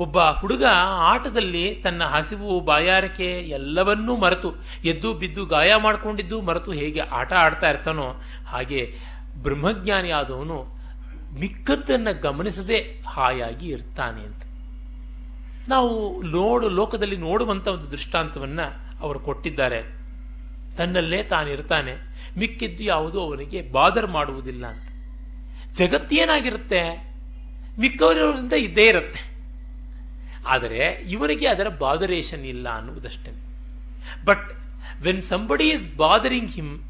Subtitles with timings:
[0.00, 0.64] ಒಬ್ಬ ಹುಡುಗ
[0.98, 8.20] ಆಟದಲ್ಲಿ ತನ್ನ ಹಸಿವು, ಬಾಯಾರಿಕೆ ಎಲ್ಲವನ್ನೂ ಮರೆತು, ಎದ್ದು ಬಿದ್ದು ಗಾಯ ಮಾಡಿಕೊಂಡಿದ್ದು ಮರೆತು ಹೇಗೆ ಆಟ ಆಡ್ತಾ ಇರ್ತಾನೋ
[8.46, 8.94] ಹಾಗೆ
[9.34, 10.80] ಬ್ರಹ್ಮಜ್ಞಾನಿ ಆದವನು
[11.40, 14.42] ಮಿಕ್ಕದ್ದನ್ನು ಗಮನಿಸದೆ ಹಾಯಾಗಿ ಇರ್ತಾನೆ ಅಂತ.
[15.68, 18.60] ನಾವು ನೋಡು, ಲೋಕದಲ್ಲಿ ನೋಡುವಂತ ಒಂದು ದೃಷ್ಟಾಂತವನ್ನ
[19.00, 19.82] ಅವರು ಕೊಟ್ಟಿದ್ದಾರೆ.
[20.76, 21.92] ತನ್ನಲ್ಲೇ ತಾನಿರ್ತಾನೆ
[22.38, 24.88] ಮಿಕ್ಕಿದ್ದು ಯಾವುದೂ ಅವನಿಗೆ ಬಾದರ್ ಮಾಡುವುದಿಲ್ಲ ಅಂತ.
[25.78, 27.12] ಜಗತ್ತೇನಾಗಿರುತ್ತೆ?
[27.78, 29.29] ಮಿಕ್ಕವರಿಂದ ಇದ್ದೇ ಇರುತ್ತೆ.
[30.46, 33.30] ಆದರೆ ಇವರಿಗೆ ಅದರ ಬಾದರೇಷನ್ ಇಲ್ಲ ಅನ್ನುವುದಷ್ಟೇ.
[34.24, 34.52] But
[35.02, 36.84] when somebody is bothering him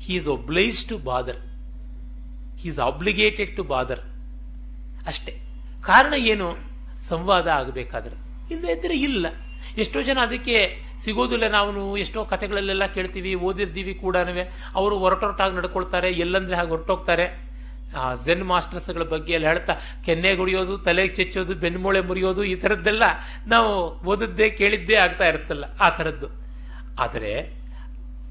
[0.00, 1.36] he is obliged to bother
[2.58, 4.00] he is obligated to bother
[5.06, 5.36] ಅಷ್ಟೇ.
[5.82, 6.56] ಕಾರಣ ಏನು?
[7.08, 8.16] ಸಂವಾದ ಆಗಬೇಕಾದ್ರೆ.
[8.54, 9.26] ಇಲ್ಲದೆ ಇದ್ರೆ ಇಲ್ಲ.
[9.78, 11.48] ಎಷ್ಟೋ ಜನ ಅದಕ್ಕೆ ಸಿಗೋದಿಲ್ಲ.
[11.48, 14.16] ನಾವು ಎಷ್ಟೋ ಕಥೆಗಳಲ್ಲೆಲ್ಲ ಕೇಳ್ತೀವಿ, ಓದಿರ್ತೀವಿ ಕೂಡ
[14.74, 17.51] ಅವರು ಹೊರಟೊರಟಾಗಿ ನಡ್ಕೊಳ್ತಾರೆ, ಎಲ್ಲಂದ್ರೆ ಹಾಗೆ ಹೊರಟೋಗ್ತಾರೆ.
[18.00, 19.74] ಆ ಜೆನ್ ಮಾಸ್ಟರ್ಸ್ಗಳ ಬಗ್ಗೆ ಎಲ್ಲ ಹೇಳ್ತಾ,
[20.06, 23.02] ಕೆನ್ನೆ ಗುಡಿಯೋದು ತಲೆಗೆ ಚೆಚ್ಚೋದು ಬೆನ್ಮೂಳೆ ಮುರಿಯೋದು ಈ ಥರದ್ದೆಲ್ಲ
[23.46, 23.72] ನಾವು
[24.04, 26.28] ಓದದ್ದೇ ಕೇಳಿದ್ದೇ ಆಗ್ತಾ ಇರುತ್ತಲ್ಲ ಆ ಥರದ್ದು.
[27.02, 27.32] ಆದರೆ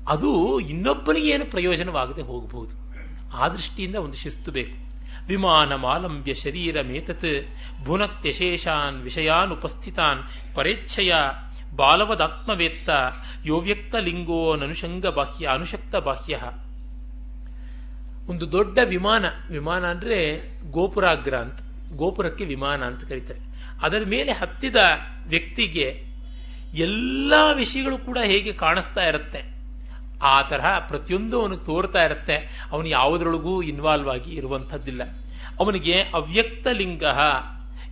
[0.08, 2.76] ಅದು ಇನ್ನೊಬ್ಬನಿಗೆ ಏನು ಪ್ರಯೋಜನವಾಗದೆ ಹೋಗಬಹುದು.
[3.38, 4.76] ಆ ದೃಷ್ಟಿಯಿಂದ ಒಂದು ಶಿಸ್ತು ಬೇಕು.
[5.28, 7.32] ವಿಮಾನ ಮಾಲಂಬ್ಯ ಶರೀರ ಮೇತತ್
[7.86, 10.22] ಭುನತ್ಯಶೇಷಾನ್ ವಿಷಯಾನ್ ಉಪಸ್ಥಿತಾನ್,
[10.56, 11.14] ಪರೇಚ್ಛಯ
[11.76, 12.90] ಬಾಲವದಾತ್ಮವೇತ್ತ
[13.46, 16.36] ಯೋವ್ಯಕ್ತ ಲಿಂಗೋ ಅನುಷಂಗ ಬಾಹ್ಯ ಅನುಶಕ್ತ ಬಾಹ್ಯ.
[18.30, 20.18] ಒಂದು ದೊಡ್ಡ ವಿಮಾನ ವಿಮಾನ ಅಂದರೆ
[20.76, 21.60] ಗೋಪುರಾಗ್ರ ಅಂತ,
[22.02, 23.42] ಗೋಪುರಕ್ಕೆ ವಿಮಾನ ಅಂತ ಕರೀತಾರೆ.
[23.86, 24.80] ಅದರ ಮೇಲೆ ಹತ್ತಿದ
[25.34, 25.88] ವ್ಯಕ್ತಿಗೆ
[26.86, 29.42] ಎಲ್ಲ ವಿಷಯಗಳು ಕೂಡ ಹೇಗೆ ಕಾಣಿಸ್ತಾ ಇರುತ್ತೆ,
[30.34, 32.38] ಆ ತರಹ ಪ್ರತಿಯೊಂದು ಅವನಿಗೆ ತೋರ್ತಾ ಇರುತ್ತೆ,
[32.72, 35.04] ಅವನು ಯಾವುದರೊಳಗೂ ಇನ್ವಾಲ್ವ್ ಆಗಿ ಇರುವಂಥದ್ದಿಲ್ಲ.
[35.60, 37.04] ಅವನಿಗೆ ಅವ್ಯಕ್ತ ಲಿಂಗ,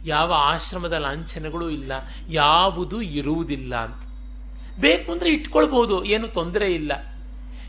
[0.05, 1.91] ಯಾವ ಆಶ್ರಮದ ಲಾಂಛನಗಳು ಇಲ್ಲ,
[2.41, 4.02] ಯಾವುದು ಇರುವುದಿಲ್ಲ ಅಂತ.
[4.86, 6.91] ಬೇಕು ಅಂದ್ರೆ ಇಟ್ಕೊಳ್ಬಹುದು, ಏನು ತೊಂದರೆ ಇಲ್ಲ.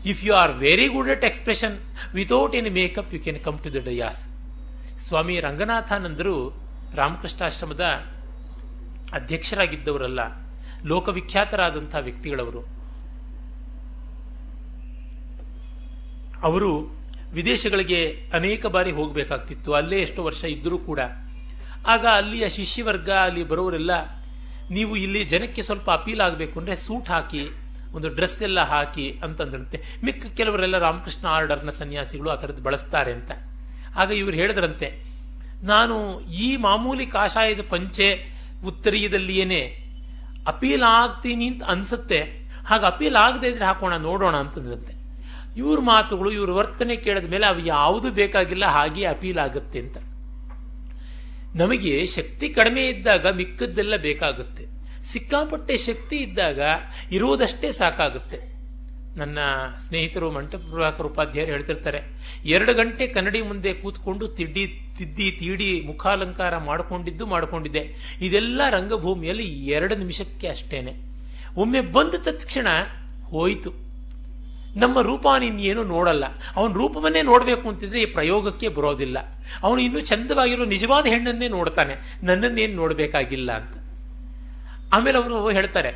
[0.09, 1.75] If you are very good at expression
[2.19, 4.21] without any makeup you can come to the dais
[5.07, 6.35] Swami ರಂಗನಾಥಾನಂದರು
[6.99, 7.85] ರಾಮಕೃಷ್ಣಾಶ್ರಮದ
[9.17, 10.21] ಅಧ್ಯಕ್ಷರಾಗಿದ್ದವರಲ್ಲ,
[10.91, 12.61] ಲೋಕವಿಖ್ಯಾತರಾದಂಥ ವ್ಯಕ್ತಿಗಳವರು.
[16.47, 16.71] ಅವರು
[17.37, 17.99] ವಿದೇಶಗಳಿಗೆ
[18.33, 19.69] ಅನೇಕ ಬಾರಿ ಹೋಗಬೇಕಾಗ್ತಿತ್ತು.
[19.79, 20.99] ಅಲ್ಲೇ ಎಷ್ಟು ವರ್ಷ ಇದ್ದರೂ ಕೂಡ.
[21.93, 23.91] ಆಗ ಅಲ್ಲಿಯ ಶಿಷ್ಯವರ್ಗ, ಅಲ್ಲಿ ಬರೋರೆಲ್ಲ,
[24.77, 27.43] ನೀವು ಇಲ್ಲಿ ಜನಕ್ಕೆ ಸ್ವಲ್ಪ ಅಪೀಲ್ ಆಗಬೇಕು ಅಂದರೆ ಸೂಟ್ ಹಾಕಿ
[27.95, 29.77] ಒಂದು ಡ್ರೆಸ್ ಎಲ್ಲ ಹಾಕಿ ಅಂತಂದ್ರಂತೆ.
[30.05, 33.31] ಮಿಕ್ಕ ಕೆಲವರೆಲ್ಲ ರಾಮಕೃಷ್ಣ ಆರ್ಡರ್ನ ಸನ್ಯಾಸಿಗಳು ಆ ಥರದ್ದು ಬಳಸ್ತಾರೆ ಅಂತ.
[34.01, 34.89] ಆಗ ಇವರು ಹೇಳಿದ್ರಂತೆ,
[35.71, 35.95] ನಾನು
[36.45, 38.09] ಈ ಮಾಮೂಲಿ ಕಾಷಾಯದ ಪಂಚೆ
[38.69, 39.61] ಉತ್ತರೀಯದಲ್ಲಿಯೇನೆ
[40.53, 42.19] ಅಪೀಲ್ ಆಗ್ತೀನಿ ಅಂತ ಅನ್ಸುತ್ತೆ.
[42.69, 44.93] ಹಾಗೆ ಅಪೀಲ್ ಆಗದೆ ಇದ್ರೆ ಹಾಕೋಣ, ನೋಡೋಣ ಅಂತಂದ್ರಂತೆ.
[45.61, 49.97] ಇವ್ರ ಮಾತುಗಳು, ಇವ್ರ ವರ್ತನೆ ಕೇಳಿದ ಮೇಲೆ ಅವು ಯಾವುದು ಬೇಕಾಗಿಲ್ಲ ಹಾಗೆ ಅಪೀಲ್ ಆಗುತ್ತೆ ಅಂತ.
[51.61, 54.63] ನಮಗೆ ಶಕ್ತಿ ಕಡಿಮೆ ಇದ್ದಾಗ ಮಿಕ್ಕದ್ದೆಲ್ಲ ಬೇಕಾಗುತ್ತೆ.
[55.03, 56.59] ಸಿಕ್ಕಾಪಟ್ಟೆ ಶಕ್ತಿ ಇದ್ದಾಗ
[57.11, 58.51] ಇರುವುದಷ್ಟೇ ಸಾಕಾಗುತ್ತೆ.
[59.17, 59.37] ನನ್ನ
[59.87, 62.01] ಸ್ನೇಹಿತರು ಮಂಟಪ ಪ್ರಭಾಕರ್ ಉಪಾಧ್ಯಾಯರು ಹೇಳ್ತಿರ್ತಾರೆ,
[62.45, 67.95] ಎರಡು ಗಂಟೆ ಕನ್ನಡಿ ಮುಂದೆ ಕೂತ್ಕೊಂಡು ತಿಡ್ಡಿ ತಿದ್ದಿ, ತೀಡಿ, ಮುಖಾಲಂಕಾರ ಮಾಡಿಕೊಂಡಿದ್ದು ಮಾಡಿಕೊಂಡಿದ್ದೆ.
[68.21, 70.93] ಇದೆಲ್ಲ ರಂಗಭೂಮಿಯಲ್ಲಿ ಎರಡು ನಿಮಿಷಕ್ಕೆ ಅಷ್ಟೇನೆ.
[71.57, 72.67] ಒಮ್ಮೆ ಬಂದ ತಕ್ಷಣ
[73.23, 73.71] ಹೋಯಿತು.
[74.75, 76.25] ನಮ್ಮ ರೂಪ ಇನ್ನೇನು ನೋಡಲ್ಲ.
[76.55, 79.17] ಅವನ ರೂಪವನ್ನೇ ನೋಡಬೇಕು ಅಂತಿದ್ರೆ ಈ ಪ್ರಯೋಗಕ್ಕೆ ಬರೋದಿಲ್ಲ.
[79.63, 81.95] ಅವನು ಇನ್ನೂ ಚಂದವಾಗಿರೋ ನಿಜವಾದ ಹೆಣ್ಣನ್ನೇ ನೋಡ್ತಾನೆ.
[82.23, 83.80] ನನ್ನನ್ನೇನು ನೋಡಬೇಕಾಗಿಲ್ಲ ಅಂತ.
[84.93, 85.91] ಆಮೇಲೆ ಅವರು ಹೇಳ್ತಾರೆ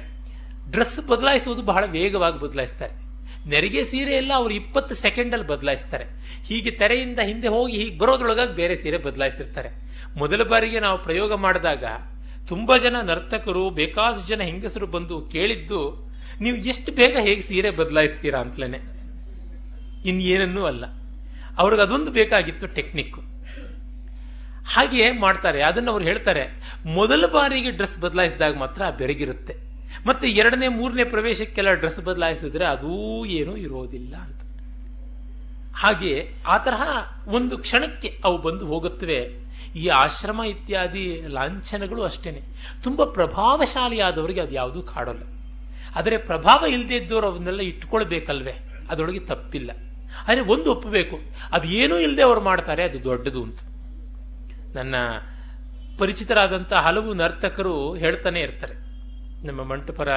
[0.71, 3.05] ಡ್ರೆಸ್ ಬದಲಾಯಿಸುವುದು ಬಹಳ ವೇಗವಾಗಿ ಬದಲಾಯಿಸ್ತಾರೆ.
[3.49, 6.05] ನೆರಿಗೆ ಸೀರೆ ಎಲ್ಲ ಅವರು ಇಪ್ಪತ್ತು ಸೆಕೆಂಡಲ್ಲಿ ಬದಲಾಯಿಸ್ತಾರೆ.
[6.45, 9.69] ಹೀಗೆ ತೆರೆಯಿಂದ ಹಿಂದೆ ಹೋಗಿ ಹೀಗೆ ಬರೋದ್ರೊಳಗಾಗಿ ಬೇರೆ ಸೀರೆ ಬದಲಾಯಿಸಿರ್ತಾರೆ.
[10.17, 11.83] ಮೊದಲ ಬಾರಿಗೆ ನಾವು ಪ್ರಯೋಗ ಮಾಡಿದಾಗ
[12.47, 18.39] ತುಂಬಾ ಜನ ನರ್ತಕರು, ಬೇಕಾದಷ್ಟು ಜನ ಹೆಂಗಸರು ಬಂದು ಕೇಳಿದ್ದು, ನೀವು ಎಷ್ಟು ಬೇಗ ಹೇಗೆ ಸೀರೆ ಬದಲಾಯಿಸ್ತೀರಾ?
[18.39, 18.79] ಅಂತಲೇ.
[20.09, 20.85] ಇನ್ನೇನನ್ನೂ ಅಲ್ಲ.
[21.57, 23.17] ಅವ್ರಿಗೆ ಅದೊಂದು ಬೇಕಾಗಿತ್ತು ಟೆಕ್ನಿಕ್
[24.73, 25.61] ಹಾಗೆ ಮಾಡ್ತಾರೆ.
[25.61, 26.43] ಅದನ್ನು ಅವ್ರು ಹೇಳ್ತಾರೆ,
[26.85, 29.55] ಮೊದಲ ಬಾರಿಗೆ ಡ್ರೆಸ್ ಬದಲಾಯಿಸಿದಾಗ ಮಾತ್ರ ಬೆರಗಿರುತ್ತೆ.
[30.05, 34.41] ಮತ್ತೆ ಎರಡನೇ, ಮೂರನೇ ಪ್ರವೇಶಕ್ಕೆಲ್ಲ ಡ್ರೆಸ್ ಬದಲಾಯಿಸಿದ್ರೆ ಅದೂ ಏನೂ ಇರೋದಿಲ್ಲ ಅಂತ.
[35.75, 36.81] ಹಾಗೆ ಆ ತರಹ
[37.27, 39.45] ಒಂದು ಕ್ಷಣಕ್ಕೆ ಅವು ಬಂದು ಹೋಗುತ್ತವೆ.
[39.75, 42.41] ಈ ಆಶ್ರಮ ಇತ್ಯಾದಿ ಲಾಂಛನಗಳು ಅಷ್ಟೇನೆ.
[42.83, 45.23] ತುಂಬ ಪ್ರಭಾವಶಾಲಿಯಾದವರಿಗೆ ಅದು ಯಾವುದೂ ಕಾಡೋಲ್ಲ.
[45.95, 48.53] ಆದರೆ ಪ್ರಭಾವ ಇಲ್ಲದೇ ಇದ್ದವರು ಅವನ್ನೆಲ್ಲ ಇಟ್ಕೊಳ್ಬೇಕಲ್ವೇ
[48.89, 49.71] ಅದರೊಳಗೆ ತಪ್ಪಿಲ್ಲ.
[50.27, 51.19] ಆದರೆ ಒಂದು ಒಪ್ಪಬೇಕು,
[51.51, 53.59] ಅದು ಏನೂ ಇಲ್ಲದೆ ಅವ್ರು ಮಾಡ್ತಾರೆ, ಅದು ದೊಡ್ಡದು ಅಂತ.
[54.75, 54.95] ನನ್ನ
[55.99, 58.73] ಪರಿಚಿತರಾದಂಥ ಹಲವು ನರ್ತಕರು ಹೇಳ್ತಾನೆ ಇರ್ತಾರೆ.
[59.47, 60.09] ನಮ್ಮ ಮಂಟಪರ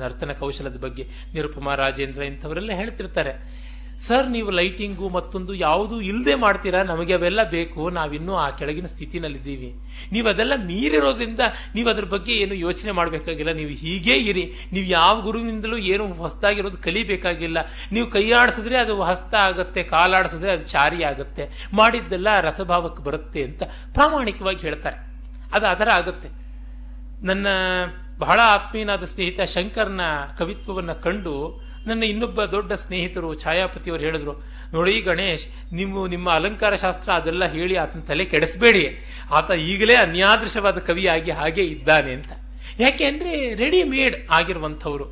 [0.00, 3.65] ನರ್ತನ ಕೌಶಲದ ಬಗ್ಗೆ ನಿರುಪಮಾ ರಾಜೇಂದ್ರ ಇಂಥವರೆಲ್ಲ ಹೇಳ್ತಿರ್ತಾರೆ.
[4.04, 6.82] ಸರ್ ನೀವು ಲೈಟಿಂಗು ಮತ್ತೊಂದು ಯಾವುದು ಇಲ್ಲದೆ ಮಾಡ್ತೀರಾ?
[6.82, 7.90] ನಮಗೆ ಅವೆಲ್ಲ ಬೇಕು.
[7.90, 9.74] ನಾವಿನ್ನೂ ಆ ಕೆಳಗಿನ ಸ್ಥಿತಿನಲ್ಲಿದ್ದೀವಿ.
[10.12, 11.40] ನೀವು ಅದೆಲ್ಲ ಮೀರಿರೋದ್ರಿಂದ
[11.74, 13.52] ನೀವು ಅದ್ರ ಬಗ್ಗೆ ಏನು ಯೋಚನೆ ಮಾಡಬೇಕಾಗಿಲ್ಲ.
[13.52, 14.54] ನೀವು ಹೀಗೇ ಇರಿ.
[14.72, 17.58] ನೀವು ಯಾವ ಗುರುವಿನಿಂದಲೂ ಏನು ಹೊಸದಾಗಿರೋದು ಕಲಿಬೇಕಾಗಿಲ್ಲ.
[17.92, 21.68] ನೀವು ಕೈಯಾಡಿಸಿದ್ರೆ ಅದು ಹಸ್ತ ಆಗುತ್ತೆ, ಕಾಲಾಡಿಸಿದ್ರೆ ಅದು ಚಾರಿ ಆಗುತ್ತೆ.
[21.72, 23.62] ಮಾಡಿದ್ದೆಲ್ಲ ರಸಭಾವಕ್ಕೆ ಬರುತ್ತೆ ಅಂತ
[23.94, 24.96] ಪ್ರಾಮಾಣಿಕವಾಗಿ ಹೇಳ್ತಾರೆ.
[25.52, 26.28] ಅದು ಅದರ ಆಗುತ್ತೆ.
[27.26, 27.46] ನನ್ನ
[28.18, 30.00] ಬಹಳ ಆತ್ಮೀಯನಾದ ಸ್ನೇಹಿತ ಶಂಕರ್ನ
[30.38, 37.44] ಕವಿತ್ವವನ್ನು ಕಂಡು ನನ್ನ ಇನ್ನೊಬ್ಬ ದೊಡ್ಡ ಸ್ನೇಹಿತರು, ಛಾಯಾಪತಿಯವರು ಹೇಳಿದ್ರು, ನೋಡಿ ಗಣೇಶ್ ನೀವು ನಿಮ್ಮ ಅಲಂಕಾರ ಶಾಸ್ತ್ರ ಅದೆಲ್ಲ
[37.44, 38.98] ಹೇಳಿ ಆತನ ತಲೆ ಕೆಡಿಸಬೇಡಿ.
[39.30, 42.32] ಆತ ಈಗಲೇ ಅನ್ಯಾದೃಶವಾದ ಕವಿಯಾಗಿ ಹಾಗೆ ಇದ್ದಾನೆ ಅಂತ.
[42.80, 45.04] ಯಾಕೆ ಅಂದ್ರೆ ರೆಡಿಮೇಡ್ ಆಗಿರುವಂಥವ್ರು.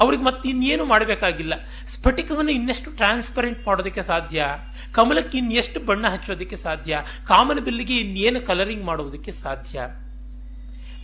[0.00, 1.54] ಅವ್ರಿಗೆ ಮತ್ತೆ ಇನ್ನೇನು ಮಾಡಬೇಕಾಗಿಲ್ಲ.
[1.88, 4.44] ಸ್ಫಟಿಕವನ್ನು ಇನ್ನೆಷ್ಟು ಟ್ರಾನ್ಸ್ಪರೆಂಟ್ ಮಾಡೋದಕ್ಕೆ ಸಾಧ್ಯ,
[4.92, 9.80] ಕಮಲಕ್ಕೆ ಇನ್ನೆಷ್ಟು ಬಣ್ಣ ಹಚ್ಚೋದಕ್ಕೆ ಸಾಧ್ಯ, ಕಾಮನ ಬಿಲ್ಲಿಗೆ ಇನ್ನೇನು ಕಲರಿಂಗ್ ಮಾಡೋದಕ್ಕೆ ಸಾಧ್ಯ.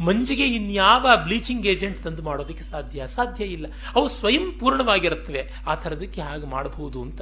[0.00, 3.06] ಮಂಜಿಗೆ ಇನ್ಯಾವ ಬ್ಲೀಚಿಂಗ್ ಏಜೆಂಟ್ ತಂದು ಮಾಡೋದಕ್ಕೆ ಸಾಧ್ಯ?
[3.06, 3.66] ಸಾಧ್ಯ ಇಲ್ಲ.
[3.94, 5.52] ಅವು ಸ್ವಯಂ ಪೂರ್ಣವಾಗಿರುತ್ತವೆ.
[5.66, 7.20] ಆ ಥರದಕ್ಕೆ ಹಾಗೆ ಮಾಡಬಹುದು ಅಂತ.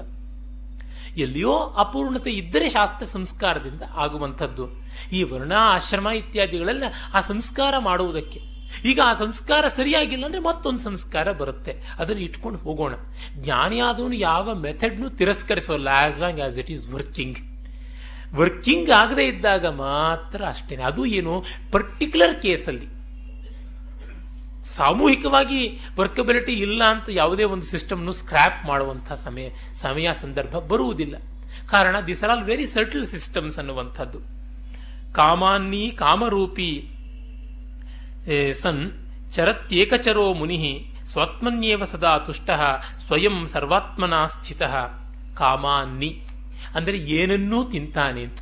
[1.16, 4.69] ಎಲ್ಲಿಯೋ ಅಪೂರ್ಣತೆ ಇದ್ದರೆ ಶಾಸ್ತ್ರ ಸಂಸ್ಕಾರದಿಂದ ಆಗುವಂಥದ್ದು.
[5.12, 6.84] ಈ ವರ್ಣ, ಆಶ್ರಮ ಇತ್ಯಾದಿಗಳೆಲ್ಲ
[7.14, 8.40] ಆ ಸಂಸ್ಕಾರ ಮಾಡುವುದಕ್ಕೆ.
[8.84, 11.82] ಈಗ ಆ ಸಂಸ್ಕಾರ ಸರಿಯಾಗಿಲ್ಲ ಅಂದ್ರೆ ಮತ್ತೊಂದು ಸಂಸ್ಕಾರ ಬರುತ್ತೆ.
[11.98, 12.92] ಅದನ್ನು ಇಟ್ಕೊಂಡು ಹೋಗೋಣ.
[13.34, 15.88] ಜ್ಞಾನಿಯಾದವನು ಯಾವ ಮೆಥಡ್ನು ತಿರಸ್ಕರಿಸೋಲ್ಲ.
[15.88, 17.38] As long as it is working
[18.36, 20.82] working ಆಗದೆ ಇದ್ದಾಗ ಮಾತ್ರ ಅಷ್ಟೇನೆ.
[20.82, 21.44] ಅದು ಏನು?
[21.72, 22.98] ಪರ್ಟಿಕ್ಯುಲರ್ ಕೇಸಲ್ಲಿ
[24.76, 29.48] ಸಾಮೂಹಿಕವಾಗಿ ವರ್ಕಬಿಲಿಟಿ ಇಲ್ಲ ಅಂತ ಯಾವುದೇ ಒಂದು ಸಿಸ್ಟಮ್ನು ಸ್ಕ್ರಾಪ್ ಮಾಡುವಂಥ ಸಮಯ
[29.80, 31.16] ಸಮಯ ಸಂದರ್ಭ ಬರುವುದಿಲ್ಲ.
[31.69, 34.19] ಕಾರಣ this are all very subtle systems ಅನ್ನುವಂಥದ್ದು.
[35.12, 36.88] ಕಾಮಾನ್ನಿ, ಕಾಮರೂಪಿ
[38.62, 38.92] ಸನ್,
[39.32, 42.50] ಚರತ್ಯೇಕಚರೋ ಮುನಿ ಸ್ವಾತ್ಮನ್ಯೇವ ಸದಾ ತುಷ್ಟ,
[43.06, 44.62] ಸ್ವಯಂ ಸರ್ವಾತ್ಮನಾ ಸ್ಥಿತ,
[45.34, 46.22] ಕಾಮಾನ್ನಿ.
[46.74, 48.38] ಅಂದರೆ ಏನನ್ನೂ ತಿಂತಾನೆ ಅಂತ.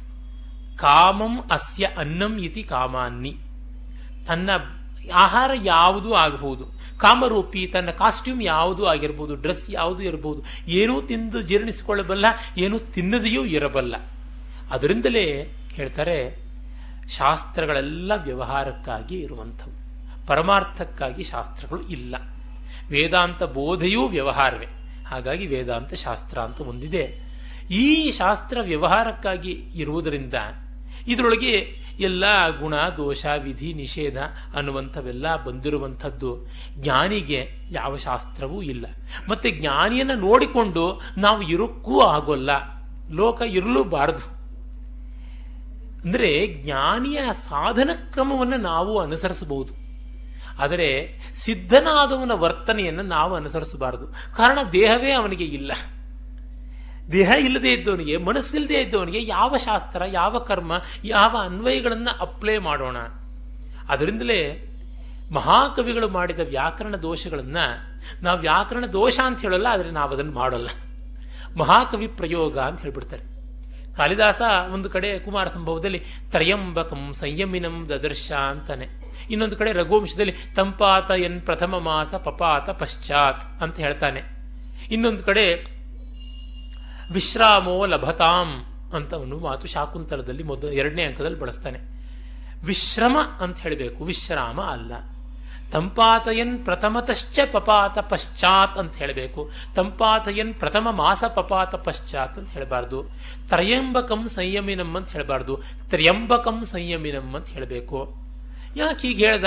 [0.76, 3.36] ಕಾಮಂ ಅಸ್ಯ ಅನ್ನಂ ಇತಿ ಕಾಮಾನ್ನಿ.
[4.26, 4.50] ತನ್ನ
[5.14, 6.64] ಆಹಾರ ಯಾವುದು ಆಗಬಹುದು.
[6.98, 12.26] ಕಾಮರೂಪಿ ತನ್ನ ಕಾಸ್ಟ್ಯೂಮ್ ಯಾವುದು ಆಗಿರ್ಬೋದು, ಡ್ರೆಸ್ ಯಾವುದು ಇರಬಹುದು ಏನೂ ತಿಂದು ಜೀರ್ಣಿಸಿಕೊಳ್ಳಬಲ್ಲ,
[12.58, 13.94] ಏನೂ ತಿನ್ನದೆಯೂ ಇರಬಲ್ಲ.
[14.70, 16.46] ಅದರಿಂದಲೇ ಹೇಳ್ತಾರೆ,
[17.08, 19.86] ಶಾಸ್ತ್ರಗಳೆಲ್ಲ ವ್ಯವಹಾರಕ್ಕಾಗಿ ಇರುವಂಥವು.
[20.26, 22.16] ಪರಮಾರ್ಥಕ್ಕಾಗಿ ಶಾಸ್ತ್ರಗಳು ಇಲ್ಲ.
[22.88, 24.66] ವೇದಾಂತ ಬೋಧೆಯೂ ವ್ಯವಹಾರವೇ.
[25.06, 27.25] ಹಾಗಾಗಿ ವೇದಾಂತ ಶಾಸ್ತ್ರ ಅಂತ ಒಂದಿದೆ.
[27.70, 30.34] ಈ ಶಾಸ್ತ್ರ ವ್ಯವಹಾರಕ್ಕಾಗಿ ಇರುವುದರಿಂದ
[31.08, 34.16] ಇದರೊಳಗೆ ಎಲ್ಲ ಗುಣ, ದೋಷ, ವಿಧಿ, ನಿಷೇಧ
[34.56, 36.46] ಅನ್ನುವಂಥವೆಲ್ಲ ಬಂದಿರುವಂಥದ್ದು.
[36.74, 38.86] ಜ್ಞಾನಿಗೆ ಯಾವ ಶಾಸ್ತ್ರವೂ ಇಲ್ಲ.
[39.28, 42.50] ಮತ್ತೆ ಜ್ಞಾನಿಯನ್ನು ನೋಡಿಕೊಂಡು ನಾವು ಇರೋಕ್ಕೂ ಆಗೋಲ್ಲ.
[43.10, 44.36] ಲೋಕ ಇರಲೂಬಾರದು.
[46.02, 49.74] ಅಂದರೆ ಜ್ಞಾನಿಯ ಸಾಧನ ಕ್ರಮವನ್ನು ನಾವು ಅನುಸರಿಸಬಹುದು.
[50.58, 54.06] ಆದರೆ ಸಿದ್ಧನಾದವನ ವರ್ತನೆಯನ್ನು ನಾವು ಅನುಸರಿಸಬಾರದು.
[54.08, 55.72] ಕಾರಣ ದೇಹವೇ ಅವನಿಗೆ ಇಲ್ಲ.
[57.12, 60.72] ದೇಹ ಇಲ್ಲದೆ ಇದ್ದವನಿಗೆ ಮನಸ್ಸಿಲ್ಲದೆ ಇದ್ದವನಿಗೆ ಯಾವ ಶಾಸ್ತ್ರ, ಯಾವ ಕರ್ಮ,
[61.04, 62.96] ಯಾವ ಅನ್ವಯಗಳನ್ನು ಅಪ್ಲೈ ಮಾಡೋಣ?
[63.88, 64.40] ಅದರಿಂದಲೇ
[65.32, 67.64] ಮಹಾಕವಿಗಳು ಮಾಡಿದ ವ್ಯಾಕರಣ ದೋಷಗಳನ್ನು
[68.22, 70.68] ನಾವು ವ್ಯಾಕರಣ ದೋಷ ಅಂತ ಹೇಳಲ್ಲ, ಆದರೆ ನಾವು ಅದನ್ನು ಮಾಡೋಲ್ಲ.
[71.56, 73.22] ಮಹಾಕವಿ ಪ್ರಯೋಗ ಅಂತ ಹೇಳ್ಬಿಡ್ತಾರೆ.
[73.96, 74.40] ಕಾಳಿದಾಸ
[74.72, 75.98] ಒಂದು ಕಡೆ ಕುಮಾರ ಸಂಭವದಲ್ಲಿ,
[76.30, 78.88] ತ್ರಯಂಬಕಂ ಸಂಯಮಿನಂ ದದರ್ಶ ಅಂತಾನೆ.
[79.30, 84.22] ಇನ್ನೊಂದು ಕಡೆ ರಘುವಂಶದಲ್ಲಿ, ತಂಪಾತ ಎನ್ ಪ್ರಥಮ ಮಾಸ ಪಪಾತ ಪಶ್ಚಾತ್ ಅಂತ ಹೇಳ್ತಾನೆ.
[84.90, 85.75] ಇನ್ನೊಂದು ಕಡೆ
[87.12, 88.64] ವಿಶ್ರಾಮೋ ಲಭತಾಂ
[88.94, 91.78] ಅಂತ ಒಂದು ಮಾತು ಶಾಕುಂತಲದಲ್ಲಿ ಮೊದಲು ಎರಡನೇ ಅಂಕದಲ್ಲಿ ಬಳಸ್ತಾನೆ.
[92.64, 94.04] ವಿಶ್ರಮ ಅಂತ ಹೇಳಬೇಕು.
[94.04, 94.92] ವಿಶ್ರಾಮ ಅಲ್ಲ.
[95.72, 99.50] ತಂಪಾತಯನ್ ಪ್ರಥಮತಶ್ಚ ಪಪಾತ ಪಶ್ಚಾತ್ ಅಂತ ಹೇಳಬೇಕು.
[99.74, 103.04] ತಂಪಾತಯನ್ ಪ್ರಥಮ ಮಾಸ ಪಪಾತ ಪಶ್ಚಾತ್ ಅಂತ ಹೇಳಬಾರ್ದು.
[103.48, 105.60] ತ್ರಯಂಬಕಂ ಸಂಯಮಿನಂ ಅಂತ ಹೇಳಬಾರ್ದು.
[105.88, 108.14] ತ್ರಯಂಬಕಂ ಸಂಯಮಿನಂ ಅಂತ ಹೇಳಬೇಕು.
[108.76, 109.44] ಯಾಕೆ ಹೀಗೆ ಹೇಳ್ದ?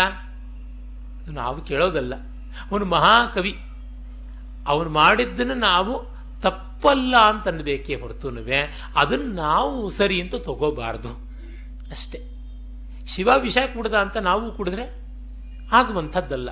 [1.27, 2.15] ನಾವು ಕೇಳೋದಲ್ಲ.
[2.71, 3.59] ಅವನು ಮಹಾಕವಿ.
[4.67, 6.19] ಅವನು ಮಾಡಿದ್ದನ್ನು ನಾವು
[6.79, 8.59] ತಪ್ಪಲ್ಲ ಅಂತ ಅನ್ಬೇಕೇ ಹೊರತುನುವೆ.
[8.95, 11.09] ಅದನ್ನು ನಾವು ಸರಿ ಅಂತ ತಗೋಬಾರ್ದು.
[11.89, 12.19] ಅಷ್ಟೇ.
[13.07, 14.83] ಶಿವ ವಿಷ ಕುಡ್ದ ಅಂತ ನಾವು ಕುಡಿದ್ರೆ
[15.71, 16.49] ಆಗುವಂಥದ್ದಲ್ಲ.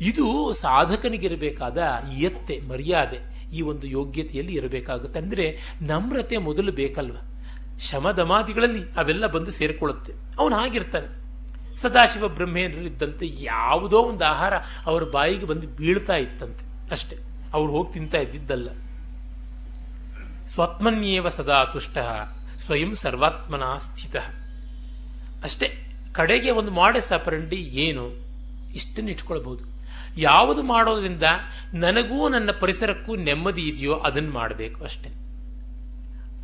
[0.00, 5.20] ಇದು ಸಾಧಕನಿಗಿರಬೇಕಾದ ಎತ್ತೆ ಮರ್ಯಾದೆ ಈ ಒಂದು ಯೋಗ್ಯತೆಯಲ್ಲಿ ಇರಬೇಕಾಗುತ್ತೆ.
[5.20, 7.16] ಅಂದ್ರೆ ನಮ್ರತೆ ಮೊದಲು ಬೇಕಲ್ವ?
[7.80, 10.12] ಶಮದಮಾದಿಗಳಲ್ಲಿ ಅವೆಲ್ಲ ಬಂದು ಸೇರಿಕೊಳ್ಳುತ್ತೆ.
[10.38, 11.18] ಅವನು ಹಾಗಿರ್ತಾನೆ.
[11.76, 14.52] ಸದಾಶಿವ ಬ್ರಹ್ಮೇಂದ್ರರಿದ್ದಂತೆ ಯಾವುದೋ ಒಂದು ಆಹಾರ
[14.86, 16.90] ಅವರ ಬಾಯಿಗೆ ಬಂದು ಬೀಳ್ತಾ ಇತ್ತಂತೆ.
[16.90, 17.16] ಅಷ್ಟೇ.
[17.52, 18.68] ಅವ್ರು ಹೋಗಿ ತಿಂತಾ ಇದ್ದಿದ್ದಲ್ಲ.
[20.54, 21.98] ಸ್ವತ್ಮನ್ಯೇವ ಸದಾ ತುಷ್ಟ,
[22.64, 24.16] ಸ್ವಯಂ ಸರ್ವಾತ್ಮನ ಸ್ಥಿತ.
[25.42, 28.28] ಅಷ್ಟೇ, ಕಡೆಗೆ ಒಂದು ಮಾಡೆ ಸಪರಂಡಿ ಏನು?
[28.72, 29.64] ಇಷ್ಟನ್ನು ಇಟ್ಕೊಳ್ಬಹುದು.
[30.16, 31.22] ಯಾವುದು ಮಾಡೋದ್ರಿಂದ
[31.74, 35.08] ನನಗೂ ನನ್ನ ಪರಿಸರಕ್ಕೂ ನೆಮ್ಮದಿ ಇದೆಯೋ ಅದನ್ನು ಮಾಡಬೇಕು ಅಷ್ಟೇ.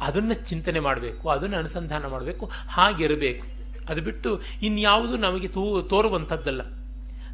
[0.02, 3.46] ಅದನ್ನು ಚಿಂತನೆ ಮಾಡಬೇಕು, ಅದನ್ನು ಅನುಸಂಧಾನ ಮಾಡಬೇಕು, ಹಾಗಿರಬೇಕು.
[3.88, 6.62] ಅದು ಬಿಟ್ಟು ಇನ್ಯಾವುದು ನಮಗೆ ತೋ, ತೋರುವಂಥದ್ದಲ್ಲ.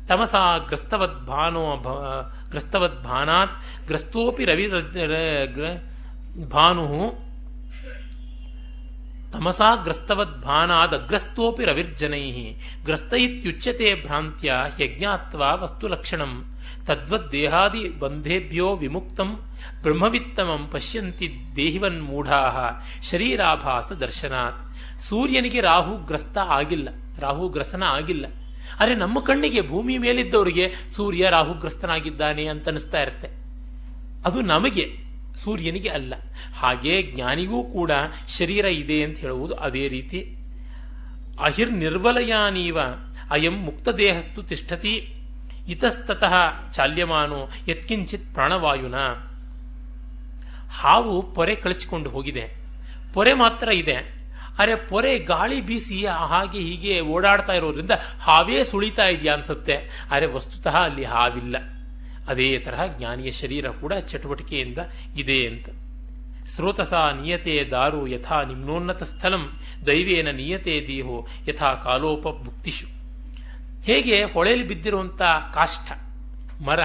[0.08, 0.34] ತಮಸ
[0.68, 1.76] ಗ್ರಸ್ತವದ್ ಭಾನೋ
[2.50, 4.66] ಗ್ರಸ್ತವದ್ ಭಾನಾತ್ ಗ್ರಸ್ತೋಪಿ ರವಿ
[6.36, 6.86] ಭಾನು
[9.32, 12.52] ತಮಸಾ ಗ್ರಸ್ತವದ್ ಭಾನಾದ್ ಅಗ್ರಸ್ತೋಪಿ ರವಿರ್ಜನೈ
[12.84, 16.32] ಗ್ರಸ್ತ ಇತ್ಯುಚ್ಯತೆ ಭ್ರಾಂತ್ಯ ಯಜ್ಞಾತ್ವ ವಸ್ತುಲಕ್ಷಣಂ
[16.86, 19.40] ತದ್ವದ್ದೇಹಾದಿ ಬಂಧೇಭ್ಯೋ ವಿಮುಕ್ತಂ
[19.82, 22.40] ಬ್ರಹ್ಮವಿತ್ತಮಂ ಪಶ್ಯಂತಿ ದೇಹಿವನ್ಮೂಢಾ
[23.10, 24.60] ಶರೀರಾಭಾಸ ದರ್ಶನಾತ್.
[25.02, 28.26] ಸೂರ್ಯನಿಗೆ ರಾಹು ಗ್ರಸ್ತ ಆಗಿಲ್ಲ, ರಾಹು ಗ್ರಸನ ಆಗಿಲ್ಲ.
[28.80, 33.28] ಅರೆ ನಮ್ಮ ಕಣ್ಣಿಗೆ ಭೂಮಿ ಮೇಲಿದ್ದವರಿಗೆ ಸೂರ್ಯ ರಾಹುಗ್ರಸ್ತನಾಗಿದ್ದಾನೆ ಅಂತ ಅನಿಸ್ತಾ ಇರುತ್ತೆ.
[34.24, 35.09] ಅದು ನಮಗೆ
[35.40, 36.14] ಸೂರ್ಯನಿಗೆ ಅಲ್ಲ.
[36.54, 37.90] ಹಾಗೆ ಜ್ಞಾನಿಗೂ ಕೂಡ
[38.28, 40.36] ಶರೀರ ಇದೆ ಅಂತ ಹೇಳುವುದು ಅದೇ ರೀತಿ.
[41.44, 42.78] ಅಹಿರ್ ನಿರ್ವಲಯಾನೀವ
[43.30, 45.14] ಅಯಂ ಮುಕ್ತ ದೇಹಸ್ತು ತಿಷ್ಠತಿ
[45.68, 46.32] ಇತಸ್ತತಃ
[46.72, 48.94] ಚಾಲ್ಯಮಾನು ಯತ್ಕಿಂಚಿತ್ ಪ್ರಾಣವಾಯುನ.
[50.70, 52.50] ಹಾವು ಪೊರೆ ಕಳಚಿಕೊಂಡು ಹೋಗಿದೆ.
[53.14, 54.20] ಪೊರೆ ಮಾತ್ರ ಇದೆ.
[54.58, 60.06] ಅರೆ ಪೊರೆ ಗಾಳಿ ಬೀಸಿ ಹಾಗೆ ಹೀಗೆ ಓಡಾಡ್ತಾ ಇರೋದ್ರಿಂದ ಹಾವೇ ಸುಳಿತಾ ಇದೆಯಾ ಅನ್ಸುತ್ತೆ.
[60.10, 61.56] ಅರೆ ವಸ್ತುತಃ ಅಲ್ಲಿ ಹಾವಿಲ್ಲ.
[62.28, 64.78] ಅದೇ ತರಹ ಜ್ಞಾನಿಯ ಶರೀರ ಕೂಡ ಚಟುವಟಿಕೆಯಿಂದ
[65.16, 65.68] ಇದೆ ಅಂತ.
[66.54, 69.50] ಸ್ರೋತಸ ನಿಯತೆ ದಾರು ಯಥಾ ನಿಮ್ನೋನ್ನತ ಸ್ಥಲಂ,
[69.86, 72.86] ದೈವೇನ ನಿಯತೆ ದೇಹೋ ಯಥಾ ಕಾಲೋಪ ಭುಕ್ತಿಷು.
[73.82, 75.22] ಹೇಗೆ ಹೊಳೆಯಲ್ಲಿ ಬಿದ್ದಿರುವಂಥ
[75.54, 75.92] ಕಾಷ್ಟ
[76.62, 76.80] ಮರ,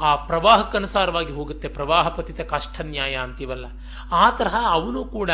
[0.00, 3.66] ಆ ಪ್ರವಾಹಕ್ಕನುಸಾರವಾಗಿ ಹೋಗುತ್ತೆ ಪ್ರವಾಹ ಪತಿತ ಕಾಷ್ಠ ನ್ಯಾಯ ಅಂತೀವಲ್ಲ.
[4.12, 5.30] ಆ ತರಹ ಅವನು ಕೂಡ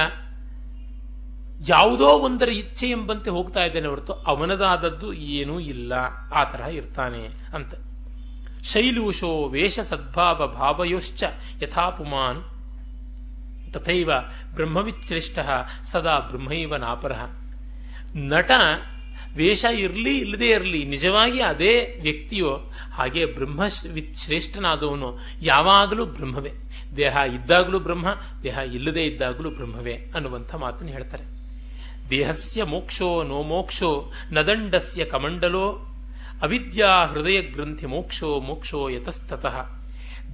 [1.68, 5.92] ಯಾವುದೋ ಒಂದರ ಇಚ್ಛೆ ಎಂಬಂತೆ ಹೋಗ್ತಾ ಇದ್ದಾನೆ ಹೊರತು ಅವನದಾದದ್ದು ಏನೂ ಇಲ್ಲ,
[6.34, 7.74] ಆ ತರಹ ಇರ್ತಾನೆ ಅಂತ.
[8.72, 11.24] ಶೈಲೂಷೋ ವೇಷ ಸದ್ಭಾವ ಭಾವಯೋಶ್ಚ
[11.62, 12.40] ಯಥಾ ಪುಮಾನ್
[13.72, 14.10] ತಥೈವ
[14.54, 15.38] ಬ್ರಹ್ಮವಿಚ್ಛ್ರೇಷ್ಠ
[15.84, 17.22] ಸದಾ ಬ್ರಹ್ಮೈವ ನಾಪರಃ.
[18.14, 18.50] ನಟ
[19.36, 22.56] ವೇಷ ಇರಲಿ ಇಲ್ಲದೇ ಇರಲಿ ನಿಜವಾಗಿ ಅದೇ ವ್ಯಕ್ತಿಯೋ,
[22.94, 23.66] ಹಾಗೆ ಬ್ರಹ್ಮ
[24.16, 26.52] ಶ್ರೇಷ್ಠನಾದವನು ಯಾವಾಗಲೂ ಬ್ರಹ್ಮವೇ.
[26.96, 28.06] ದೇಹ ಇದ್ದಾಗಲೂ ಬ್ರಹ್ಮ,
[28.42, 31.24] ದೇಹ ಇಲ್ಲದೇ ಇದ್ದಾಗಲೂ ಬ್ರಹ್ಮವೇ ಅನ್ನುವಂಥ ಮಾತನ್ನು ಹೇಳ್ತಾರೆ.
[32.10, 35.66] ದೇಹಸ್ಯ ಮೋಕ್ಷೋ ನೋ ಮೋಕ್ಷೋ ನದಂಡಸ್ಯ ಕಮಂಡಲೋ
[36.42, 39.70] ಅವಿದ್ಯಾ ಹೃದಯ ಗ್ರಂಥಿ ಮೋಕ್ಷೋ ಮೋಕ್ಷೋ ಯತಸ್ತತಃ.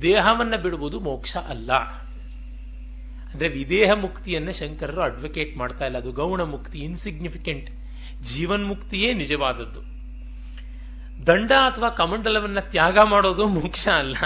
[0.02, 1.72] ದೇಹವನ್ನು ಬಿಡುವುದು ಮೋಕ್ಷ ಅಲ್ಲ.
[1.72, 5.96] ಅಂದರೆ ವಿದೇಹ ಮುಕ್ತಿಯನ್ನು ಶಂಕರರು ಅಡ್ವೊಕೇಟ್ ಮಾಡ್ತಾ ಇಲ್ಲ.
[5.96, 7.70] ಅದು ಗೌಣ ಮುಕ್ತಿ ಇನ್ಸಿಗ್ನಿಫಿಕೆಂಟ್
[8.22, 9.90] ಜೀವನ್ ಮುಕ್ತಿಯೇ ನಿಜವಾದದ್ದು.
[11.26, 14.16] ದಂಡ ಅಥವಾ ಕಮಂಡಲವನ್ನು ತ್ಯಾಗ ಮಾಡೋದು ಮೋಕ್ಷ ಅಲ್ಲ.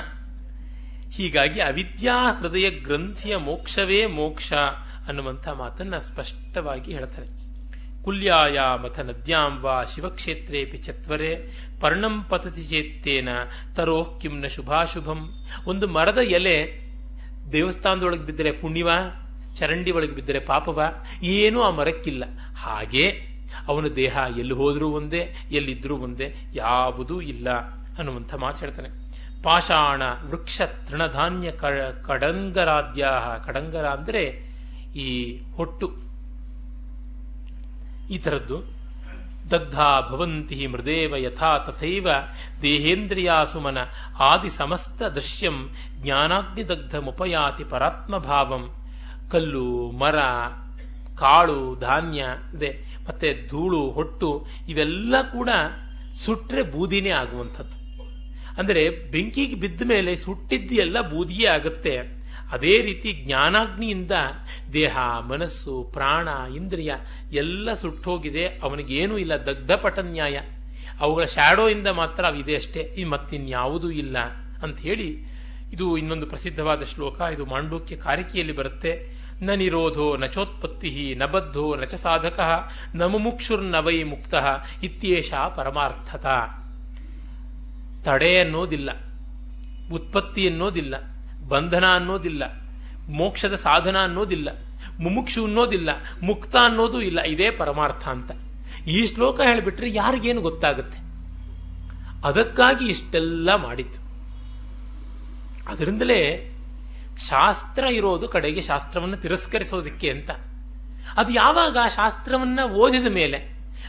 [1.11, 4.53] ಹೀಗಾಗಿ ಅವಿದ್ಯಾ ಹೃದಯ ಗ್ರಂಥಿಯ ಮೋಕ್ಷವೇ ಮೋಕ್ಷ
[5.09, 7.54] ಅನ್ನುವಂಥ ಮಾತನ್ನು ಸ್ಪಷ್ಟವಾಗಿ ಹೇಳ್ತಾರೆ.
[8.05, 11.31] ಕುಲ್ಯಾಯ ಮಥ ನದ್ಯಾಂ ವಾ ಶಿವಕ್ಷೇತ್ರೇಪಿ ಚತ್ವರೆ
[11.81, 13.29] ಪರ್ಣಂ ಪತತಿ ಚೇತ್ತೇನ
[13.77, 15.47] ತರೋಹ್ ಕಿಂನ ಶುಭಾಶುಭಂ.
[15.67, 16.85] ಒಂದು ಮರದ ಎಲೆ
[17.53, 18.91] ದೇವಸ್ಥಾನದೊಳಗೆ ಬಿದ್ದರೆ ಪುಣ್ಯವ,
[19.55, 20.83] ಚರಂಡಿ ಒಳಗೆ ಬಿದ್ದರೆ ಪಾಪವ,
[21.23, 22.25] ಏನೂ ಆ ಮರಕ್ಕಿಲ್ಲ.
[22.57, 23.35] ಹಾಗೆ
[23.69, 27.51] ಅವನ ದೇಹ ಎಲ್ಲಿ ಹೋದರೂ ಒಂದೇ, ಎಲ್ಲಿದ್ರೂ ಒಂದೇ, ಯಾವುದೂ ಇಲ್ಲ
[27.99, 28.89] ಅನ್ನುವಂಥ ಮಾತು ಹೇಳ್ತಾನೆ.
[29.43, 31.53] ಪಾಷಾಣ ವೃಕ್ಷ ತೃಣಧಾನ್ಯ
[32.07, 33.07] ಕಡಂಗರಾದ್ಯ
[33.47, 34.25] ಕಡಂಗರ ಅಂದರೆ
[34.97, 36.04] ಈ ಹೊಟ್ಟು.
[38.11, 38.85] ಈ ಥರದ್ದು.
[39.51, 39.81] ದಗ್ಧ
[40.11, 42.09] ಭವಂತಿ ಮೃದೇವ ಯಥಾ ತಥೈವ
[42.63, 43.79] ದೇಹೇಂದ್ರಿಯಾಸುಮನ
[44.19, 48.75] ಆದಿ ಸಮಸ್ತ ದೃಶ್ಯಂ ಜ್ಞಾನಾಗ್ನಿದಗ್ಧ ಮುಪಯಾತಿ ಪರಾತ್ಮಭಾವಂ
[49.31, 50.19] ಕಲ್ಲು, ಮರ,
[51.17, 52.79] ಕಾಳು, ಧಾನ್ಯ, ಇದೆ.
[53.09, 55.49] ಮತ್ತೆ ಧೂಳು, ಹೊಟ್ಟು ಇವೆಲ್ಲ ಕೂಡ
[56.25, 57.85] ಸುಟ್ಟರೆ ಬೂದಿನೇ ಆಗುವಂಥದ್ದು.
[58.59, 62.14] ಅಂದರೆ ಬೆಂಕಿಗೆ ಬಿದ್ದ ಮೇಲೆ ಸುಟ್ಟಿದ್ದು ಎಲ್ಲ ಬೂದಿಯೇ ಆಗುತ್ತೆ.
[62.53, 64.11] ಅದೇ ರೀತಿ ಜ್ಞಾನಾಗ್ನಿಯಿಂದ
[64.73, 64.99] ದೇಹ,
[65.29, 66.95] ಮನಸ್ಸು, ಪ್ರಾಣ, ಇಂದ್ರಿಯ
[67.33, 68.47] ಎಲ್ಲ ಸುಟ್ಟೋಗಿದೆ.
[68.47, 69.47] ಅವನಿಗೇನೂ ಇಲ್ಲ.
[69.47, 70.41] ದಗ್ಧಪಟನ್ಯಾಯ
[71.01, 72.81] ಅವುಗಳ ಶ್ಯಾಡೋಯಿಂದ ಮಾತ್ರ ಅವಿದೆ ಅಷ್ಟೇ.
[72.81, 74.19] ಈ ಮತ್ತಿನ್ಯಾವುದೂ ಇಲ್ಲ
[74.63, 75.17] ಅಂತ ಹೇಳಿ
[75.73, 77.21] ಇದು ಇನ್ನೊಂದು ಪ್ರಸಿದ್ಧವಾದ ಶ್ಲೋಕ.
[77.21, 79.15] ಇದು ಮಾಂಡೂಕ್ಯ ಕಾರಿಕೆಯಲ್ಲಿ ಬರುತ್ತೆ.
[79.43, 84.35] ನ ನಿರೋಧೋ ನಚೋತ್ಪತ್ತಿ ನ ಬದ್ಧೋ ನಚ ಸಾಧಕ ನ ಮುಮುಕ್ಷುರ್ನ ವೈ ಮುಕ್ತ
[84.83, 86.27] ಇತ್ಯೇಷ ಪರಮಾರ್ಥತ.
[88.05, 88.91] ತಡೆ ಅನ್ನೋದಿಲ್ಲ.
[89.93, 91.14] ಉತ್ಪತ್ತಿ ಅನ್ನೋದಿಲ್ಲ.
[91.49, 92.43] ಬಂಧನ ಅನ್ನೋದಿಲ್ಲ,
[93.09, 94.49] ಮೋಕ್ಷದ ಸಾಧನ ಅನ್ನೋದಿಲ್ಲ,
[95.01, 95.91] ಮುಮುಕ್ಷು ಅನ್ನೋದಿಲ್ಲ,
[96.23, 98.31] ಮುಕ್ತ ಅನ್ನೋದು ಇಲ್ಲ, ಇದೇ ಪರಮಾರ್ಥ ಅಂತ.
[98.87, 100.99] ಈ ಶ್ಲೋಕ ಹೇಳಿಬಿಟ್ರೆ ಯಾರಿಗೇನು ಗೊತ್ತಾಗುತ್ತೆ?
[102.29, 104.01] ಅದಕ್ಕಾಗಿ ಇಷ್ಟೆಲ್ಲ ಮಾಡಿತು
[105.69, 106.21] ಅದರಿಂದಲೇ
[107.29, 110.31] ಶಾಸ್ತ್ರ ಇರೋದು ಕಡೆಗೆ ಶಾಸ್ತ್ರವನ್ನು ತಿರಸ್ಕರಿಸೋದಕ್ಕೆ ಅಂತ.
[111.17, 113.39] ಅದು ಯಾವಾಗ ಶಾಸ್ತ್ರವನ್ನ ಓದಿದ ಮೇಲೆ,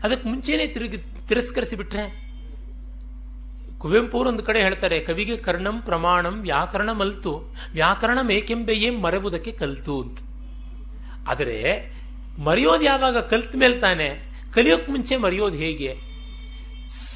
[0.04, 0.98] ಅದಕ್ಕೆ ಮುಂಚೆನೆ ತಿರುಗಿ
[1.28, 2.25] ತಿರಸ್ಕರಿಸಿ ಬಿಟ್ರೆ
[3.86, 10.18] ಕುವೆಂಪು ಒಂದು ಕಡೆ ಹೇಳ್ತಾರೆ, ಕವಿಗೆ ಕರ್ಣಂ ಪ್ರಮಾಣಂ ವ್ಯಾಕರಣ ಮಲ್ತು ವ್ಯಾಕರಣ ಮೇಕೆಂಬೆಯೇ ಮರೆಯುವುದಕ್ಕೆ ಕಲ್ತು ಅಂತ.
[11.28, 11.94] ಆದರೆ,
[12.44, 14.32] ಮರೆಯೋದು ಯಾವಾಗ ಕಲ್ತ ಮೇಲೆ ತಾನೆ?
[14.54, 15.96] ಕಲಿಯೋಕ್ ಮುಂಚೆ ಮರೆಯೋದು ಹೇಗೆ?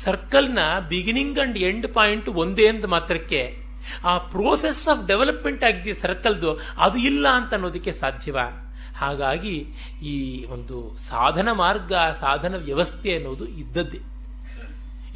[0.03, 0.59] ಸರ್ಕಲ್ನ
[0.89, 3.57] ಬಿಗಿನಿಂಗ್ ಅಂಡ್ ಎಂಡ್ ಪಾಯಿಂಟ್ ಒಂದೇ ಅಂದ ಮಾತ್ರಕ್ಕೆ,
[4.05, 8.38] ಆ ಪ್ರೋಸೆಸ್ ಆಫ್ ಡೆವಲಪ್ಮೆಂಟ್ ಆಗಿದೆ ಸರ್ಕಲ್ದು, ಅದು ಇಲ್ಲ ಅಂತ ಅನ್ನೋದಕ್ಕೆ ಸಾಧ್ಯವ?
[8.97, 9.67] ಹಾಗಾಗಿ
[10.03, 14.18] ಈ ಒಂದು ಸಾಧನ ಮಾರ್ಗ, ಸಾಧನ ವ್ಯವಸ್ಥೆ ಅನ್ನೋದು ಇದ್ದದ್ದೇ.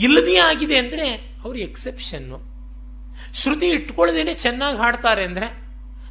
[0.06, 1.08] ಇಲ್ಲದೇ ಆಗಿದೆ ಅಂದರೆ
[1.44, 2.38] ಅವರು ಎಕ್ಸೆಪ್ಷನ್ನು
[3.42, 5.48] ಶ್ರುತಿ ಇಟ್ಕೊಳ್ಳದೇನೆ ಚೆನ್ನಾಗಿ ಹಾಡ್ತಾರೆ ಅಂದರೆ,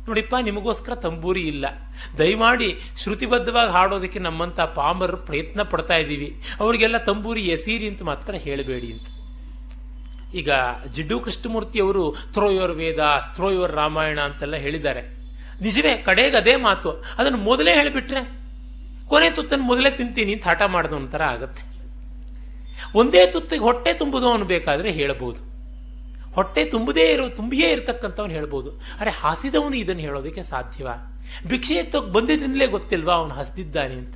[0.07, 1.67] ನೋಡಿಪ್ಪ, ನಿಮಗೋಸ್ಕರ ತಂಬೂರಿ ಇಲ್ಲ.
[2.21, 2.69] ದಯಮಾಡಿ
[3.03, 6.29] ಶ್ರುತಿಬದ್ಧವಾಗಿ ಹಾಡೋದಕ್ಕೆ ನಮ್ಮಂಥ ಪಾಮರ್ ಪ್ರಯತ್ನ ಪಡ್ತಾ ಇದ್ದೀವಿ.
[6.63, 9.07] ಅವರಿಗೆಲ್ಲ ತಂಬೂರಿ ಎಸೀರಿ ಅಂತ ಮಾತ್ರ ಹೇಳಬೇಡಿ ಅಂತ.
[10.41, 10.51] ಈಗ
[10.95, 13.03] ಜಿಡ್ಡು ಕೃಷ್ಣಮೂರ್ತಿ ಅವರು ಥ್ರೋಯೋರ್ ವೇದ
[13.37, 15.03] ಥ್ರೋಯೋರ್ ರಾಮಾಯಣ ಅಂತೆಲ್ಲ ಹೇಳಿದ್ದಾರೆ.
[15.67, 16.91] ನಿಜವೇ, ಕಡೆಗೆ ಅದೇ ಮಾತು.
[17.19, 18.23] ಅದನ್ನು ಮೊದಲೇ ಹೇಳಿಬಿಟ್ರೆ,
[19.11, 21.63] ಕೊನೆ ತುತ್ತನ್ನು ಮೊದಲೇ ತಿಂತೀನಿ ಅಂತ ಹಠ ಮಾಡಿದ ಒಂಥರ ಆಗತ್ತೆ.
[22.95, 25.53] ಒಂದೇ ತುತ್ತಿಗೆ ಹೊಟ್ಟೆ ತುಂಬುದು ಅವನು ಬೇಕಾದ್ರೆ ಹೇಳಬಹುದು.
[26.33, 28.71] ಹೊಟ್ಟೆ ತುಂಬದೇ ಇರೋ, ತುಂಬಿಯೇ ಇರತಕ್ಕಂಥವ್ನು ಹೇಳ್ಬೋದು.
[28.71, 30.89] ಅರೆ ಹಾಸಿದವನು ಇದನ್ನು ಹೇಳೋದಕ್ಕೆ ಸಾಧ್ಯವ.
[31.47, 34.15] ಭಿಕ್ಷೆ ಎತ್ತೋಕ್ ಬಂದಿದ್ದರಿಂದಲೇ ಗೊತ್ತಿಲ್ವಾ ಅವನು ಹಸಿದಿದ್ದಾನೆ ಅಂತ.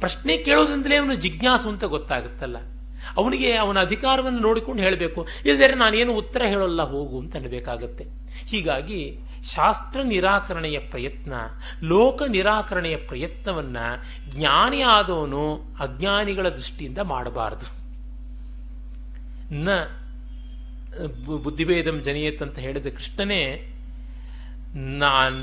[0.00, 2.56] ಪ್ರಶ್ನೆ ಕೇಳೋದ್ರಿಂದಲೇ ಅವನು ಜಿಜ್ಞಾಸು ಅಂತ ಗೊತ್ತಾಗುತ್ತಲ್ಲ.
[3.16, 5.26] ಅವನಿಗೆ ಅವನ ಅಧಿಕಾರವನ್ನು ನೋಡಿಕೊಂಡು ಹೇಳಬೇಕು.
[5.46, 8.04] ಇಲ್ಲದೇ ನಾನೇನು ಉತ್ತರ ಹೇಳೋಲ್ಲ, ಹೋಗು ಅಂತ ಅನ್ನಬೇಕಾಗತ್ತೆ.
[8.46, 9.18] ಹೀಗಾಗಿ
[9.54, 11.34] ಶಾಸ್ತ್ರ ನಿರಾಕರಣೆಯ ಪ್ರಯತ್ನ,
[11.82, 13.76] ಲೋಕ ನಿರಾಕರಣೆಯ ಪ್ರಯತ್ನವನ್ನ
[14.28, 17.85] ಜ್ಞಾನಿ ಆದವನು ಅಜ್ಞಾನಿಗಳ ದೃಷ್ಟಿಯಿಂದ ಮಾಡಬಾರದು.
[19.52, 19.68] ನ
[21.42, 23.72] ಬುದ್ಧಿಭೇದಂ ಜನಿಯತ್ ಅಂತ ಹೇಳಿದ ಕೃಷ್ಣನೇ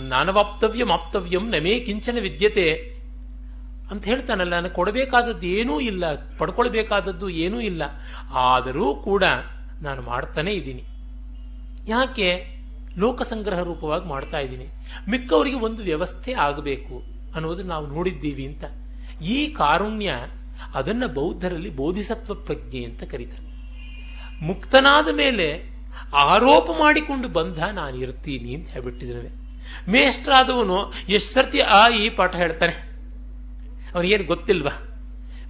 [0.08, 2.94] ನಾನವಾಪ್ತವ್ಯಂ ಆಪ್ತವ್ಯಂ ನಮೇ ಕಿಂಚನ ವಿದ್ಯತೆ
[3.92, 7.82] ಅಂತ ಹೇಳ್ತಾನಲ್ಲ ನಾನು ಕೊಡಬೇಕಾದದ್ದು ಏನೂ ಇಲ್ಲ, ಪಡ್ಕೊಳ್ಬೇಕಾದದ್ದು ಏನೂ ಇಲ್ಲ.
[8.34, 9.24] ಆದರೂ ಕೂಡ
[9.82, 10.84] ನಾನು ಮಾಡ್ತಾನೇ ಇದ್ದೀನಿ.
[11.88, 12.48] ಯಾಕೆ?
[12.98, 14.66] ಲೋಕಸಂಗ್ರಹ ರೂಪವಾಗಿ ಮಾಡ್ತಾ ಇದ್ದೀನಿ.
[15.10, 17.04] ಮಿಕ್ಕವರಿಗೆ ಒಂದು ವ್ಯವಸ್ಥೆ ಆಗಬೇಕು
[17.36, 18.64] ಅನ್ನೋದು ನಾವು ನೋಡಿದ್ದೀವಿ ಅಂತ.
[19.22, 20.14] ಈ ಕಾರುಣ್ಯ
[20.74, 23.53] ಅದನ್ನ ಬೌದ್ಧರಲ್ಲಿ ಬೋಧಿಸತ್ವ ಪ್ರಜ್ಞೆ ಅಂತ ಕರೀತಾರೆ.
[24.44, 25.74] ಮುಕ್ತನಾದ ಮೇಲೆ
[26.14, 29.30] ಆರೋಪ ಮಾಡಿಕೊಂಡು ಬಂಧ ನಾನು ಇರ್ತೀನಿ ಅಂತ ಹೇಳ್ಬಿಟ್ಟಿದ್ದೇವೆ
[29.92, 32.76] ಮೇಷ್ಟ್ರಾದವನು ಎಷ್ಟು ಸರ್ತಿ ಆ ಈ ಪಾಠ ಹೇಳ್ತಾನೆ?
[33.96, 34.72] ಅವನಿಗೇನು ಗೊತ್ತಿಲ್ವಾ?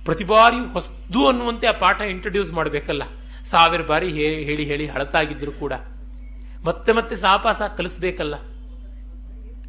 [0.05, 3.03] ಪ್ರತಿ ಬಾರಿ ಹೊಸದು ಅನ್ನುವಂತೆ ಆ ಪಾಠ ಇಂಟ್ರೊಡ್ಯೂಸ್ ಮಾಡಬೇಕಲ್ಲ.
[3.43, 5.73] ಸಾವಿರ ಬಾರಿ ಹೇಳಿ ಹೇಳಿ ಹಳತಾಗಿದ್ದರೂ ಕೂಡ.
[6.63, 8.35] ಮತ್ತೆ ಮತ್ತೆ ಸಾಪಾಸ ಕಲಿಸ್ಬೇಕಲ್ಲ.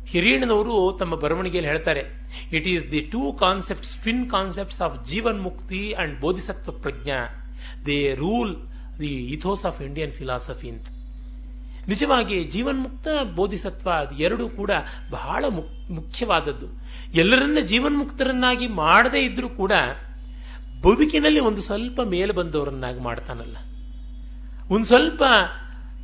[0.07, 2.03] ಹಿರಿಯಣ್ಣನವರು ತಮ್ಮ ಬರವಣಿಗೆಯಲ್ಲಿ ಹೇಳ್ತಾರೆ
[2.53, 7.19] it is the two concepts twin concepts of jivan mukti and bodhisattva prajna.
[7.87, 8.57] They rule
[9.01, 10.87] the ethos of Indian philosophy ಅಂತ.
[11.89, 14.71] ನಿಜವಾಗಿ ಜೀವನ್ಮುಕ್ತ ಬೋಧಿಸತ್ವ ಅದು ಎರಡೂ ಕೂಡ
[15.11, 16.67] ಬಹಳ ಮುಕ್ ಮುಖ್ಯವಾದದ್ದು.
[17.15, 19.73] ಎಲ್ಲರನ್ನ ಜೀವನ್ಮುಕ್ತರನ್ನಾಗಿ ಮಾಡದೇ ಇದ್ರೂ ಕೂಡ
[20.81, 23.57] ಬದುಕಿನಲ್ಲಿ ಒಂದು ಸ್ವಲ್ಪ ಮೇಲೆ ಬಂದವರನ್ನಾಗಿ ಮಾಡ್ತಾನಲ್ಲ.
[24.75, 25.23] ಒಂದು ಸ್ವಲ್ಪ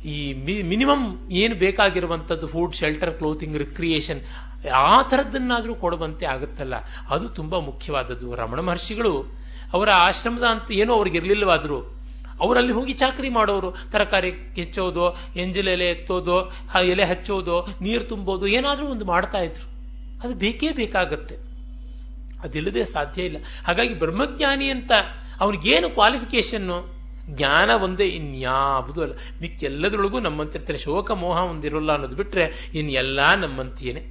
[0.05, 0.33] ಈ
[0.63, 4.21] ಮಿನಿಮಮ್ ಏನು ಬೇಕಾಗಿರುವಂಥದ್ದು ಫುಡ್ ಶೆಲ್ಟರ್ ಕ್ಲೋತಿಂಗ್ ರಿಕ್ರಿಯೇಷನ್
[4.75, 6.73] ಆ ಥರದ್ದನ್ನಾದರೂ ಕೊಡುವಂತೆ ಆಗುತ್ತಲ್ಲ.
[7.09, 8.35] ಅದು ತುಂಬ ಮುಖ್ಯವಾದದ್ದು.
[8.35, 9.41] ರಮಣ ಮಹರ್ಷಿಗಳು
[9.73, 12.00] ಅವರ ಆಶ್ರಮದ ಅಂತ ಏನೋ ಅವ್ರಿಗೆ ಇರಲಿಲ್ಲವಾದರೂ
[12.41, 16.51] ಅವರಲ್ಲಿ ಹೋಗಿ ಚಾಕರಿ ಮಾಡೋರು, ತರಕಾರಿ ಹೆಚ್ಚೋದು ಎಂಜಲ ಎಲೆ ಎತ್ತೋದು
[16.83, 19.71] ಎಲೆ ಹಚ್ಚೋದು, ನೀರು ತುಂಬೋದು, ಏನಾದರೂ ಒಂದು ಮಾಡ್ತಾ ಇದ್ರು.
[20.21, 21.35] ಅದು ಬೇಕೇ ಬೇಕಾಗತ್ತೆ.
[22.41, 23.37] ಅದಿಲ್ಲದೆ ಸಾಧ್ಯ ಇಲ್ಲ.
[23.67, 24.91] ಹಾಗಾಗಿ ಬ್ರಹ್ಮಜ್ಞಾನಿ ಅಂತ
[25.39, 29.13] ಅವನಿಗೇನು ಕ್ವಾಲಿಫಿಕೇಶನ್ನು ಜ್ಞಾನ ಒಂದೇ, ಇನ್ಯಾವುದೂ ಅಲ್ಲ.
[29.41, 30.77] ಮಿಕ್ಕೆಲ್ಲದರೊಳಗೂ ನಮ್ಮಂತಿರ್ತಾರೆ.
[30.77, 34.05] ಶೋಕ ಮೋಹ ಒಂದಿರೋಲ್ಲ ಅನ್ನೋದು ಬಿಟ್ರೆ ಇನ್ನೆಲ್ಲ ನಮ್ಮಂತಿಯೇನೆ.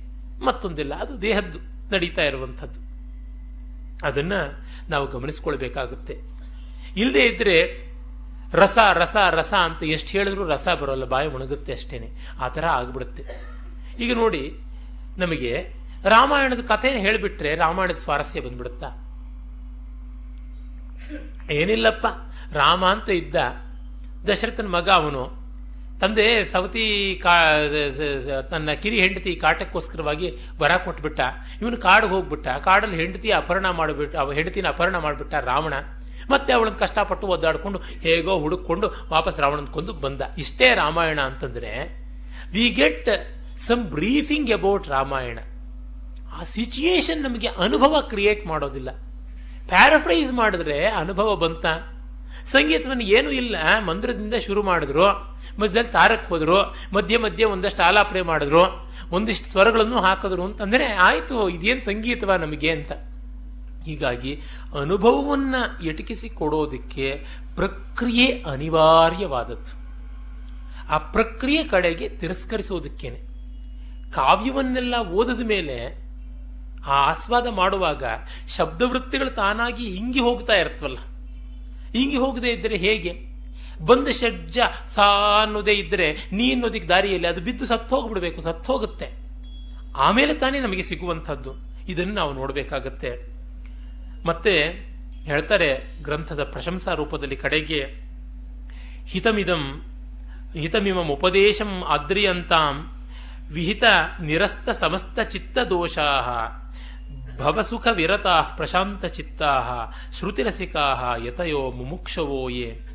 [0.44, 0.94] ಮತ್ತೊಂದಿಲ್ಲ.
[0.94, 1.58] ಅದು ದೇಹದ್ದು,
[1.92, 2.80] ನಡೀತಾ ಇರುವಂಥದ್ದು.
[4.06, 4.60] ಅದನ್ನು
[4.90, 6.20] ನಾವು ಗಮನಿಸ್ಕೊಳ್ಬೇಕಾಗುತ್ತೆ.
[6.96, 7.89] ಇಲ್ಲದೆ ಇದ್ರೆ
[8.54, 12.08] ರಸ ರಸ ರಸ ಅಂತ ಎಷ್ಟು ಹೇಳಿದ್ರು ರಸ ಬರೋಲ್ಲ, ಬಾಯಿ ಒಣಗುತ್ತೆ ಅಷ್ಟೇನೆ.
[12.40, 13.24] ಆ ಥರ ಆಗ್ಬಿಡುತ್ತೆ.
[14.04, 14.42] ಈಗ ನೋಡಿ,
[15.18, 15.52] ನಮಗೆ
[16.08, 18.90] ರಾಮಾಯಣದ ಕಥೆನ ಹೇಳಿಬಿಟ್ರೆ ರಾಮಾಯಣದ ಸ್ವಾರಸ್ಯ ಬಂದ್ಬಿಡುತ್ತಾ?
[21.50, 22.06] ಏನಿಲ್ಲಪ್ಪ.
[22.52, 23.36] ರಾಮ ಅಂತ ಇದ್ದ
[24.28, 25.22] ದಶರಥನ ಮಗ ಅವನು,
[26.00, 27.32] ತಂದೆ ಸವತಿ ಕಾ,
[28.50, 31.20] ತನ್ನ ಕಿರಿ ಹೆಂಡತಿ ಕಾಟಕ್ಕೋಸ್ಕರವಾಗಿ ವರ ಕೊಟ್ಬಿಟ್ಟ.
[31.60, 32.48] ಇವನು ಕಾಡಿಗೆ ಹೋಗ್ಬಿಟ್ಟ.
[32.48, 35.74] ಕಾಡಲ್ಲಿ ಹೆಂಡತಿ ಅಪಹರಣ ಮಾಡಿಬಿಟ್ಟು, ಹೆಂಡತಿನ ಅಪಹರಣ ಮಾಡಿಬಿಟ್ಟ ರಾವಣ.
[36.30, 40.22] ಮತ್ತೆ ಅವಳನ್ನು ಕಷ್ಟಪಟ್ಟು ಒದ್ದಾಡಿಕೊಂಡು ಹೇಗೋ ಹುಡುಕೊಂಡು ವಾಪಸ್ ರಾವಣನ ಕೊಂದು ಬಂದ.
[40.38, 41.72] ಇಷ್ಟೇ ರಾಮಾಯಣ ಅಂತಂದ್ರೆ
[42.50, 43.08] we get
[43.58, 45.38] some briefing about Ramayana.
[46.32, 48.90] ಆ ಸಿಚುಯೇಷನ್ ನಮಗೆ ಅನುಭವ ಕ್ರಿಯೇಟ್ ಮಾಡೋದಿಲ್ಲ.
[49.68, 51.66] ಪ್ಯಾರಫ್ರೈಸ್ ಮಾಡಿದ್ರೆ ಅನುಭವ ಬಂತ.
[52.46, 55.06] ಸಂಗೀತವನ್ನು ಏನು ಇಲ್ಲ ಮಂತ್ರದಿಂದ ಶುರು ಮಾಡಿದ್ರು,
[55.58, 62.32] ಮಧ್ಯದಲ್ಲಿ ತಾರಕ್ ಹೋದ್ರು, ಮಧ್ಯೆ ಮಧ್ಯೆ ಒಂದಷ್ಟು ಆಲಾಪನೆ ಮಾಡಿದ್ರು, ಒಂದಿಷ್ಟು ಸ್ವರಗಳನ್ನು ಹಾಕಿದ್ರು ಅಂತಂದ್ರೆ ಆಯಿತು, ಇದೇನು ಸಂಗೀತವ
[62.32, 62.92] ನಮಗೆ ಅಂತ.
[63.84, 64.40] ಹೀಗಾಗಿ
[64.80, 69.80] ಅನುಭವವನ್ನು ಎಟಕಿಸಿ ಕೊಡೋದಕ್ಕೆ ಪ್ರಕ್ರಿಯೆ ಅನಿವಾರ್ಯವಾದದ್ದು.
[70.88, 73.30] ಆ ಪ್ರಕ್ರಿಯೆ ಕಡೆಗೆ ತಿರಸ್ಕರಿಸೋದಕ್ಕೇನೆ.
[74.10, 76.10] ಕಾವ್ಯವನ್ನೆಲ್ಲ ಓದದ ಮೇಲೆ
[76.84, 78.04] ಆ ಆಸ್ವಾದ ಮಾಡುವಾಗ
[78.48, 80.98] ಶಬ್ದವೃತ್ತಿಗಳು ತಾನಾಗಿ ಹಿಂಗಿ ಹೋಗ್ತಾ ಇರ್ತವಲ್ಲ
[81.92, 83.30] ಹಿಂಗಿ ಹೋಗದೆ ಇದ್ದರೆ ಹೇಗೆ?
[83.86, 85.02] ಬಂದ ಷಡ್ಜ ಸಾ
[85.42, 89.06] ಅನ್ನೋದೇ ಇದ್ದರೆ ನೀ ಅನ್ನೋದಕ್ಕೆ ದಾರಿಯಲ್ಲಿ ಅದು ಬಿದ್ದು ಸತ್ತು ಹೋಗ್ಬಿಡ್ಬೇಕು, ಸತ್ತು ಹೋಗುತ್ತೆ.
[89.96, 91.52] ಆಮೇಲೆ ತಾನೇ ನಮಗೆ ಸಿಗುವಂಥದ್ದು.
[91.88, 93.29] ಇದನ್ನು ನಾವು ನೋಡಬೇಕಾಗತ್ತೆ.
[94.26, 94.68] ಮತ್ತೆ
[95.24, 97.84] ಹೇಳ್ತಾರೆ ಗ್ರಂಥದ ಪ್ರಶಂಸಾ ರೂಪದಲ್ಲಿ ಕಡೆಗೆ,
[99.06, 99.82] ಹಿತಮಿದಂ,
[100.58, 102.96] ಹಿತಮಿಮಂ ಉಪದೇಶಂ ಆದ್ರಿಯಂತಾಂ,
[103.52, 103.84] ವಿಹಿತ
[104.20, 106.08] ನಿರಸ್ತ ಸಮಸ್ತ ಚಿತ್ತ ದೋಷಾ,
[107.38, 112.86] ಭವಸುಖ ವಿರತಾ ಪ್ರಶಾಂತ ಚಿತ್ತಾ, ಶ್ರುತಿರಸಿಕಾ ಯತಯೋ ಮುಮುಕ್ಷವೋ ಯೇ.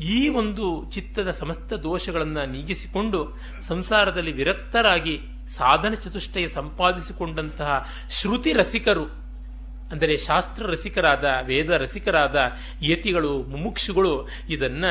[0.00, 5.20] ಈ ಒಂದು ಚಿತ್ತದ ಸಮಸ್ತ ದೋಷಗಳನ್ನು ನೀಗಿಸಿಕೊಂಡು ಸಂಸಾರದಲ್ಲಿ ವಿರಕ್ತರಾಗಿ
[5.56, 9.23] ಸಾಧನ ಚತುಷ್ಟಯ ಸಂಪಾದಿಸಿಕೊಂಡಂತಹ ಶ್ರುತಿ ರಸಿಕರು
[9.94, 12.38] ಅಂದರೆ ಶಾಸ್ತ್ರ ರಸಿಕರಾದ ವೇದ ರಸಿಕರಾದ
[12.82, 14.14] ಯತಿಗಳು, ಮುಮುಕ್ಷುಗಳು
[14.48, 14.84] ಇದನ್ನ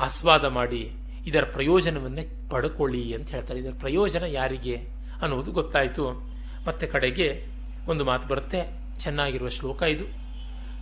[0.00, 0.82] ಆಸ್ವಾದ ಮಾಡಿ
[1.26, 3.60] ಇದರ ಪ್ರಯೋಜನವನ್ನೇ ಪಡ್ಕೊಳ್ಳಿ ಅಂತ ಹೇಳ್ತಾರೆ.
[3.60, 4.76] ಇದರ ಪ್ರಯೋಜನ ಯಾರಿಗೆ
[5.22, 6.04] ಅನ್ನೋದು ಗೊತ್ತಾಯಿತು.
[6.66, 7.28] ಮತ್ತೆ ಕಡೆಗೆ
[7.88, 8.60] ಒಂದು ಮಾತು ಬರುತ್ತೆ.
[9.00, 10.06] ಚೆನ್ನಾಗಿರುವ ಶ್ಲೋಕ ಇದು.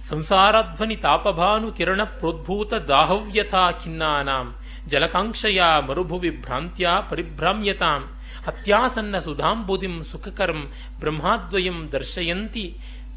[0.09, 4.47] ಸಂಸಾರಧ್ವನಿ ತಾಪಭಾನು ಕಿರಣ ಪ್ರೋದ್ಭೂತ ದಾಹವ್ಯಥಾ ಖಿನ್ನಾನಾಂ
[4.89, 8.03] ಜಲಕಾಂಕ್ಷೆಯ ಮರುಭುವಿ ಭ್ರಾಂತ್ಯ ಪರಿಭ್ರಾಮ್ಯತಾಂ
[8.47, 10.61] ಹತ್ಯಾಸನ್ನ ಸುಧಾಂಬುದಿಂ ಸುಖಕರಂ
[11.01, 12.65] ಬ್ರಹ್ಮಾದ್ವಯಂ ದರ್ಶಯಂತಿ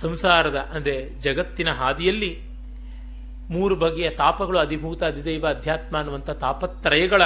[0.00, 2.40] ಸಂಸಾರದ, ಅಂದರೆ ಜಗತ್ತಿನ ಹಾದಿಯಲ್ಲಿ
[3.50, 7.22] ಮೂರು ಬಗೆಯ ತಾಪಗಳು, ಅಧಿಭೂತ, ಅಧಿದೈವ, ಅಧ್ಯಾತ್ಮ ಅನ್ನುವಂಥ ತಾಪತ್ರಯಗಳ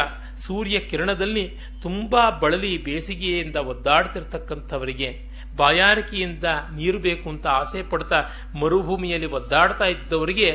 [0.47, 1.45] ಸೂರ್ಯ ಕಿರಣದಲ್ಲಿ
[1.83, 8.25] ತುಂಬಾ ಬಳಲಿ, ಬೇಸಿಗೆಯಿಂದ ಒದ್ದಾಡ್ತಿರ್ತಕ್ಕಂಥವರಿಗೆ ಬಾಯಾರಿಕೆಯಿಂದ ನೀರು ಬೇಕು ಅಂತ ಆಸೆ ಪಡ್ತಾ
[8.61, 10.51] ಮರುಭೂಮಿಯಲ್ಲಿ ಒದ್ದಾಡ್ತಾ ಇದ್ದವರಿಗೆ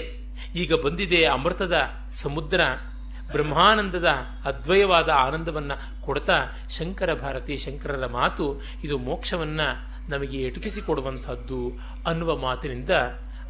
[0.55, 1.77] ಈಗ ಬಂದಿದೆ ಅಮೃತದ
[2.21, 2.61] ಸಮುದ್ರ.
[3.31, 4.07] ಬ್ರಹ್ಮಾನಂದದ
[4.45, 6.33] ಅದ್ವಯವಾದ ಆನಂದವನ್ನು ಕೊಡ್ತಾ
[6.77, 11.71] ಶಂಕರ ಭಾರತಿ ಶಂಕರರ ಮಾತು, ಇದು ಮೋಕ್ಷವನ್ನು ನಮಗೆ ಎಟುಕಿಸಿಕೊಡುವಂಥದ್ದು
[12.07, 12.89] ಅನ್ನುವ ಮಾತಿನಿಂದ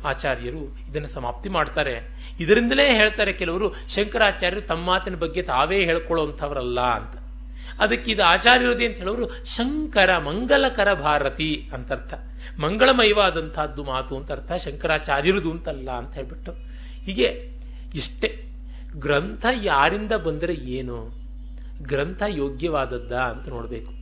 [0.05, 1.99] ಆಚಾರ್ಯರು ಇದನ್ನು ಸಮಾಪ್ತಿ ಮಾಡ್ತಾರೆ.
[2.39, 7.23] ಇದರಿಂದಲೇ ಹೇಳ್ತಾರೆ ಕೆಲವರು, ಶಂಕರಾಚಾರ್ಯರು ತಮ್ಮ ಮಾತಿನ ಬಗ್ಗೆ ತಾವೇ ಹೇಳ್ಕೊಳ್ಳುವಂಥವರಲ್ಲ ಅಂತ.
[7.81, 12.13] ಅದಕ್ಕೆ ಇದು ಆಚಾರ್ಯರದೇ ಅಂತ ಹೇಳೋರು, ಶಂಕರ ಮಂಗಲಕರ ಭಾರತಿ ಅಂತರ್ಥ.
[12.59, 16.51] ಮಂಗಳಮಯವಾದಂತಹದ್ದು ಮಾತು ಅಂತ ಅರ್ಥ, ಶಂಕರಾಚಾರ್ಯರದು ಅಂತಲ್ಲ ಅಂತ ಹೇಳ್ಬಿಟ್ಟು.
[17.03, 17.51] ಹೀಗೆ
[17.93, 18.42] ಇಷ್ಟೇ.
[18.99, 21.23] ಗ್ರಂಥ ಯಾರಿಂದ ಬಂದರೆ ಏನು?
[21.81, 23.93] ಗ್ರಂಥ ಯೋಗ್ಯವಾದದ್ದ ಅಂತ ನೋಡಬೇಕು.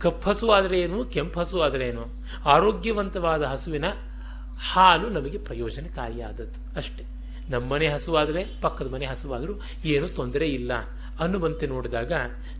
[0.00, 2.06] ಕಪ್ಪಸು ಆದರೆ ಏನು, ಕೆಂಪಸು ಆದರೆ ಏನು?
[2.44, 3.84] ಆರೋಗ್ಯವಂತವಾದ ಹಸುವಿನ
[4.72, 7.04] ಹಾಲು ನಮಗೆ ಪ್ರಯೋಜನಕಾರಿಯಾದದ್ದು ಅಷ್ಟೆ.
[7.50, 9.52] ನಮ್ಮನೆ ಹಸುವಾದರೆ, ಪಕ್ಕದ ಮನೆ ಹಸುವಾದರೂ
[9.84, 10.72] ಏನು ತೊಂದರೆ ಇಲ್ಲ.
[11.20, 12.12] ಅನ್ನುವಂತೆ ನೋಡಿದಾಗ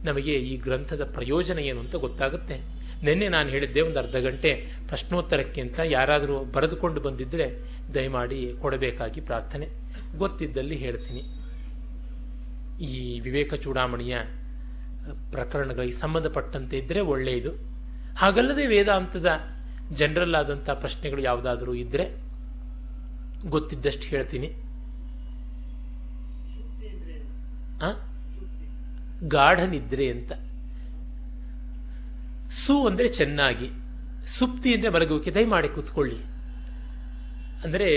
[0.04, 2.58] ನಮಗೆ ಈ ಗ್ರಂಥದ ಪ್ರಯೋಜನ ಏನು ಅಂತ ಗೊತ್ತಾಗುತ್ತೆ.
[3.04, 7.58] ನಿನ್ನೆ ನಾನು ಹೇಳಿದ್ದೆ ಒಂದು ಅರ್ಧ ಗಂಟೆ ಪ್ರಶ್ನೋತ್ತರಕ್ಕೆ ಅಂತ ಯಾರಾದರೂ ಬರೆದುಕೊಂಡು ಬಂದಿದ್ದರೆ
[7.94, 9.68] ದಯಮಾಡಿ ಕೊಡಬೇಕಾಗಿ ಪ್ರಾರ್ಥನೆ.
[10.18, 11.41] ಗೊತ್ತಿದ್ದಲ್ಲಿ ಹೇಳ್ತೀನಿ.
[12.82, 14.16] ಈ ವಿವೇಕ ಚೂಡಾಮಣಿಯ
[15.30, 17.52] ಪ್ರಕರಣಗಳಿಗೆ ಸಂಬಂಧಪಟ್ಟಂತೆ ಇದ್ದರೆ ಒಳ್ಳೆಯದು.
[18.18, 19.28] ಹಾಗಲ್ಲದೆ ವೇದಾಂತದ
[19.92, 22.06] ಜನರಲ್ ಆದಂಥ ಪ್ರಶ್ನೆಗಳು ಯಾವುದಾದರೂ ಇದ್ದರೆ
[23.48, 24.50] ಗೊತ್ತಿದ್ದಷ್ಟು ಹೇಳ್ತೀನಿ?
[29.28, 30.32] ಗಾಢ ನಿದ್ರೆ ಅಂತ.
[32.66, 33.68] ಸು ಅಂದರೆ ಚೆನ್ನಾಗಿ.
[34.38, 35.30] ಸುಪ್ತಿ ಅಂದರೆ ಮಲಗುವಿಕೆ.
[35.30, 36.18] ದಯಮಾಡಿ ಕೂತ್ಕೊಳ್ಳಿ.
[37.64, 37.90] ಅಂದರೆ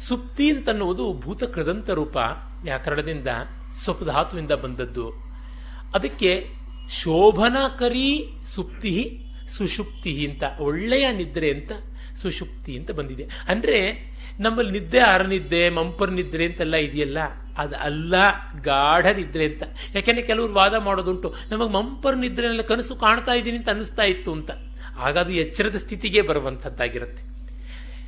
[0.00, 2.16] ಸುಪ್ತಿ ಅಂತನ್ನುವುದು ಭೂತ ಕೃದಂತ ರೂಪ,
[2.62, 3.28] ವ್ಯಾಕರಣದಿಂದ
[3.74, 5.10] ಸ್ವಪಧಾತುವಿಂದ ಬಂದದ್ದು.
[5.94, 6.48] ಅದಕ್ಕೆ
[6.90, 9.24] ಶೋಭನಾಕರಿ ಸುಪ್ತಿ
[9.56, 11.72] ಸುಷುಪ್ತಿ ಅಂತ ಒಳ್ಳೆಯ ನಿದ್ರೆ ಅಂತ
[12.22, 13.28] ಸುಷುಪ್ತಿ ಅಂತ ಬಂದಿದೆ.
[13.48, 17.18] ಅಂದರೆ ನಮ್ಮಲ್ಲಿ ನಿದ್ದೆ ಅರನಿದ್ದೆ ಮಂಪರ್ ನಿದ್ರೆ ಅಂತೆಲ್ಲ ಇದೆಯಲ್ಲ?
[17.58, 18.14] ಅದು ಅಲ್ಲ,
[18.60, 19.62] ಗಾಢ ನಿದ್ರೆ ಅಂತ.
[19.94, 21.34] ಯಾಕೆಂದ್ರೆ ಕೆಲವರು ವಾದ ಮಾಡೋದುಂಟು.
[21.50, 24.50] ನಮಗೆ ಮಂಪರ್ ನಿದ್ರೆನೆಲ್ಲ ಕನಸು ಕಾಣ್ತಾ ಇದ್ದೀನಿ ಅಂತ ಅನಿಸ್ತಾ ಇತ್ತು ಅಂತ.
[24.98, 27.22] ಆಗ ಅದು ಎಚ್ಚರದ ಸ್ಥಿತಿಗೆ ಬರುವಂಥದ್ದಾಗಿರುತ್ತೆ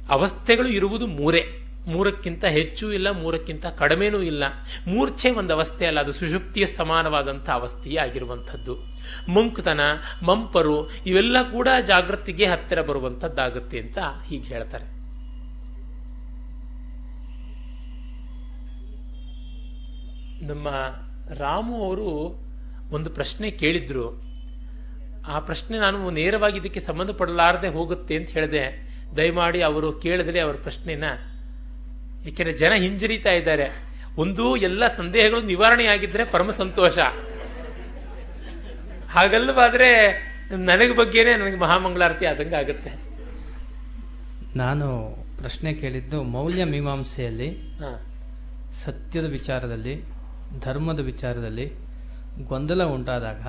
[0.09, 1.61] ಅವಸ್ಥೆಗಳು ಇರುವುದು ಮೂರೇ.
[1.87, 4.45] ಮೂರಕ್ಕಿಂತ ಹೆಚ್ಚು ಇಲ್ಲ, ಮೂರಕ್ಕಿಂತ ಕಡಿಮೆನೂ ಇಲ್ಲ.
[4.87, 8.75] ಮೂರ್ಛೆ ಒಂದು ಅವಸ್ಥೆ ಅಲ್ಲ, ಅದು ಸುಷುಪ್ತಿಯ ಸಮಾನವಾದಂಥ ಅವಸ್ಥೆಯೇ ಆಗಿರುವಂಥದ್ದು.
[9.31, 9.81] ಮಂಕುತನ,
[10.23, 14.95] ಮಂಪರು ಇವೆಲ್ಲ ಕೂಡ ಜಾಗೃತಿಗೆ ಹತ್ತಿರ ಬರುವಂಥದ್ದಾಗುತ್ತೆ ಅಂತ ಹೀಗೆ ಹೇಳ್ತಾರೆ.
[20.47, 20.69] ನಮ್ಮ
[21.35, 22.09] ರಾಮು ಅವರು
[22.91, 24.25] ಒಂದು ಪ್ರಶ್ನೆ ಕೇಳಿದ್ರು.
[25.29, 28.65] ಆ ಪ್ರಶ್ನೆ ನಾನು ನೇರವಾಗಿ ಇದಕ್ಕೆ ಸಂಬಂಧಪಡಲಾರದೆ ಹೋಗುತ್ತೆ ಅಂತ ಹೇಳಿದೆ.
[29.17, 31.05] ದಯಮಾಡಿ ಅವರು ಕೇಳಿದ್ರೆ ಅವರ ಪ್ರಶ್ನೆನ
[32.25, 33.95] ಏಕೆಂದ್ರೆ ಜನ ಹಿಂಜರಿತಾ ಇದ್ದಾರೆ.
[34.17, 36.99] ಒಂದು ಎಲ್ಲ ಸಂದೇಹಗಳು ನಿವಾರಣೆಯಾಗಿದ್ದರೆ ಪರಮ ಸಂತೋಷ.
[39.11, 40.13] ಹಾಗಲ್ಲವಾದ್ರೆ
[40.57, 42.91] ನನಗೆ ಬಗ್ಗೆನೇ ನನಗೆ ಮಹಾಮಂಗಳಾರತಿ ಆದಂಗೆ ಆಗುತ್ತೆ.
[44.57, 47.79] ನಾನು ಪ್ರಶ್ನೆ ಕೇಳಿದ್ದು ಮೌಲ್ಯ ಮೀಮಾಂಸೆಯಲ್ಲಿ
[48.85, 50.03] ಸತ್ಯದ ವಿಚಾರದಲ್ಲಿ
[50.61, 51.73] ಧರ್ಮದ ವಿಚಾರದಲ್ಲಿ
[52.47, 53.41] ಗೊಂದಲ ಉಂಟಾದಾಗ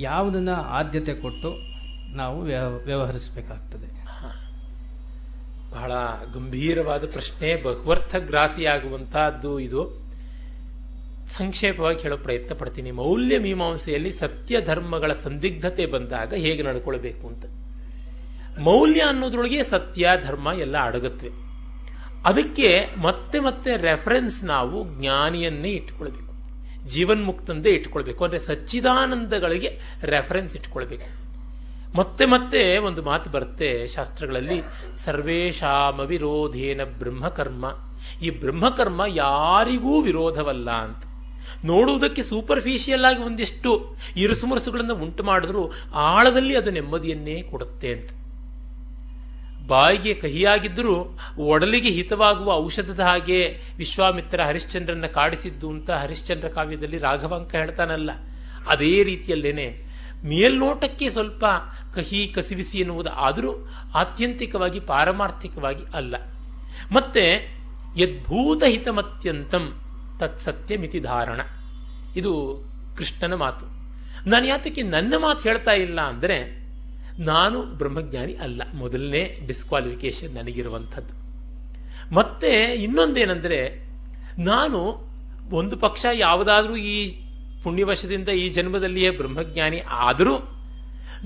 [0.00, 1.56] ಯಾವುದನ್ನ ಆದ್ಯತೆ ಕೊಟ್ಟು
[2.16, 4.03] ನಾವು ವ್ಯವ- ವ್ಯವಹರಿಸಬೇಕಾಗ್ತದೆ.
[5.74, 5.92] ಬಹಳ
[6.34, 10.04] ಗಂಭೀರವಾದ ಪ್ರಶ್ನೆ, ಬಹುವರ್ಥಗ್ರಾಸಿಯಾಗುವಂತಹದ್ದು ಇದು.
[11.30, 12.90] ಸಂಕ್ಷೇಪವಾಗಿ ಹೇಳೋ ಪ್ರಯತ್ನ ಪಡ್ತೀನಿ.
[12.90, 17.44] ಮೌಲ್ಯ ಮೀಮಾಂಸೆಯಲ್ಲಿ ಸತ್ಯ ಧರ್ಮಗಳ ಸಂದಿಗ್ಧತೆ ಬಂದಾಗ ಹೇಗೆ ನಡ್ಕೊಳ್ಬೇಕು ಅಂತ.
[18.58, 21.30] ಮೌಲ್ಯ ಅನ್ನೋದ್ರೊಳಗೆ ಸತ್ಯ, ಧರ್ಮ ಎಲ್ಲ ಅಡಗತ್ವೆ.
[22.24, 26.24] ಅದಕ್ಕೆ ಮತ್ತೆ ಮತ್ತೆ ರೆಫರೆನ್ಸ್ ನಾವು ಜ್ಞಾನಿಯನ್ನೇ ಇಟ್ಕೊಳ್ಬೇಕು.
[26.88, 28.24] ಜೀವನ್ಮುಕ್ತಂದೇ ಇಟ್ಕೊಳ್ಬೇಕು.
[28.24, 31.33] ಅಂದ್ರೆ ಸಚ್ಚಿದಾನಂದಗಳಿಗೆ ರೆಫರೆನ್ಸ್ ಇಟ್ಕೊಳ್ಬೇಕು.
[31.94, 34.60] ಮತ್ತೆ ಮತ್ತೆ ಒಂದು ಮಾತು ಬರುತ್ತೆ ಶಾಸ್ತ್ರಗಳಲ್ಲಿ
[35.04, 37.64] ಸರ್ವೇಶಾಮ ವಿರೋಧೇನ ಬ್ರಹ್ಮಕರ್ಮ.
[38.22, 41.02] ಈ ಬ್ರಹ್ಮಕರ್ಮ ಯಾರಿಗೂ ವಿರೋಧವಲ್ಲ ಅಂತ.
[41.64, 48.10] ನೋಡುವುದಕ್ಕೆ ಸೂಪರ್ಫಿಷಿಯಲ್ ಆಗಿ ಒಂದಿಷ್ಟು ಇರುಸುಮುರುಸುಗಳನ್ನು ಉಂಟು ಮಾಡಿದ್ರು ಆಳದಲ್ಲಿ ಅದು ನೆಮ್ಮದಿಯನ್ನೇ ಕೊಡುತ್ತೆ ಅಂತ.
[49.66, 58.10] ಬಾಯಿಗೆ ಕಹಿಯಾಗಿದ್ದರೂ ಒಡಲಿಗೆ ಹಿತವಾಗುವ ಔಷಧದ ಹಾಗೆ ವಿಶ್ವಾಮಿತ್ರ ಹರಿಶ್ಚಂದ್ರನ ಕಾಡಿಸಿದ್ದು ಅಂತ ಹರಿಶ್ಚಂದ್ರ ಕಾವ್ಯದಲ್ಲಿ ರಾಘವಾಂಕ ಹೇಳ್ತಾನಲ್ಲ,
[58.68, 59.83] ಅದೇ ರೀತಿಯಲ್ಲೇನೆ
[60.24, 61.44] ಮೇಲ್ನೋಟಕ್ಕೆ ಸ್ವಲ್ಪ
[61.94, 66.14] ಕಹಿ ಕಸಿವಿಸಿ ಎನ್ನುವುದು ಆದರೂ ಆತ್ಯಂತಿಕವಾಗಿ ಪಾರಮಾರ್ಥಿಕವಾಗಿ ಅಲ್ಲ.
[66.92, 67.54] ಮತ್ತೆ
[67.96, 69.80] ಯದ್ಭೂತ ಹಿತಮತ್ಯಂತಂ
[70.20, 71.40] ತತ್ಸತ್ಯಮಿತಿ ಧಾರಣ.
[72.16, 72.62] ಇದು
[72.96, 73.66] ಕೃಷ್ಣನ ಮಾತು.
[74.30, 76.64] ನಾನು ಯಾತಕ್ಕೆ ನನ್ನ ಮಾತು ಹೇಳ್ತಾ ಇಲ್ಲ ಅಂದರೆ
[77.18, 78.62] ನಾನು ಬ್ರಹ್ಮಜ್ಞಾನಿ ಅಲ್ಲ.
[78.74, 81.24] ಮೊದಲನೇ ಡಿಸ್ಕ್ವಾಲಿಫಿಕೇಶನ್ ನನಗಿರುವಂಥದ್ದು.
[82.14, 83.84] ಮತ್ತೆ ಇನ್ನೊಂದೇನೆಂದರೆ
[84.38, 84.78] ನಾನು
[85.52, 87.23] ಒಂದು ಪಕ್ಷ ಯಾವುದಾದ್ರೂ ಈ
[87.64, 90.34] ಪುಣ್ಯವಶದಿಂದ ಈ ಜನ್ಮದಲ್ಲಿಯೇ ಬ್ರಹ್ಮಜ್ಞಾನಿ ಆದರೂ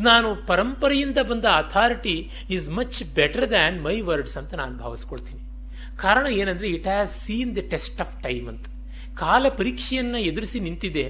[0.06, 2.16] ನಾನು ಪರಂಪರೆಯಿಂದ ಬಂದ authority
[2.56, 5.42] is much better than my words ಅಂತ ನಾನು ಭಾವಿಸ್ಕೊಳ್ತೀನಿ.
[6.02, 8.66] ಕಾರಣ ಏನಂದರೆ it has seen the test of time ಅಂತ.
[9.22, 11.06] ಕಾಲ ಪರೀಕ್ಷೆಯನ್ನು ಎದುರಿಸಿ ನಿಂತಿದೆ.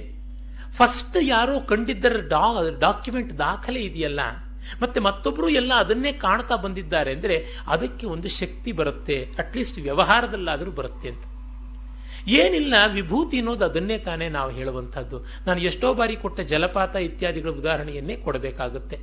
[0.77, 2.45] ಫಸ್ಟ್ ಯಾರೋ ಕಂಡಿದ್ದರ ಡಾ
[2.85, 4.21] ಡಾಕ್ಯುಮೆಂಟ್ ದಾಖಲೆ ಇದೆಯಲ್ಲ.
[4.81, 7.35] ಮತ್ತೆ ಮತ್ತೊಬ್ಬರು ಎಲ್ಲ ಅದನ್ನೇ ಕಾಣ್ತಾ ಬಂದಿದ್ದಾರೆ ಅಂದರೆ
[7.67, 9.17] ಅದಕ್ಕೆ ಒಂದು ಶಕ್ತಿ ಬರುತ್ತೆ.
[9.37, 11.25] ಅಟ್ಲೀಸ್ಟ್ ವ್ಯವಹಾರದಲ್ಲಾದರೂ ಬರುತ್ತೆ ಅಂತ.
[12.31, 15.25] ಏನಿಲ್ಲ, ವಿಭೂತಿ ಅನ್ನೋದು ಅದನ್ನೇ ತಾನೇ ನಾವು ಹೇಳುವಂಥದ್ದು.
[15.47, 18.97] ನಾನು ಎಷ್ಟೋ ಬಾರಿ ಕೊಟ್ಟ ಜಲಪಾತ ಇತ್ಯಾದಿಗಳ ಉದಾಹರಣೆಯನ್ನೇ ಕೊಡಬೇಕಾಗುತ್ತೆ.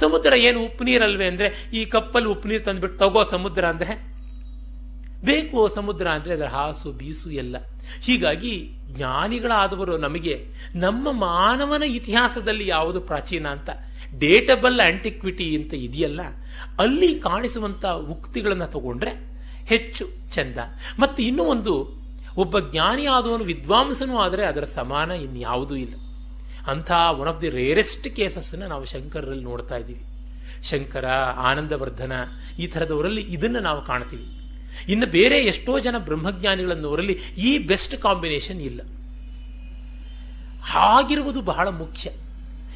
[0.00, 4.10] ಸಮುದ್ರ ಏನು ಉಪ್ಪು ನೀರಲ್ವೇ ಅಂದ್ರೆ, ಈ ಕಪ್ಪಲ್ಲಿ ಉಪ್ಪು ನೀರು ತಂದುಬಿಟ್ಟು ತಗೋ ಸಮುದ್ರ ಅಂದ್ರೆ?
[5.24, 7.56] ಬೇಕು ಸಮುದ್ರ ಅಂದ್ರೆ ಅದರ ಹಾಸು ಬೀಸು ಎಲ್ಲ.
[8.00, 13.70] ಹೀಗಾಗಿ ಜ್ಞಾನಿಗಳಾದವರು ನಮಗೆ, ನಮ್ಮ ಮಾನವನ ಇತಿಹಾಸದಲ್ಲಿ ಯಾವುದು ಪ್ರಾಚೀನ ಅಂತ?
[14.18, 16.20] ಡೇಟಬಲ್ ಆಂಟಿಕ್ವಿಟಿ ಅಂತ ಇದೆಯಲ್ಲ,
[16.78, 19.10] ಅಲ್ಲಿ ಕಾಣಿಸುವಂತ ಉಕ್ತಿಗಳನ್ನು ತಗೊಂಡ್ರೆ
[19.66, 20.58] ಹೆಚ್ಚು ಚಂದ.
[20.98, 21.99] ಮತ್ತೆ ಇನ್ನೂ ಒಂದು
[22.40, 25.94] ಒಬ್ಬ ಜ್ಞಾನಿ ಆದವನು ವಿದ್ವಾಂಸನೂ ಆದರೆ ಅದರ ಸಮಾನ ಇನ್ಯಾವುದೂ ಇಲ್ಲ.
[26.66, 30.04] ಅಂಥ ಒನ್ ಆಫ್ ದಿ ರೇರೆಸ್ಟ್ ಕೇಸಸ್ನ ನಾವು ಶಂಕರರಲ್ಲಿ ನೋಡ್ತಾ ಇದ್ದೀವಿ.
[30.64, 32.12] ಶಂಕರ, ಆನಂದವರ್ಧನ
[32.58, 34.24] ಈ ಥರದವರಲ್ಲಿ ಇದನ್ನು ನಾವು ಕಾಣ್ತೀವಿ.
[34.88, 38.80] ಇನ್ನು ಬೇರೆ ಎಷ್ಟೋ ಜನ ಬ್ರಹ್ಮಜ್ಞಾನಿಗಳನ್ನವರಲ್ಲಿ ಈ ಬೆಸ್ಟ್ ಕಾಂಬಿನೇಷನ್ ಇಲ್ಲ.
[40.62, 42.10] ಹಾಗಿರುವುದು ಬಹಳ ಮುಖ್ಯ.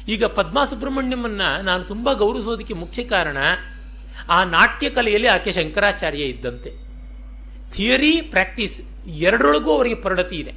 [0.07, 3.37] ಈಗ ಪದ್ಮಾ ಸುಬ್ರಹ್ಮಣ್ಯಮನ್ನ ನಾನು ತುಂಬ ಗೌರವಿಸೋದಕ್ಕೆ ಮುಖ್ಯ ಕಾರಣ,
[4.29, 6.71] ಆ ನಾಟ್ಯ ಕಲೆಯಲ್ಲಿ ಆಕೆ ಶಂಕರಾಚಾರ್ಯ ಇದ್ದಂತೆ.
[7.71, 10.53] ಥಿಯರಿ ಪ್ರಾಕ್ಟೀಸ್ ಎರಡರೊಳಗೂ ಅವರಿಗೆ ಪರಿಣತಿ ಇದೆ.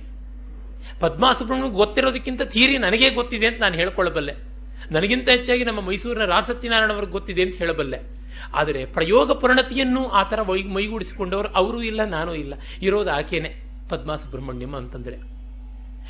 [1.00, 4.34] ಪದ್ಮಾ ಸುಬ್ರಹ್ಮಣ್ಯ ಗೊತ್ತಿರೋದಕ್ಕಿಂತ ಥೀರಿ ನನಗೇ ಗೊತ್ತಿದೆ ಅಂತ ನಾನು ಹೇಳ್ಕೊಳ್ಳಬಲ್ಲೆ
[4.90, 8.18] ನನಗಿಂತ ಹೆಚ್ಚಾಗಿ ನಮ್ಮ ಮೈಸೂರಿನ ರಾಸತ್ಯನಾರಾಯಣ ಅವ್ರಿಗೆ ಗೊತ್ತಿದೆ ಅಂತ ಹೇಳಬಲ್ಲೆ.
[8.54, 12.54] ಆದರೆ ಪ್ರಯೋಗ ಪರಿಣತಿಯನ್ನು ಆ ಥರ ಮೈ ಮೈಗೂಡಿಸಿಕೊಂಡವರು ಅವರೂ ಇಲ್ಲ, ನಾನು ಇಲ್ಲ.
[12.82, 13.54] ಇರೋದು ಆಕೆನೆ
[13.88, 15.16] ಪದ್ಮಾ ಸುಬ್ರಹ್ಮಣ್ಯಂ ಅಂತಂದರೆ.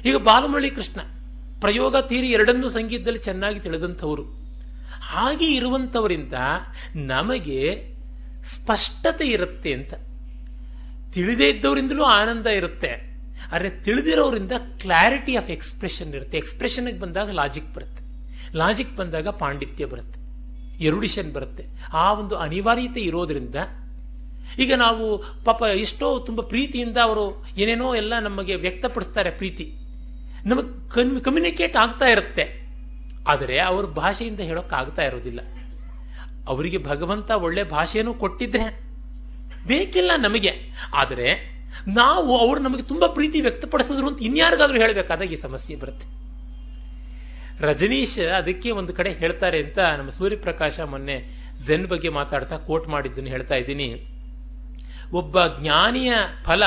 [0.09, 1.01] ಈಗ ಬಾಲಮಳ್ಳಿ ಕೃಷ್ಣ
[1.61, 4.23] ಪ್ರಯೋಗ ತೀರಿ ಎರಡನ್ನೂ ಸಂಗೀತದಲ್ಲಿ ಚೆನ್ನಾಗಿ ತಿಳಿದಂಥವರು.
[5.01, 6.33] ಹಾಗೆ ಇರುವಂಥವರಿಂದ
[6.97, 7.93] ನಮಗೆ
[8.45, 9.95] ಸ್ಪಷ್ಟತೆ ಇರುತ್ತೆ ಅಂತ.
[11.13, 13.09] ತಿಳಿದೇ ಇದ್ದವರಿಂದಲೂ ಆನಂದ ಇರುತ್ತೆ.
[13.53, 16.39] ಆದರೆ ತಿಳಿದಿರೋರಿಂದ ಕ್ಲಾರಿಟಿ ಆಫ್ ಎಕ್ಸ್ಪ್ರೆಷನ್ ಇರುತ್ತೆ.
[16.39, 18.03] ಎಕ್ಸ್ಪ್ರೆಷನ್ಗೆ ಬಂದಾಗ ಲಾಜಿಕ್ ಬರುತ್ತೆ.
[18.57, 20.19] ಲಾಜಿಕ್ ಬಂದಾಗ ಪಾಂಡಿತ್ಯ ಬರುತ್ತೆ.
[20.85, 21.65] ಎರುಡಿಷನ್ ಬರುತ್ತೆ.
[21.93, 23.55] ಆ ಒಂದು ಅನಿವಾರ್ಯತೆ ಇರೋದ್ರಿಂದ
[24.59, 29.73] ಈಗ ನಾವು ಪಾಪ ಎಷ್ಟೋ ತುಂಬ ಪ್ರೀತಿಯಿಂದ ಅವರು ಏನೇನೋ ಎಲ್ಲ ನಮಗೆ ವ್ಯಕ್ತಪಡಿಸ್ತಾರೆ ಪ್ರೀತಿ.
[30.47, 32.69] ನಮಗೆ ಕನ್ ಕಮ್ಯುನಿಕೇಟ್ ಆಗ್ತಾ ಇರುತ್ತೆ.
[33.29, 35.41] ಆದರೆ ಅವ್ರ ಭಾಷೆಯಿಂದ ಹೇಳೋಕ್ಕಾಗ್ತಾ ಇರೋದಿಲ್ಲ.
[36.47, 38.88] ಅವರಿಗೆ ಭಗವಂತ ಒಳ್ಳೆ ಭಾಷೆಯನ್ನು ಕೊಟ್ಟಿದ್ರೆ
[39.67, 40.53] ಬೇಕಿಲ್ಲ ನಮಗೆ.
[40.95, 46.19] ಆದರೆ ನಾವು ಅವರು ನಮಗೆ ತುಂಬಾ ಪ್ರೀತಿ ವ್ಯಕ್ತಪಡಿಸಿದ್ರು ಅಂತ ಇನ್ಯಾರಿಗಾದ್ರೂ ಹೇಳಬೇಕಾದಾಗ ಈ ಸಮಸ್ಯೆ ಬರುತ್ತೆ.
[47.61, 53.55] ರಜನೀಶ್ ಅದಕ್ಕೆ ಒಂದು ಕಡೆ ಹೇಳ್ತಾರೆ ಅಂತ ನಮ್ಮ ಸೂರ್ಯಪ್ರಕಾಶ ಮೊನ್ನೆ ಝೆನ್ ಬಗ್ಗೆ ಮಾತಾಡ್ತಾ ಕೋಟ್ ಮಾಡಿದ್ದನ್ನು ಹೇಳ್ತಾ
[53.55, 54.07] ಇದ್ದೀನಿ.
[55.13, 56.13] ಒಬ್ಬ ಜ್ಞಾನಿಯ
[56.45, 56.63] ಫಲ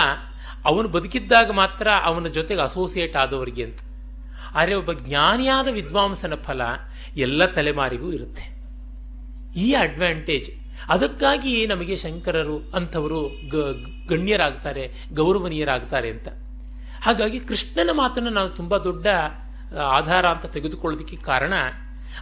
[0.65, 3.79] ಅವನು ಬದುಕಿದ್ದಾಗ ಮಾತ್ರ ಅವನ ಜೊತೆಗೆ ಅಸೋಸಿಯೇಟ್ ಆದವರಿಗೆ ಅಂತ.
[4.55, 6.61] ಆದರೆ ಒಬ್ಬ ಜ್ಞಾನಿಯಾದ ವಿದ್ವಾಂಸನ ಫಲ
[7.17, 8.61] ಎಲ್ಲ ತಲೆಮಾರಿಗೂ ಇರುತ್ತೆ.
[9.59, 13.21] ಈ ಅಡ್ವಾಂಟೇಜ್ ಅದಕ್ಕಾಗಿ ನಮಗೆ ಶಂಕರರು, ಅಂಥವರು
[14.07, 16.27] ಗಣ್ಯರಾಗ್ತಾರೆ, ಗೌರವನೀಯರಾಗ್ತಾರೆ ಅಂತ.
[17.03, 19.07] ಹಾಗಾಗಿ ಕೃಷ್ಣನ ಮಾತನ್ನು ನಾವು ತುಂಬಾ ದೊಡ್ಡ
[19.79, 21.53] ಆಧಾರ ಅಂತ ತೆಗೆದುಕೊಳ್ಳೋದಕ್ಕೆ ಕಾರಣ,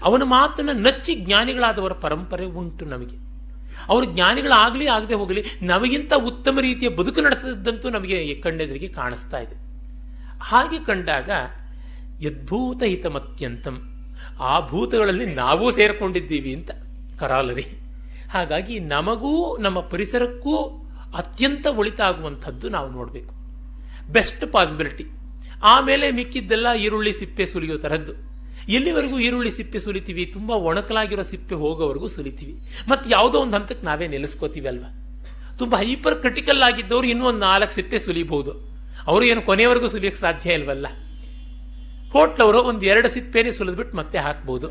[0.04, 3.18] ಅವನ ಮಾತನ್ನು ನಚ್ಚಿ ಜ್ಞಾನಿಗಳಾದವರ ಪರಂಪರೆ ಉಂಟು ನಮಗೆ.
[3.88, 9.56] ಅವರು ಜ್ಞಾನಿಗಳಾಗಲಿ ಆಗದೆ ಹೋಗಲಿ, ನಮಗಿಂತ ಉತ್ತಮ ರೀತಿಯ ಬದುಕು ನಡೆಸಿದಂತೂ ನಮಗೆ ಕಣ್ಣೆದುರಿಗೆ ಕಾಣಿಸ್ತಾ ಇದೆ.
[10.40, 11.30] ಹಾಗೆ ಕಂಡಾಗ
[12.22, 13.76] ಯದ್ಭೂತ ಹಿತಮತ್ಯಂತಂ
[14.40, 16.72] ಆ ಭೂತಗಳಲ್ಲಿ ನಾವೂ ಸೇರಿಕೊಂಡಿದ್ದೀವಿ ಅಂತ
[17.20, 17.66] ಕರಾಲರಿ.
[18.30, 20.56] ಹಾಗಾಗಿ ನಮಗೂ, ನಮ್ಮ ಪರಿಸರಕ್ಕೂ
[21.16, 23.34] ಅತ್ಯಂತ ಒಳಿತಾಗುವಂಥದ್ದು ನಾವು ನೋಡಬೇಕು.
[24.12, 25.06] ಬೆಸ್ಟ್ ಪಾಸಿಬಿಲಿಟಿ
[25.64, 28.14] ಆಮೇಲೆ ಮಿಕ್ಕಿದ್ದೆಲ್ಲ ಈರುಳ್ಳಿ ಸಿಪ್ಪೆ ಸುಲಿಯೋ ತರದ್ದು.
[28.70, 30.26] ಎಲ್ಲಿವರೆಗೂ ಈರುಳ್ಳಿ ಸಿಪ್ಪೆ ಸುಲಿತೀವಿ?
[30.26, 32.62] ತುಂಬಾ ಒಣಕಲಾಗಿರೋ ಸಿಪ್ಪೆ ಹೋಗೋವರೆಗೂ ಸುಲಿತೀವಿ.
[32.88, 34.90] ಮತ್ತೆ ಯಾವುದೋ ಒಂದು ಹಂತಕ್ಕೆ ನಾವೇ ನೆಲೆಸ್ಕೋತೀವಿ ಅಲ್ವಾ?
[35.58, 38.52] ತುಂಬಾ ಹೈಪರ್ ಕ್ರಿಟಿಕಲ್ ಆಗಿದ್ದವರು ಇನ್ನೂ ಒಂದು ನಾಲ್ಕು ಸಿಪ್ಪೆ ಸುಲಿಬಹುದು.
[39.08, 40.88] ಅವರು ಏನು ಕೊನೆಯವರೆಗೂ ಸುಲಿಯಕ್ಕೆ ಸಾಧ್ಯ ಇಲ್ವಲ್ಲ?
[42.12, 44.68] ಹೋಟ್ಲವರು ಒಂದು ಎರಡು ಸಿಪ್ಪೆನೇ ಸುಲಿದ್ಬಿಟ್ಟು ಮತ್ತೆ ಹಾಕ್ಬಹುದು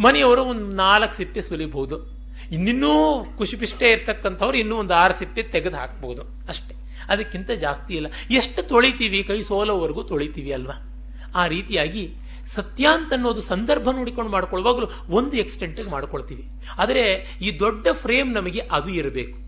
[0.00, 2.21] ಮನೆಯವರು ಒಂದು ನಾಲ್ಕು ಸಿಪ್ಪೆ ಸುಲಿಬಹುದು.
[2.52, 6.74] ಇನ್ನಿನ್ನೂ ಕುಶಿಪಿಷ್ಟೇ ಇರ್ತಕ್ಕಂಥವ್ರು ಇನ್ನೂ ಒಂದು ಆರು ಸಿಪ್ಪೆ ತೆಗೆದು ಹಾಕ್ಬೋದು ಅಷ್ಟೇ.
[7.08, 8.06] ಅದಕ್ಕಿಂತ ಜಾಸ್ತಿ ಇಲ್ಲ.
[8.30, 9.22] ಎಷ್ಟು ತೊಳಿತೀವಿ?
[9.22, 10.74] ಕೈ ಸೋಲೋವರೆಗೂ ತೊಳಿತೀವಿ ಅಲ್ವಾ?
[11.34, 12.14] ಆ ರೀತಿಯಾಗಿ
[12.46, 16.44] ಸತ್ಯ ಅಂತ ಅನ್ನೋದು ಸಂದರ್ಭ ನೋಡಿಕೊಂಡು ಮಾಡ್ಕೊಳ್ಳುವಾಗಲೂ ಒಂದು ಎಕ್ಸ್ಟೆಂಟಿಗೆ ಮಾಡ್ಕೊಳ್ತೀವಿ.
[16.78, 17.02] ಆದರೆ
[17.42, 19.38] ಈ ದೊಡ್ಡ ಫ್ರೇಮ್ ನಮಗೆ ಅದು ಇರಬೇಕು.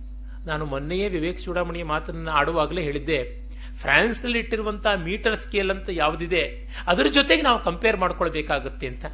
[0.46, 3.48] ನಾನು ಮೊನ್ನೆಯೇ ವಿವೇಕ್ ಚೂಡಾಮಣಿಯ ಮಾತನ್ನು ಆಡುವಾಗಲೇ ಹೇಳಿದ್ದೆ
[3.80, 6.72] ಫ್ರಾನ್ಸ್ನಲ್ಲಿ ಇಟ್ಟಿರುವಂತಹ ಮೀಟರ್ ಸ್ಕೇಲ್ ಅಂತ ಯಾವುದಿದೆ?
[6.86, 9.04] ಅದರ ಜೊತೆಗೆ ನಾವು ಕಂಪೇರ್ ಮಾಡ್ಕೊಳ್ಬೇಕಾಗುತ್ತೆ ಅಂತ.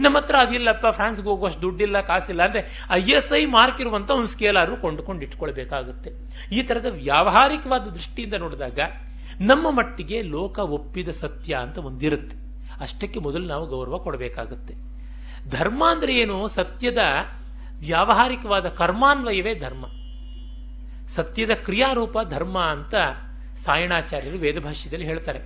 [0.00, 4.56] ನಮ್ಮ ಹತ್ರ ಅದಿಲ್ಲಪ್ಪ, ಫ್ರಾನ್ಸ್ಗೆ ಹೋಗುವಷ್ಟು ದುಡ್ಡಿಲ್ಲ, ಕಾಸಿಲ್ಲ ಅಂದ್ರೆ ಐ ಎಸ್ ಐ ಮಾರ್ಕ್ ಇರುವಂತ ಒಂದು ಸ್ಕೇಲ್
[4.56, 6.10] ಆದ್ರೂ ಕೊಂಡುಕೊಂಡು ಇಟ್ಕೊಳ್ಬೇಕಾಗುತ್ತೆ.
[6.54, 8.78] ಈ ತರದ ವ್ಯಾವಹಾರಿಕವಾದ ದೃಷ್ಟಿಯಿಂದ ನೋಡಿದಾಗ
[9.40, 12.36] ನಮ್ಮ ಮಟ್ಟಿಗೆ ಲೋಕ ಒಪ್ಪಿದ ಸತ್ಯ ಅಂತ ಒಂದಿರುತ್ತೆ.
[12.80, 14.74] ಅಷ್ಟಕ್ಕೆ ಮೊದಲು ನಾವು ಗೌರವ ಕೊಡಬೇಕಾಗುತ್ತೆ.
[15.50, 16.48] ಧರ್ಮ ಅಂದ್ರೆ ಏನು?
[16.48, 16.98] ಸತ್ಯದ
[17.78, 19.86] ವ್ಯಾವಹಾರಿಕವಾದ ಕರ್ಮಾನ್ವಯವೇ ಧರ್ಮ.
[21.08, 22.94] ಸತ್ಯದ ಕ್ರಿಯಾರೂಪ ಧರ್ಮ ಅಂತ
[23.64, 25.38] ಸಾಯಣಾಚಾರ್ಯರು ವೇದಭಾಷ್ಯದಲ್ಲಿ ಹೇಳ್ತಾರೆ.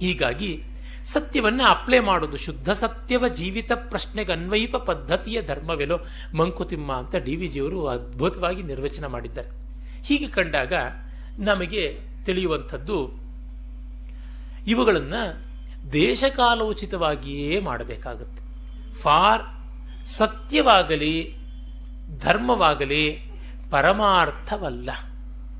[0.00, 0.62] ಹೀಗಾಗಿ
[1.04, 5.98] ಸತ್ಯವನ್ನ ಅಪ್ಲೈ ಮಾಡೋದು ಶುದ್ಧ ಸತ್ಯವ ಜೀವಿತ ಪ್ರಶ್ನೆಗೆ ಅನ್ವಯಿತ ಪದ್ಧತಿಯ ಧರ್ಮವೆಲೋ
[6.34, 9.48] ಮಂಕುತಿಮ್ಮ ಅಂತ ಡಿ ವಿ ಜಿಯವರು ಅದ್ಭುತವಾಗಿ ನಿರ್ವಚನ ಮಾಡಿದ್ದಾರೆ.
[10.02, 10.72] ಹೀಗೆ ಕಂಡಾಗ
[11.38, 13.22] ನಮಗೆ ತಿಳಿಯುವಂಥದ್ದು
[14.66, 15.52] ಇವುಗಳನ್ನು
[15.92, 18.42] ದೇಶಕಾಲೋಚಿತವಾಗಿಯೇ ಮಾಡಬೇಕಾಗುತ್ತೆ.
[18.94, 19.42] ಫಾರ್
[20.06, 21.34] ಸತ್ಯವಾಗಲಿ,
[22.20, 23.32] ಧರ್ಮವಾಗಲಿ,
[23.70, 24.90] ಪರಮಾರ್ಥವಲ್ಲ.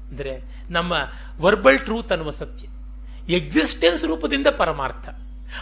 [0.09, 0.92] ಅಂದರೆ ನಮ್ಮ
[1.40, 2.66] ವರ್ಬಲ್ ಟ್ರೂತ್ ಅನ್ನುವ ಸತ್ಯ.
[3.33, 5.09] ಎಕ್ಸಿಸ್ಟೆನ್ಸ್ ರೂಪದಿಂದ ಪರಮಾರ್ಥ.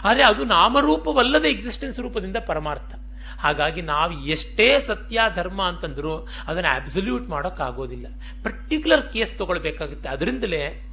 [0.03, 2.95] ಆದರೆ ಅದು ನಾಮರೂಪವಲ್ಲದ ಎಕ್ಸಿಸ್ಟೆನ್ಸ್ ರೂಪದಿಂದ ಪರಮಾರ್ಥ.
[3.39, 8.07] ಹಾಗಾಗಿ ನಾವು ಎಷ್ಟೇ ಸತ್ಯ, ಧರ್ಮ ಅಂತಂದ್ರು ಅದನ್ನು ಅಬ್ಸಲ್ಯೂಟ್ ಮಾಡೋಕ್ಕಾಗೋದಿಲ್ಲ.
[8.43, 10.09] ಪರ್ಟಿಕ್ಯುಲರ್ ಕೇಸ್ ತಗೊಳ್ಬೇಕಾಗುತ್ತೆ.
[10.09, 10.87] ಅದರಿಂದಲೇ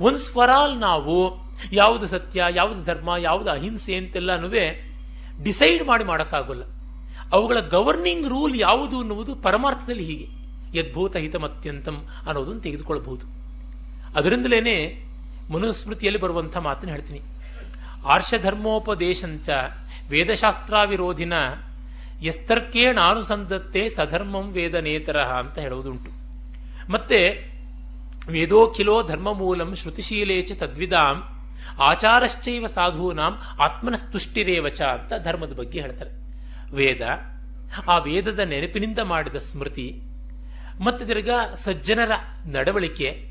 [0.00, 1.36] ಒನ್ಸ್ ಫಾರ್ ಆಲ್ ನಾವು
[1.72, 4.48] ಯಾವುದು ಸತ್ಯ, ಯಾವುದು ಧರ್ಮ, ಯಾವುದು ಅಹಿಂಸೆ ಅಂತೆಲ್ಲನೂ
[5.42, 6.62] ಡಿಸೈಡ್ ಮಾಡಿ ಮಾಡೋಕ್ಕಾಗೋಲ್ಲ.
[7.32, 10.38] ಅವುಗಳ ಗವರ್ನಿಂಗ್ ರೂಲ್ ಯಾವುದು ಅನ್ನುವುದು ಪರಮಾರ್ಥದಲ್ಲಿ ಹೀಗೆ.
[10.78, 13.26] ಯದ್ಭೂತ ಹಿತಮತ್ಯಂತಂ ಅನ್ನೋದನ್ನು ತೆಗೆದುಕೊಳ್ಬಹುದು.
[14.16, 15.04] ಅದರಿಂದಲೇ
[15.52, 17.20] ಮನುಸ್ಮೃತಿಯಲ್ಲಿ ಬರುವಂಥ ಮಾತನ್ನು ಹೇಳ್ತೀನಿ.
[18.06, 19.48] ಆರ್ಷಧರ್ಮೋಪದೇಶಂಚ
[20.10, 21.32] ವೇದಶಾಸ್ತ್ರಾವಿರೋಧಿನ
[22.22, 26.10] ಎಸ್ತರ್ಕೇಣಾನುಸಂಧತ್ತೆ ಸಧರ್ಮಂ ವೇದನೇತರ ಅಂತ ಹೇಳುವುದುಂಟು.
[26.92, 27.50] ಮತ್ತೆ
[28.30, 31.22] ವೇದೋಖಿಲೋ ಧರ್ಮ ಮೂಲಂ ಶ್ರುತಿಶೀಲೇಚ ತದ್ವಿದಾಂ
[31.82, 36.10] ಆಚಾರಶ್ಚೈವ ಸಾಧೂನಾಂ ಆತ್ಮನಸ್ತುಷ್ಟಿರೇವಚ ಅಂತ ಧರ್ಮದ ಬಗ್ಗೆ ಹೇಳ್ತಾರೆ.
[36.74, 37.00] ವೇದ
[37.88, 40.00] ಆ ವೇದದ ನೆನಪಿನಿಂದ ಮಾಡಿದ ಸ್ಮೃತಿ
[40.80, 42.10] ಮತ್ತೆ ತಿರ್ಗ ಸಜ್ಜನರ
[42.46, 43.27] ನಡವಳಿಕೆ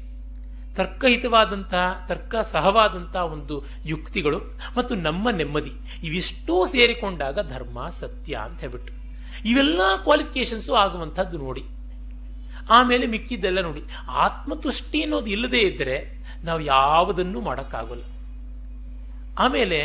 [0.77, 4.39] ತರ್ಕಹಿತವಾದಂತಹ ತರ್ಕ ಸಹವಾದಂತಹ ಒಂದು ಯುಕ್ತಿಗಳು
[4.77, 8.93] ಮತ್ತು ನಮ್ಮ ನೆಮ್ಮದಿ ಇವಿಷ್ಟೂ ಸೇರಿಕೊಂಡಾಗ ಧರ್ಮ, ಸತ್ಯ ಅಂತ ಹೇಳ್ಬಿಟ್ಟು
[9.45, 11.63] ಇವೆಲ್ಲ ಕ್ವಾಲಿಫಿಕೇಶನ್ಸು ಆಗುವಂಥದ್ದು ನೋಡಿ.
[12.69, 13.81] ಆಮೇಲೆ ಮಿಕ್ಕಿದ್ದೆಲ್ಲ ನೋಡಿ.
[14.07, 15.97] ಆತ್ಮತುಷ್ಟಿ ಅನ್ನೋದು ಇಲ್ಲದೇ ಇದ್ದರೆ
[16.43, 18.03] ನಾವು ಯಾವುದನ್ನು ಮಾಡೋಕ್ಕಾಗಲ್ಲ.
[19.39, 19.79] ಆಮೇಲೆ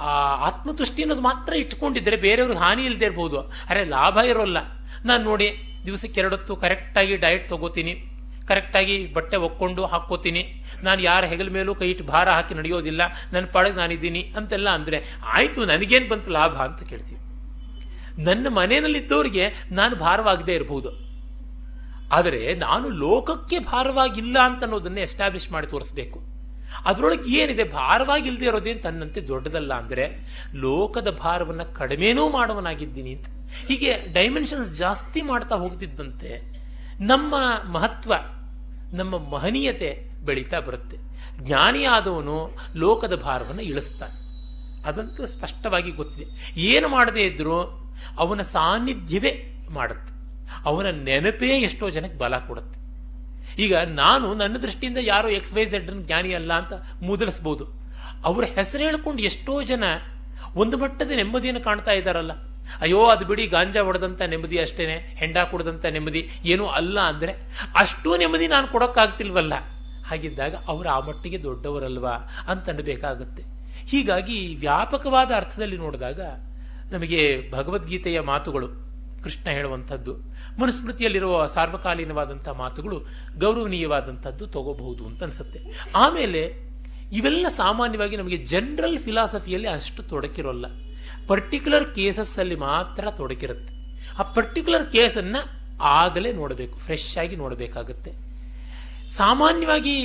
[0.00, 0.12] ಆ
[0.48, 3.40] ಆತ್ಮತುಷ್ಟಿ ಅನ್ನೋದು ಮಾತ್ರ ಇಟ್ಕೊಂಡಿದ್ದರೆ ಬೇರೆಯವ್ರಿಗೆ ಹಾನಿ ಇಲ್ಲದೆ ಇರ್ಬೋದು.
[3.68, 4.58] ಅರೆ ಲಾಭ ಇರೋಲ್ಲ.
[5.04, 5.48] ನಾನು ನೋಡಿ
[5.86, 8.15] ದಿವಸಕ್ಕೆ ಎರಡೊತ್ತು ಕರೆಕ್ಟಾಗಿ ಡಯಟ್ ತಗೋತೀನಿ.
[8.48, 10.42] ಕರೆಕ್ಟಾಗಿ ಬಟ್ಟೆ ಒಕ್ಕೊಂಡು ಹಾಕ್ಕೋತೀನಿ.
[10.82, 13.02] ನಾನು ಯಾರ ಹೆಗಲ ಮೇಲೂ ಕೈ ಇಟ್ಟು ಭಾರ ಹಾಕಿ ನಡೆಯೋದಿಲ್ಲ.
[13.32, 15.00] ನನ್ನ ಪಾಡಿಗೆ ನಾನಿದ್ದೀನಿ ಅಂತೆಲ್ಲ ಅಂದರೆ,
[15.36, 16.54] ಆಯಿತು, ನನಗೇನು ಬಂತು ಲಾಭ?
[16.68, 17.20] ಅಂತ ಕೇಳ್ತೀವಿ.
[18.28, 19.46] ನನ್ನ ಮನೆಯಲ್ಲಿದ್ದವರಿಗೆ
[19.78, 20.92] ನಾನು ಭಾರವಾಗದೇ ಇರಬಹುದು
[22.16, 26.18] ಆದರೆ ನಾನು ಲೋಕಕ್ಕೆ ಭಾರವಾಗಿಲ್ಲ ಅಂತ ಅನ್ನೋದನ್ನ ಎಸ್ಟಾಬ್ಲಿಷ್ ಮಾಡಿ ತೋರಿಸ್ಬೇಕು.
[26.90, 27.64] ಅದರೊಳಗೆ ಏನಿದೆ?
[27.80, 30.04] ಭಾರವಾಗಿಲ್ಲದೆ ಇರೋದೇನು ತನ್ನಂತೆ ದೊಡ್ಡದಲ್ಲ ಅಂದರೆ,
[30.64, 33.26] ಲೋಕದ ಭಾರವನ್ನು ಕಡಿಮೆನೂ ಮಾಡುವನಾಗಿದ್ದೀನಿ ಅಂತ.
[33.68, 36.30] ಹೀಗೆ ಡೈಮೆನ್ಷನ್ಸ್ ಜಾಸ್ತಿ ಮಾಡ್ತಾ ಹೋಗ್ತಿದ್ದಂತೆ,
[37.10, 37.34] ನಮ್ಮ
[37.76, 38.12] ಮಹತ್ವ
[38.92, 40.96] ನಮ್ಮ ಮಹನೀಯತೆ ಬೆಳೀತಾ ಬರುತ್ತೆ.
[41.38, 44.26] ಜ್ಞಾನಿಯಾದವನು ಲೋಕದ ಭಾರವನ್ನು ಇಳಿಸ್ತಾನೆ.
[44.82, 46.52] ಅದಂತೂ ಸ್ಪಷ್ಟವಾಗಿ ಗೊತ್ತಿದೆ.
[46.60, 50.16] ಏನು ಮಾಡದೇ ಇದ್ರೂ ಅವನ ಸಾನ್ನಿಧ್ಯವೇ ಮಾಡುತ್ತೆ.
[50.64, 52.86] ಅವನ ನೆನಪೇ ಎಷ್ಟೋ ಜನಕ್ಕೆ ಬಲ ಕೊಡುತ್ತೆ.
[53.62, 56.72] ಈಗ ನಾನು ನನ್ನ ದೃಷ್ಟಿಯಿಂದ ಯಾರೋ ಎಕ್ಸ್ ವೈ ಝೆಡ್ ಜ್ಞಾನಿ ಅಲ್ಲ ಅಂತ
[57.02, 57.66] ಮುದಲಿಸ್ಬೋದು
[58.24, 59.84] ಅವರ ಹೆಸರು ಹೇಳ್ಕೊಂಡು ಎಷ್ಟೋ ಜನ
[60.54, 62.32] ಒಂದು ಮಟ್ಟದ ನೆಮ್ಮದಿಯನ್ನು ಕಾಣ್ತಾ ಇದ್ದಾರಲ್ಲ.
[62.80, 67.32] ಅಯ್ಯೋ, ಅದು ಬಿಡಿ, ಗಾಂಜಾ ಹೊಡೆದಂಥ ನೆಮ್ಮದಿ ಅಷ್ಟೇನೆ, ಹೆಂಡ ಕುಡದಂತ ನೆಮ್ಮದಿ, ಏನೂ ಅಲ್ಲ ಅಂದ್ರೆ
[67.76, 69.52] ಅಷ್ಟೂ ನೆಮ್ಮದಿ ನಾನು ಕೊಡೋಕ್ಕಾಗ್ತಿಲ್ವಲ್ಲ?
[70.06, 72.14] ಹಾಗಿದ್ದಾಗ ಅವರು ಆ ಮಟ್ಟಿಗೆ ದೊಡ್ಡವರಲ್ವಾ
[72.48, 73.42] ಅಂತ ಅನ್ನಬೇಕಾಗತ್ತೆ
[73.86, 76.20] ಹೀಗಾಗಿ ವ್ಯಾಪಕವಾದ ಅರ್ಥದಲ್ಲಿ ನೋಡಿದಾಗ
[76.90, 78.68] ನಮಗೆ ಭಗವದ್ಗೀತೆಯ ಮಾತುಗಳು
[79.22, 80.14] ಕೃಷ್ಣ ಹೇಳುವಂಥದ್ದು,
[80.60, 83.06] ಮನುಸ್ಮೃತಿಯಲ್ಲಿರುವ ಸಾರ್ವಕಾಲೀನವಾದಂಥ ಮಾತುಗಳು
[83.38, 85.60] ಗೌರವನೀಯವಾದಂಥದ್ದು ತಗೋಬಹುದು ಅಂತ ಅನ್ಸುತ್ತೆ.
[85.94, 86.66] ಆಮೇಲೆ
[87.12, 90.66] ಇವೆಲ್ಲ ಸಾಮಾನ್ಯವಾಗಿ ನಮಗೆ ಜನರಲ್ ಫಿಲಾಸಫಿಯಲ್ಲಿ ಅಷ್ಟು ತೊಡಕಿರೋಲ್ಲ.
[91.28, 93.72] ಪರ್ಟಿಕ್ಯುಲರ್ ಕೇಸಸ್ ಅಲ್ಲಿ ಮಾತ್ರ ತೊಡಕಿರುತ್ತೆ
[94.18, 95.36] ಆ ಪರ್ಟಿಕ್ಯುಲರ್ ಕೇಸನ್ನ
[95.80, 98.10] ಆಗಲೇ ನೋಡಬೇಕು ಫ್ರೆಶ್ ಆಗಿ ನೋಡಬೇಕಾಗುತ್ತೆ.
[99.16, 99.96] ಸಾಮಾನ್ಯವಾಗಿ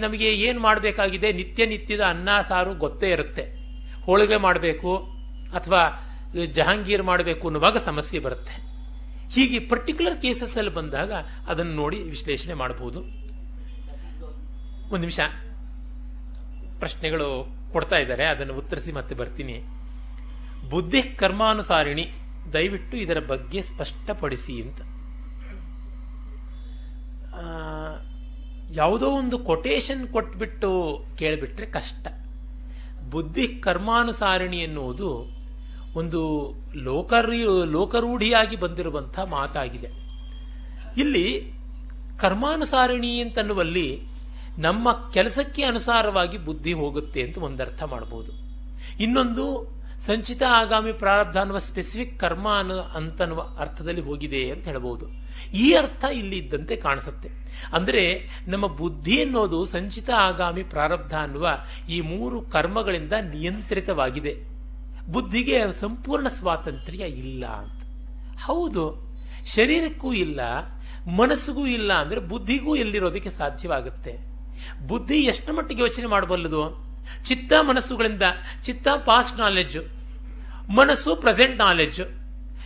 [0.00, 1.28] ನಮಗೆ ಏನು ಮಾಡಬೇಕಾಗಿದೆ?
[1.32, 3.44] ನಿತ್ಯ ನಿತ್ಯದ ಅನ್ನ, ಸಾರು ಗೊತ್ತೇ ಇರುತ್ತೆ.
[4.06, 4.92] ಹೋಳಿಗೆ ಮಾಡಬೇಕು
[5.58, 5.82] ಅಥವಾ
[6.56, 8.54] ಜಹಾಂಗೀರ್ ಮಾಡಬೇಕು ಅನ್ನುವಾಗ ಸಮಸ್ಯೆ ಬರುತ್ತೆ.
[9.34, 11.12] ಹೀಗೆ ಪರ್ಟಿಕ್ಯುಲರ್ ಕೇಸಸ್ ಅಲ್ಲಿ ಬಂದಾಗ
[11.48, 13.00] ಅದನ್ನು ನೋಡಿ ವಿಶ್ಲೇಷಣೆ ಮಾಡಬಹುದು
[14.92, 15.20] ಒಂದು ನಿಮಿಷ.
[16.78, 17.28] ಪ್ರಶ್ನೆಗಳು
[17.72, 19.56] ಕೊಡ್ತಾ ಇದ್ದಾರೆ, ಅದನ್ನು ಉತ್ತರಿಸಿ ಮತ್ತೆ ಬರ್ತೀನಿ.
[20.70, 22.10] ಬುದ್ಧಿ ಕರ್ಮಾನುಸಾರಿಣಿ,
[22.52, 24.80] ದಯವಿಟ್ಟು ಇದರ ಬಗ್ಗೆ ಸ್ಪಷ್ಟಪಡಿಸಿ ಅಂತ.
[28.70, 30.70] ಯಾವುದೋ ಒಂದು ಕೊಟೇಶನ್ ಕೊಟ್ಬಿಟ್ಟು
[31.18, 32.08] ಕೇಳಿಬಿಟ್ರೆ ಕಷ್ಟ.
[33.10, 35.38] ಬುದ್ಧಿ ಕರ್ಮಾನುಸಾರಿಣಿ ಎನ್ನುವುದು
[35.94, 39.88] ಒಂದು ಲೋಕರಿ ಲೋಕರೂಢಿಯಾಗಿ ಬಂದಿರುವಂತಹ ಮಾತಾಗಿದೆ.
[41.00, 41.52] ಇಲ್ಲಿ
[42.18, 44.00] ಕರ್ಮಾನುಸಾರಿಣಿ ಅಂತನ್ನುವಲ್ಲಿ
[44.58, 48.32] ನಮ್ಮ ಕೆಲಸಕ್ಕೆ ಅನುಸಾರವಾಗಿ ಬುದ್ಧಿ ಹೋಗುತ್ತೆ ಅಂತ ಒಂದರ್ಥ ಮಾಡಬಹುದು
[49.02, 55.06] ಇನ್ನೊಂದು ಸಂಚಿತ ಆಗಾಮಿ ಪ್ರಾರಬ್ಧ ಅನ್ನುವ ಸ್ಪೆಸಿಫಿಕ್ ಕರ್ಮ ಅನ್ನೋ ಅಂತನ್ನುವ ಅರ್ಥದಲ್ಲಿ ಹೋಗಿದೆ ಅಂತ ಹೇಳಬಹುದು
[55.62, 57.28] ಈ ಅರ್ಥ ಇಲ್ಲಿ ಇದ್ದಂತೆ ಕಾಣಿಸುತ್ತೆ.
[57.76, 58.04] ಅಂದರೆ
[58.52, 61.48] ನಮ್ಮ ಬುದ್ಧಿ ಅನ್ನೋದು ಸಂಚಿತ ಆಗಾಮಿ ಪ್ರಾರಬ್ಧ ಅನ್ನುವ
[61.88, 64.34] ಈ ಮೂರು ಕರ್ಮಗಳಿಂದ ನಿಯಂತ್ರಿತವಾಗಿದೆ.
[65.14, 67.78] ಬುದ್ಧಿಗೆ ಸಂಪೂರ್ಣ ಸ್ವಾತಂತ್ರ್ಯ ಇಲ್ಲ ಅಂತ.
[68.46, 68.84] ಹೌದು,
[69.54, 70.40] ಶರೀರಕ್ಕೂ ಇಲ್ಲ,
[71.20, 74.14] ಮನಸ್ಸಿಗೂ ಇಲ್ಲ ಅಂದರೆ ಬುದ್ಧಿಗೂ ಎಲ್ಲಿರೋದಕ್ಕೆ ಸಾಧ್ಯವಾಗುತ್ತೆ?
[74.90, 76.62] ಬುದ್ಧಿ ಎಷ್ಟು ಮಟ್ಟಿಗೆ ಯೋಚನೆ ಮಾಡಬಲ್ಲದು?
[77.24, 78.22] ಚಿತ್ತ ಮನಸ್ಸುಗಳಿಂದ
[78.64, 79.78] ಚಿತ್ತ ಪಾಸ್ಟ್ ನಾಲೆಡ್ಜ್
[80.70, 82.00] ಮನಸ್ಸು ಪ್ರೆಸೆಂಟ್ ನಾಲೆಡ್ಜ್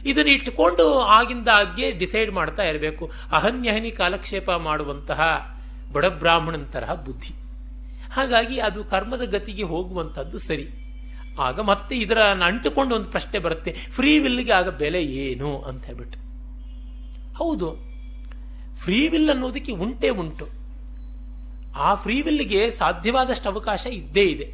[0.07, 3.11] ಇದನ್ನ ಇಟ್ಟುಕೊಂಡು ಆಗಿಂದ ಆಗ್ಗೆ ಡಿಸೈಡ್ ಮಾಡ್ತಾ ಇರಬೇಕು.
[3.33, 5.21] ಅಹನ್ಯಹನಿ ಕಾಲಕ್ಷೇಪ ಮಾಡುವಂತಹ
[5.93, 7.35] ಬಡಬ್ರಾಹ್ಮಣನ ತರಹ ಬುದ್ಧಿ.
[8.13, 10.69] ಹಾಗಾಗಿ ಅದು ಕರ್ಮದ ಗತಿಗೆ ಹೋಗುವಂಥದ್ದು ಸರಿ.
[11.41, 16.19] ಆಗ ಮತ್ತೆ ಇದರ ಅಂಟುಕೊಂಡು ಒಂದು ಪ್ರಶ್ನೆ ಬರುತ್ತೆ ಫ್ರೀ ವಿಲ್ಗೆ ಆಗ ಬೆಲೆ ಏನು ಅಂತ ಹೇಳ್ಬಿಟ್ಟು.
[17.35, 17.93] ಹೌದು
[18.77, 20.62] ಫ್ರೀ ವಿಲ್ ಅನ್ನೋದಕ್ಕೆ ಉಂಟೇ ಉಂಟು.
[21.77, 24.53] ಆ ಫ್ರೀ ವಿಲ್ಗೆ ಸಾಧ್ಯವಾದಷ್ಟು ಅವಕಾಶ ಇದ್ದೇ ಇದೆ.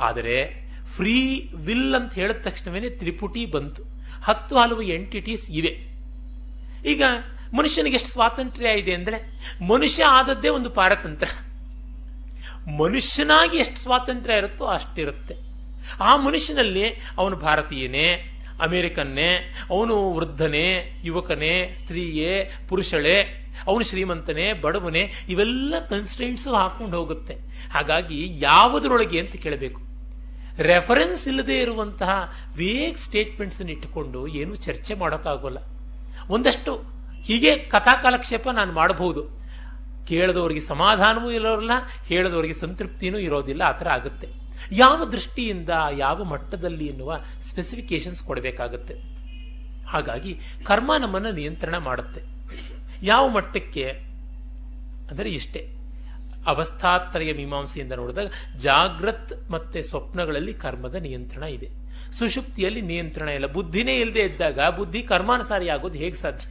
[0.00, 3.82] ಆದರೆ ಫ್ರೀ ವಿಲ್ ಅಂತ ಹೇಳಿದ ತಕ್ಷಣವೇ ತ್ರಿಪುಟಿ ಬಂತು.
[4.22, 5.96] ಹತ್ತು ಹಲವು ಎಂಟಿಟೀಸ್ ಇವೆ.
[6.90, 7.02] ಈಗ
[7.54, 9.18] ಮನುಷ್ಯನಿಗೆ ಎಷ್ಟು ಸ್ವಾತಂತ್ರ್ಯ ಇದೆ ಅಂದ್ರೆ
[9.68, 11.28] ಮನುಷ್ಯ ಆದದ್ದೇ ಒಂದು ಪಾರತಂತ್ರ.
[12.70, 15.34] ಮನುಷ್ಯನಾಗಿ ಎಷ್ಟು ಸ್ವಾತಂತ್ರ್ಯ ಇರುತ್ತೋ ಅಷ್ಟಿರುತ್ತೆ.
[16.00, 16.88] ಆ ಮನುಷ್ಯನಲ್ಲಿ
[17.18, 27.34] ಅವನು ಭಾರತೀಯನೇ ಅಮೇರಿಕನ್ನೇ, ಅವನು ವೃದ್ಧನೇ, ಯುವಕನೇ, ಸ್ತ್ರೀಯೇ, ಪುರುಷಳೇ, ಅವನು ಶ್ರೀಮಂತನೇ, ಬಡವನೇ, ಇವೆಲ್ಲ ಕನ್ಸ್ಟೆಂಟ್ಸು ಹಾಕೊಂಡು ಹೋಗುತ್ತೆ.
[27.72, 29.80] ಹಾಗಾಗಿ ಯಾವುದರೊಳಗೆ ಅಂತ ಕೇಳಬೇಕು.
[30.58, 35.58] ರೆಫರೆನ್ಸ್ ಇಲ್ಲದೆ ಇರುವಂತಹ ವೇಗ್ ಸ್ಟೇಟ್ಮೆಂಟ್ಸ್ ಇಟ್ಟುಕೊಂಡು ಏನು ಚರ್ಚೆ ಮಾಡೋಕ್ಕಾಗೋಲ್ಲ.
[36.28, 36.82] ಒಂದಷ್ಟು
[37.22, 39.36] ಹೀಗೆ ಕಥಾ ಕಾಲಕ್ಷೇಪ ನಾನು ಮಾಡಬಹುದು.
[40.08, 41.70] ಕೇಳದವರಿಗೆ ಸಮಾಧಾನವೂ ಇರೋಲ್ಲ,
[42.04, 44.45] ಹೇಳದವರಿಗೆ ಸಂತೃಪ್ತಿನೂ ಇರೋದಿಲ್ಲ, ಆ ಥರ ಆಗುತ್ತೆ.
[44.72, 48.94] ಯಾವ ದೃಷ್ಟಿಯಿಂದ ಯಾವ ಮಟ್ಟದಲ್ಲಿ ಎನ್ನುವ ಸ್ಪೆಸಿಫಿಕೇಶನ್ಸ್ ಕೊಡಬೇಕಾಗುತ್ತೆ.
[49.88, 52.20] ಹಾಗಾಗಿ ಕರ್ಮ ನಮ್ಮನ್ನು ನಿಯಂತ್ರಣ ಮಾಡುತ್ತೆ.
[53.02, 53.88] ಯಾವ ಮಟ್ಟಕ್ಕೆ?
[55.10, 55.72] ಅಂದರೆ ಇಷ್ಟೇ.
[56.46, 58.26] ಅವಸ್ಥಾತ್ರಯ ಮೀಮಾಂಸೆಯಿಂದ ನೋಡಿದಾಗ
[58.56, 61.68] ಜಾಗ್ರತ್ ಮತ್ತೆ ಸ್ವಪ್ನಗಳಲ್ಲಿ ಕರ್ಮದ ನಿಯಂತ್ರಣ ಇದೆ.
[62.18, 63.46] ಸುಷುಪ್ತಿಯಲ್ಲಿ ನಿಯಂತ್ರಣ ಇಲ್ಲ.
[63.46, 66.46] ಬುದ್ಧಿನೇ ಇಲ್ಲದೆ ಇದ್ದಾಗ ಬುದ್ಧಿ ಕರ್ಮಾನುಸಾರಿ ಆಗೋದು ಹೇಗೆ ಸಾಧ್ಯ?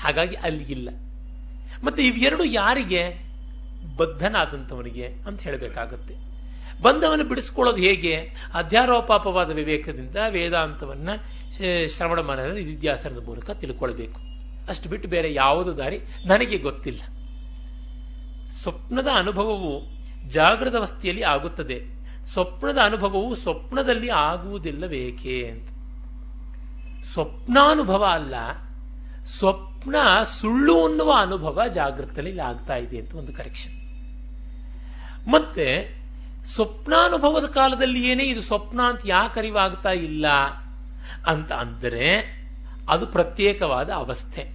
[0.00, 0.88] ಹಾಗಾಗಿ ಅಲ್ಲಿ ಇಲ್ಲ.
[1.84, 3.28] ಮತ್ತೆ ಇವೆರಡು ಯಾರಿಗೆ?
[3.96, 6.27] ಬದ್ಧನಾದಂಥವನಿಗೆ ಅಂತ ಹೇಳಬೇಕಾಗತ್ತೆ.
[6.82, 8.16] ಬಂಧವನ್ನು ಬಿಡಿಸ್ಕೊಳ್ಳೋದು ಹೇಗೆ?
[8.54, 11.14] ಅಧ್ಯಾರೋಪಾಪವಾದ ವಿವೇಕದಿಂದ ವೇದಾಂತವನ್ನು
[11.88, 14.20] ಶ್ರವಣ ಮನನ ನಿಧಿಧ್ಯಾಸನದ ಮೂಲಕ ತಿಳ್ಕೊಳ್ಬೇಕು.
[14.68, 17.00] ಅಷ್ಟು ಬಿಟ್ಟು ಬೇರೆ ಯಾವುದು ದಾರಿ ನನಗೆ ಗೊತ್ತಿಲ್ಲ.
[18.52, 19.82] ಸ್ವಪ್ನದ ಅನುಭವವು
[20.28, 21.82] ಜಾಗೃತ ಅವಸ್ಥೆಯಲ್ಲಿ ಆಗುತ್ತದೆ.
[22.24, 25.68] ಸ್ವಪ್ನದ ಅನುಭವವು ಸ್ವಪ್ನದಲ್ಲಿ ಆಗುವುದಿಲ್ಲಬೇಕೆ ಅಂತ.
[27.06, 28.34] ಸ್ವಪ್ನಾನುಭವ ಅಲ್ಲ,
[29.26, 33.76] ಸ್ವಪ್ನ ಸುಳ್ಳು ಅನ್ನುವ ಅನುಭವ ಜಾಗೃತದಲ್ಲಿ ಆಗ್ತಾ ಇದೆ ಅಂತ ಒಂದು ಕರೆಕ್ಷನ್
[35.28, 35.97] ಮತ್ತೆ
[36.54, 40.28] ಸ್ವಪ್ನಾನುಭವದ ಕಾಲದಲ್ಲಿ ಏನೇ ಇದು ಸ್ವಪ್ನ ಅಂತ ಯಾಕೆ ಅರಿವಾಗ್ತಾ ಇಲ್ಲ
[41.26, 42.38] ಅಂತ ಅಂದರೆ
[42.88, 44.48] ಅದು ಪ್ರತ್ಯೇಕವಾದ ಅವಸ್ಥೆ.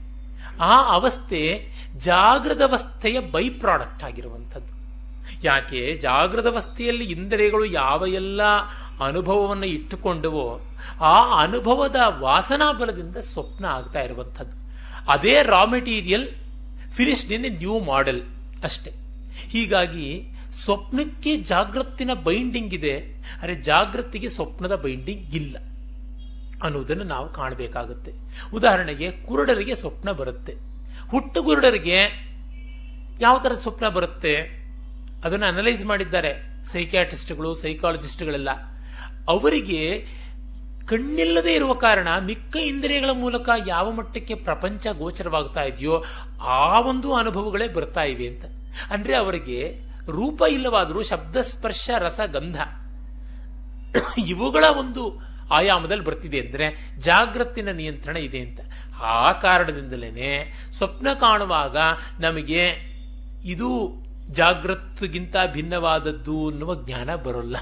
[0.60, 1.68] ಆ ಅವಸ್ಥೆ
[1.98, 4.74] ಜಾಗೃತ ಅವಸ್ಥೆಯ ಬೈ ಪ್ರಾಡಕ್ಟ್ ಆಗಿರುವಂಥದ್ದು.
[5.44, 5.98] ಯಾಕೆ?
[6.02, 8.44] ಜಾಗೃತವಸ್ಥೆಯಲ್ಲಿ ಇಂದ್ರಿಯಗಳು ಯಾವ ಎಲ್ಲ
[9.06, 10.62] ಅನುಭವವನ್ನು ಇಟ್ಟುಕೊಂಡವೋ
[11.02, 14.58] ಆ ಅನುಭವದ ವಾಸನಾ ಬಲದಿಂದ ಸ್ವಪ್ನ ಆಗ್ತಾ ಇರುವಂಥದ್ದು.
[15.12, 16.30] ಅದೇ raw material
[16.94, 18.24] finished in a new model
[18.64, 18.92] ಅಷ್ಟೇ.
[19.50, 23.00] ಹೀಗಾಗಿ ಸ್ವಪ್ನಕ್ಕೆ ಜಾಗೃತಿನ ಬೈಂಡಿಂಗ್ ಇದೆ.
[23.42, 25.58] ಅರೆ ಜಾಗೃತಿಗೆ ಸ್ವಪ್ನದ ಬೈಂಡಿಂಗ್ ಇಲ್ಲ.
[26.64, 28.12] ಅನ್ನುವುದನ್ನು ನಾವು ಕಾಣಬೇಕಾಗುತ್ತೆ.
[28.54, 30.54] ಉದಾಹರಣೆಗೆ ಕುರುಡರಿಗೆ ಸ್ವಪ್ನ ಬರುತ್ತೆ.
[31.10, 31.98] ಹುಟ್ಟು ಕುರುಡರಿಗೆ
[33.22, 34.64] ಯಾವ ಥರದ ಸ್ವಪ್ನ ಬರುತ್ತೆ?
[35.26, 38.50] ಅದನ್ನು ಅನಲೈಸ್ ಮಾಡಿದ್ದಾರೆ ಸೈಕ್ಯಾಟ್ರಿಸ್ಟ್ಗಳು ಸೈಕಾಲಜಿಸ್ಟ್ಗಳೆಲ್ಲ
[39.28, 40.06] ಅವರಿಗೆ
[40.88, 46.04] ಕಣ್ಣಿಲ್ಲದೆ ಇರುವ ಕಾರಣ ಮಿಕ್ಕ ಇಂದ್ರಿಯಗಳ ಮೂಲಕ ಯಾವ ಮಟ್ಟಕ್ಕೆ ಪ್ರಪಂಚ ಗೋಚರವಾಗ್ತಾ ಇದೆಯೋ
[46.42, 48.46] ಆ ಒಂದು ಅನುಭವಗಳೇ ಬರ್ತಾ ಇವೆ ಅಂತ.
[48.92, 52.58] ಅಂದರೆ ಅವರಿಗೆ ರೂಪ ಇಲ್ಲವಾದರೂ ಶಬ್ದ ಸ್ಪರ್ಶ ರಸ ಗಂಧ.
[54.18, 58.60] ಇವುಗಳ ಒಂದು ಆಯಾಮದಲ್ಲಿ ಬರ್ತಿದೆ ಅಂದರೆ ಜಾಗೃತಿನ ನಿಯಂತ್ರಣ ಇದೆ ಅಂತ.
[59.02, 61.78] ಆ ಕಾರಣದಿಂದಲೇ ಸ್ವಪ್ನ ಕಾಣುವಾಗ
[62.20, 62.70] ನಮಗೆ
[63.44, 67.58] ಇದು ಜಾಗೃತಿಗಿಂತ ಭಿನ್ನವಾದದ್ದು ಅನ್ನುವ ಜ್ಞಾನ ಬರೋಲ್ಲ.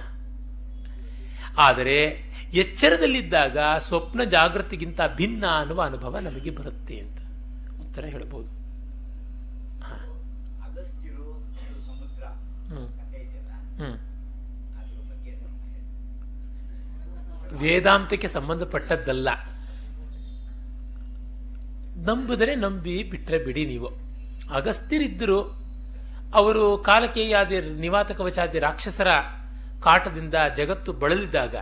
[1.58, 7.20] ಆದರೆ ಎಚ್ಚರದಲ್ಲಿದ್ದಾಗ ಸ್ವಪ್ನ ಜಾಗೃತಿಗಿಂತ ಭಿನ್ನ ಅನ್ನುವ ಅನುಭವ ನಮಗೆ ಬರುತ್ತೆ ಅಂತ
[7.82, 8.61] ಉತ್ತರ ಹೇಳ್ಬೋದು.
[17.58, 19.30] ವೇದಾಂತಕ್ಕೆ ಸಂಬಂಧಪಟ್ಟದ್ದಲ್ಲ.
[21.96, 23.90] ನಂಬಿದರೆ ನಂಬಿ ಬಿಟ್ಟರೆ ಬಿಡಿ ನೀವು.
[24.54, 25.62] ಅಗಸ್ತ್ಯರಿದ್ದರು
[26.34, 29.08] ಅವರು ಕಾಲಕೇಯಾದಿ ನಿವಾತ ಕವಚಾದಿ ರಾಕ್ಷಸರ
[29.84, 31.56] ಕಾಟದಿಂದ ಜಗತ್ತು ಬಳಲಿದಾಗ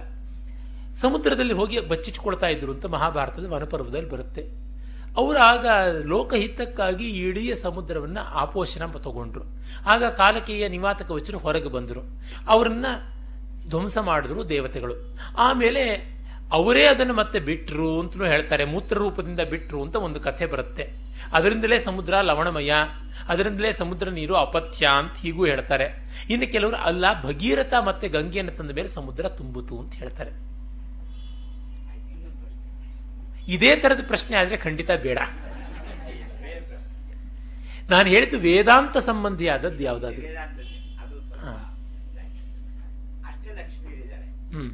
[0.96, 4.69] ಸಮುದ್ರದಲ್ಲಿ ಹೋಗಿ ಬಚ್ಚಿಟ್ಕೊಳ್ತಾ ಇದ್ರು ಅಂತ ಮಹಾಭಾರತದ ವನಪರ್ವದಲ್ಲಿ ಬರುತ್ತೆ.
[5.20, 5.68] ಅವರು ಆಗ
[6.06, 9.44] ಲೋಕಹಿತಕ್ಕಾಗಿ ಇಡೀ ಸಮುದ್ರವನ್ನು ಆಪೋಷಣ ತಗೊಂಡ್ರು.
[9.86, 12.02] ಆಗ ಕಾಲಕೀಯ ನಿವಾತ ಕವಚರು ಹೊರಗೆ ಬಂದರು.
[12.48, 12.86] ಅವರನ್ನ
[13.70, 15.18] ಧ್ವಂಸ ಮಾಡಿದ್ರು ದೇವತೆಗಳು.
[15.38, 15.84] ಆಮೇಲೆ
[16.52, 18.66] ಅವರೇ ಅದನ್ನು ಮತ್ತೆ ಬಿಟ್ರು ಅಂತಲೂ ಹೇಳ್ತಾರೆ.
[18.66, 20.94] ಮೂತ್ರ ರೂಪದಿಂದ ಬಿಟ್ರು ಅಂತ ಒಂದು ಕಥೆ ಬರುತ್ತೆ.
[21.34, 22.72] ಅದರಿಂದಲೇ ಸಮುದ್ರ ಲವಣಮಯ,
[23.28, 25.86] ಅದರಿಂದಲೇ ಸಮುದ್ರ ನೀರು ಅಪಥ್ಯ ಅಂತ ಹೀಗೂ ಹೇಳ್ತಾರೆ.
[26.30, 30.32] ಇನ್ನು ಕೆಲವರು ಅಲ್ಲ, ಭಗೀರಥ ಮತ್ತೆ ಗಂಗೆಯನ್ನು ತಂದ ಮೇಲೆ ಸಮುದ್ರ ತುಂಬಿತು ಅಂತ ಹೇಳ್ತಾರೆ.
[33.50, 35.18] ಇದೇ ತರದ ಪ್ರಶ್ನೆ ಆದರೆ ಖಂಡಿತ ಬೇಡ.
[37.90, 40.22] ನಾನು ಹೇಳಿದ್ದು ವೇದಾಂತ ಸಂಬಂಧಿಯಾದದ್ದು ಯಾವುದಾದ್ರು.
[44.54, 44.72] ಹ್ಮ್.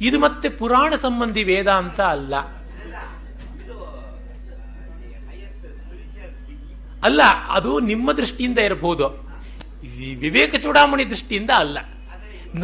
[0.00, 2.34] ಇದು ಮತ್ತೆ ಪುರಾಣ ಸಂಬಂಧಿ ವೇದಾಂತ ಅಲ್ಲ.
[7.02, 9.23] ಅಲ್ಲ, ಅದು ನಿಮ್ಮ ದೃಷ್ಟಿಯಿಂದ ಇರಬಹುದು.
[10.22, 11.78] ವಿವೇಕ ಚೂಡಾಮಣಿ ದೃಷ್ಟಿಯಿಂದ ಅಲ್ಲ.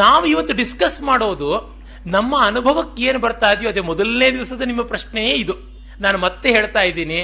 [0.03, 1.51] ನಾವು ಇವತ್ತು ಡಿಸ್ಕಸ್ ಮಾಡೋದು
[2.15, 5.55] ನಮ್ಮ ಅನುಭವಕ್ಕೆ ಏನು ಬರ್ತಾ ಇದೆಯೋ ಅದೇ ಮೊದಲನೇ ದಿವಸದ ನಿಮ್ಮ ಪ್ರಶ್ನೆಯೇ ಇದು.
[6.05, 7.21] ನಾನು ಮತ್ತೆ ಹೇಳ್ತಾ ಇದ್ದೀನಿ.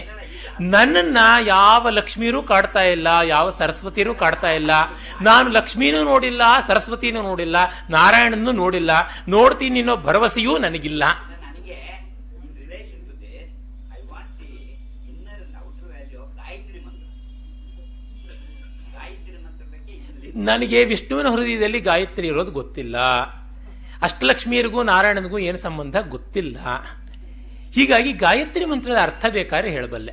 [0.75, 1.19] ನನ್ನನ್ನ
[1.55, 4.71] ಯಾವ ಲಕ್ಷ್ಮೀರೂ ಕಾಡ್ತಾ ಇಲ್ಲ, ಯಾವ ಸರಸ್ವತಿರೂ ಕಾಡ್ತಾ ಇಲ್ಲ.
[5.29, 7.57] ನಾನು ಲಕ್ಷ್ಮೀನೂ ನೋಡಿಲ್ಲ, ಸರಸ್ವತಿನೂ ನೋಡಿಲ್ಲ,
[7.97, 8.91] ನಾರಾಯಣನೂ ನೋಡಿಲ್ಲ.
[9.37, 11.05] ನೋಡ್ತೀನಿ ಅನ್ನೋ ಭರವಸೆಯೂ ನನಗಿಲ್ಲ
[11.45, 11.77] ನನಗೆ
[12.37, 13.53] in relation to this
[13.97, 14.53] I want the
[15.11, 17.07] inner and outer value of Gayatri mantra
[18.97, 22.97] Gayatri ಮಂತ್ರಕ್ಕೆ ಇಲ್ಲಿ ನನಗೆ ವಿಷ್ಣುವಿನ ಹೃದಯದಲ್ಲಿ ಗಾಯತ್ರಿ ಇರೋದು ಗೊತ್ತಿಲ್ಲ.
[24.03, 26.57] ಅಷ್ಟಲಕ್ಷ್ಮಿಯರಿಗೂ ನಾರಾಯಣನಿಗೂ ಏನು ಸಂಬಂಧ ಗೊತ್ತಿಲ್ಲ.
[27.73, 30.13] ಹೀಗಾಗಿ ಗಾಯತ್ರಿ ಮಂತ್ರದ ಅರ್ಥ ಬೇಕಾದ್ರೆ ಹೇಳಬಲ್ಲೆ.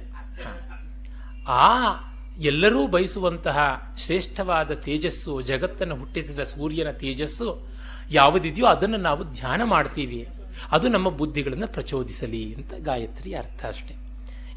[1.47, 1.93] ಆ
[2.39, 7.67] ಎಲ್ಲರೂ ಬಯಸುವಂತಹ ಶ್ರೇಷ್ಠವಾದ ತೇಜಸ್ಸು, ಜಗತ್ತನ್ನು ಹುಟ್ಟಿಸಿದ ಸೂರ್ಯನ ತೇಜಸ್ಸು
[8.11, 10.27] ಯಾವುದಿದೆಯೋ ಅದನ್ನು ನಾವು ಧ್ಯಾನ ಮಾಡ್ತೀವಿ.
[10.71, 13.95] ಅದು ನಮ್ಮ ಬುದ್ಧಿಗಳನ್ನು ಪ್ರಚೋದಿಸಲಿ ಅಂತ ಗಾಯತ್ರಿ ಅರ್ಥ ಅಷ್ಟೆ.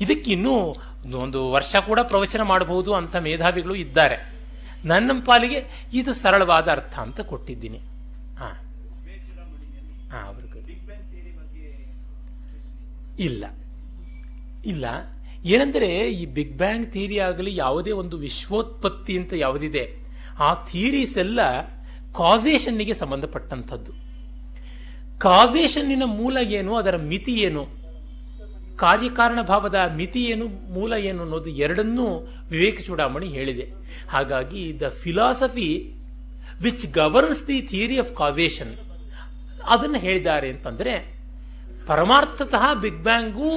[0.00, 0.74] ಇದಕ್ಕಿನ್ನೂ
[1.16, 4.35] ಒಂದು ವರ್ಷ ಕೂಡ ಪ್ರವಚನ ಮಾಡಬಹುದು ಅಂತ ಮೇಧಾವಿಗಳು ಇದ್ದಾರೆ.
[4.86, 5.60] ನನ್ನ ಪಾಲಿಗೆ
[5.92, 7.80] ಇದು ಸರಳವಾದ ಅರ್ಥ ಅಂತ ಕೊಟ್ಟಿದ್ದೀನಿ.
[13.18, 13.44] ಇಲ್ಲ.
[14.66, 14.84] ಇಲ್ಲ.
[15.44, 19.84] ಏನಂದ್ರೆ ಈ ಬಿಗ್ ಬ್ಯಾಂಗ್ ಥಿಯರಿ ಆಗಲಿ ಯಾವುದೇ ಒಂದು ವಿಶ್ವೋತ್ಪತ್ತಿ ಅಂತ ಯಾವುದಿದೆ,
[20.38, 21.40] ಆ ಥಿಯರೀಸ್ ಎಲ್ಲ
[22.12, 23.92] ಕಾಸೇಷನ್ನಿಗೆ ಸಂಬಂಧಪಟ್ಟಂಥದ್ದು.
[25.18, 27.85] ಕಾಸೇಷನ್ನಿನ ಮೂಲ ಏನು, ಅದರ ಮಿತಿ ಏನು?
[28.82, 30.46] ಕಾರ್ಯಕಾರಣ ಭಾವದ ಮಿತಿ ಏನು,
[30.76, 32.06] ಮೂಲ ಏನು ಅನ್ನೋದು ಎರಡನ್ನೂ
[32.52, 33.66] ವಿವೇಕ ಚೂಡಾಮಣಿ ಹೇಳಿದೆ.
[34.14, 35.68] ಹಾಗಾಗಿ the philosophy
[36.66, 38.72] which governs the theory of causation
[39.74, 40.94] ಅದನ್ನು ಹೇಳಿದ್ದಾರೆ ಅಂತಂದ್ರೆ
[41.90, 43.50] ಪರಮಾರ್ಥತಃ big bang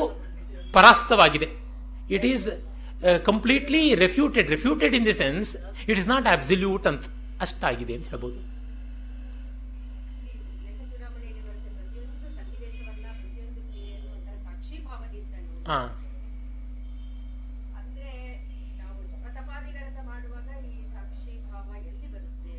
[0.78, 1.48] ಪರಾಸ್ತವಾಗಿದೆ.
[2.16, 2.46] It is
[3.30, 5.50] completely refuted refuted in the sense
[5.90, 7.04] it is not absolute ಅಂತ
[7.46, 8.40] ಅಷ್ಟಾಗಿದೆ ಅಂತ ಹೇಳ್ಬೋದು
[10.66, 15.80] ಲೆಕ್ಕಚೂಡಾಮಣಿಯಲ್ಲಿ ಬರುತ್ತೆ ಪ್ರತಿಯೊಂದು ಸನ್ನಿವೇಶವನ್ನ ಪ್ರತಿಯೊಂದು ಕ್ರಿಯೆಯನ್ನು ಒಂಥರ ಸಾಕ್ಷೀಭಾವದಿಂದ ನೋಡಿ ಹಾ.
[17.78, 18.12] ಅಂದ್ರೆ
[18.78, 22.56] ನಾವು ಜಪತಪಾದಿಗಳನ್ನ ಮಾಡುವಾಗ ಈ ಸಾಕ್ಷಿ ಭಾವ ಎಲ್ಲಿ ಬರುತ್ತೆ?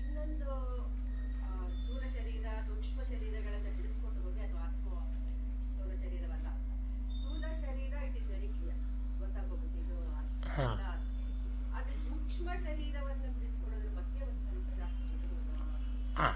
[0.00, 0.52] ಇನ್ನೊಂದು
[1.74, 4.88] ಸ್ಥೂಲ ಶರೀರ ಸೂಕ್ಷ್ಮ ಶರೀರಗಳನ್ನ ಬಿಡಿಸ್ಕೊಂಡು ಹೋಗಿ ಅದು ಆತ್ಮ
[5.68, 6.48] ಸ್ಥೂಲ ಶರೀರವಲ್ಲ.
[7.10, 8.80] ಸ್ಥೂಲ ಶರೀರ ಇಟ್ ಇಸ್ ವೆರಿ ಕ್ಲಿಯರ್
[9.18, 10.62] ಗೊತ್ತಾಗೋಗುತ್ತೆ ಇದು ಆತ್ಮ ಹಾ.
[10.62, 11.08] ಅಲ್ಲ ಅಂತ.
[11.74, 15.36] ಆದ್ರೆ ಸೂಕ್ಷ್ಮ ಶರೀರವನ್ನು ಬಿಡಿಸ್ಕೊಳ್ಳೋದ್ರ ಬಗ್ಗೆ ಒಂದು ಸ್ವಲ್ಪ ಜಾಸ್ತಿ ಇದು,
[16.16, 16.32] ಆ, ಆ.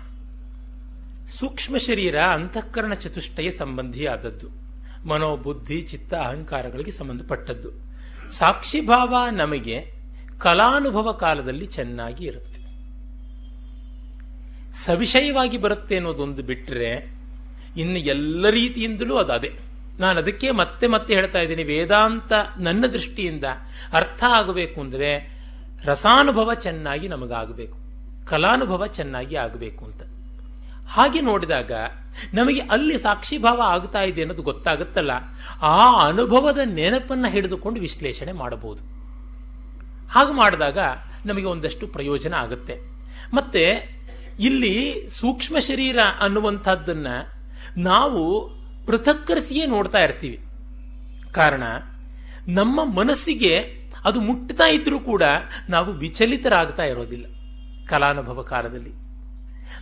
[1.28, 4.48] ಸೂಕ್ಷ್ಮ ಶರೀರ ಅಂತಃಕರಣ ಚತುಷ್ಟಯ ಸಂಬಂಧಿಯಾದದ್ದು.
[5.08, 7.70] ಮನೋಬುದ್ಧಿ, ಚಿತ್ತ, ಅಹಂಕಾರಗಳಿಗೆ ಸಂಬಂಧಪಟ್ಟದ್ದು.
[8.28, 9.92] ಸಾಕ್ಷಿಭಾವ ನಮಗೆ
[10.38, 12.58] ಕಲಾನುಭವ ಕಾಲದಲ್ಲಿ ಚೆನ್ನಾಗಿ ಇರುತ್ತೆ.
[14.84, 17.10] ಸವಿಷಯವಾಗಿ ಬರುತ್ತೆ ಅನ್ನೋದೊಂದು ಬಿಟ್ಟರೆ
[17.76, 19.50] ಇನ್ನು ಎಲ್ಲ ರೀತಿಯಿಂದಲೂ ಅದು ಅದೇ.
[19.98, 23.44] ನಾನು ಅದಕ್ಕೆ ಮತ್ತೆ ಮತ್ತೆ ಹೇಳ್ತಾ ಇದ್ದೀನಿ, ವೇದಾಂತ ನನ್ನ ದೃಷ್ಟಿಯಿಂದ
[23.92, 25.38] ಅರ್ಥ ಆಗಬೇಕು ಅಂದರೆ
[25.84, 27.78] ರಸಾನುಭವ ಚೆನ್ನಾಗಿ ನಮಗಾಗಬೇಕು.
[28.26, 30.17] ಕಲಾನುಭವ ಚೆನ್ನಾಗಿ ಆಗಬೇಕು ಅಂತ.
[30.88, 31.72] ಹಾಗೆ ನೋಡಿದಾಗ
[32.34, 35.10] ನಮಗೆ ಅಲ್ಲಿ ಸಾಕ್ಷಿಭಾವ ಆಗ್ತಾ ಇದೆ ಅನ್ನೋದು ಗೊತ್ತಾಗುತ್ತಲ್ಲ,
[35.62, 38.82] ಆ ಅನುಭವದ ನೆನಪನ್ನ ಹಿಡಿದುಕೊಂಡು ವಿಶ್ಲೇಷಣೆ ಮಾಡಬಹುದು.
[40.08, 40.78] ಹಾಗೆ ಮಾಡಿದಾಗ
[41.26, 42.78] ನಮಗೆ ಒಂದಷ್ಟು ಪ್ರಯೋಜನ ಆಗುತ್ತೆ.
[43.34, 43.62] ಮತ್ತೆ
[44.40, 47.06] ಇಲ್ಲಿ ಸೂಕ್ಷ್ಮ ಶರೀರ ಅನ್ನುವಂಥದ್ದನ್ನ
[47.76, 48.22] ನಾವು
[48.86, 50.38] ಪೃಥಕ್ಕರಿಸಿಯೇ ನೋಡ್ತಾ ಇರ್ತೀವಿ.
[51.32, 51.62] ಕಾರಣ,
[52.48, 53.54] ನಮ್ಮ ಮನಸ್ಸಿಗೆ
[54.04, 55.22] ಅದು ಮುಟ್ತಾ ಇದ್ರೂ ಕೂಡ
[55.68, 57.26] ನಾವು ವಿಚಲಿತರಾಗ್ತಾ ಇರೋದಿಲ್ಲ
[57.86, 59.07] ಕಲಾನುಭವ ಕಾಲದಲ್ಲಿ.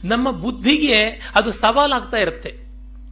[0.04, 2.66] ನಮ್ಮ ಬುದ್ಧಿಗೆ ಅದು ಸವಾಲಾಗ್ತಾ ಇರುತ್ತೆ.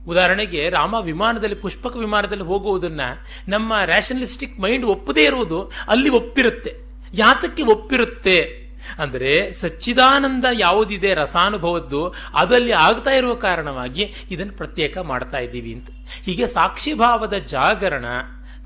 [0.08, 3.00] ಉದಾಹರಣೆಗೆ ರಾಮ ವಿಮಾನದಲ್ಲಿ, ಪುಷ್ಪಕ ವಿಮಾನದಲ್ಲಿ ಹೋಗುವುದನ್ನ
[3.48, 6.74] ನಮ್ಮ ರ್ಯಾಷನಲಿಸ್ಟಿಕ್ ಮೈಂಡ್ ಒಪ್ಪದೇ ಇರುವುದು ಅಲ್ಲಿ ಒಪ್ಪಿರುತ್ತೆ.
[7.14, 8.64] ಯಾತಕ್ಕೆ ಒಪ್ಪಿರುತ್ತೆ?
[8.98, 15.88] ಅಂದರೆ ಸಚ್ಚಿದಾನಂದ ಯಾವುದಿದೆ, ರಸಾನುಭವದ್ದು ಅದಲ್ಲಿ ಆಗ್ತಾ ಇರುವ ಕಾರಣವಾಗಿ ಇದನ್ನು ಪ್ರತ್ಯೇಕ ಮಾಡ್ತಾ ಇದ್ದೀವಿ ಅಂತ.
[16.24, 18.04] ಹೀಗೆ ಸಾಕ್ಷಿಭಾವದ ಜಾಗರಣ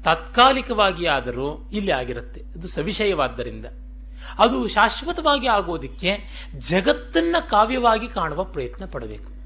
[0.05, 2.41] ತಾತ್ಕಾಲಿಕವಾಗಿ ಆದರೂ ಇಲ್ಲಿ ಆಗಿರುತ್ತೆ.
[2.41, 3.67] ಅದು ಸವಿಷಯವಾದ್ದರಿಂದ
[4.39, 6.13] ಅದು ಶಾಶ್ವತವಾಗಿ ಆಗೋದಕ್ಕೆ
[6.71, 9.39] ಜಗತ್ತನ್ನ ಕಾವ್ಯವಾಗಿ ಕಾಣುವ ಪ್ರಯತ್ನ ಪಡಬೇಕು.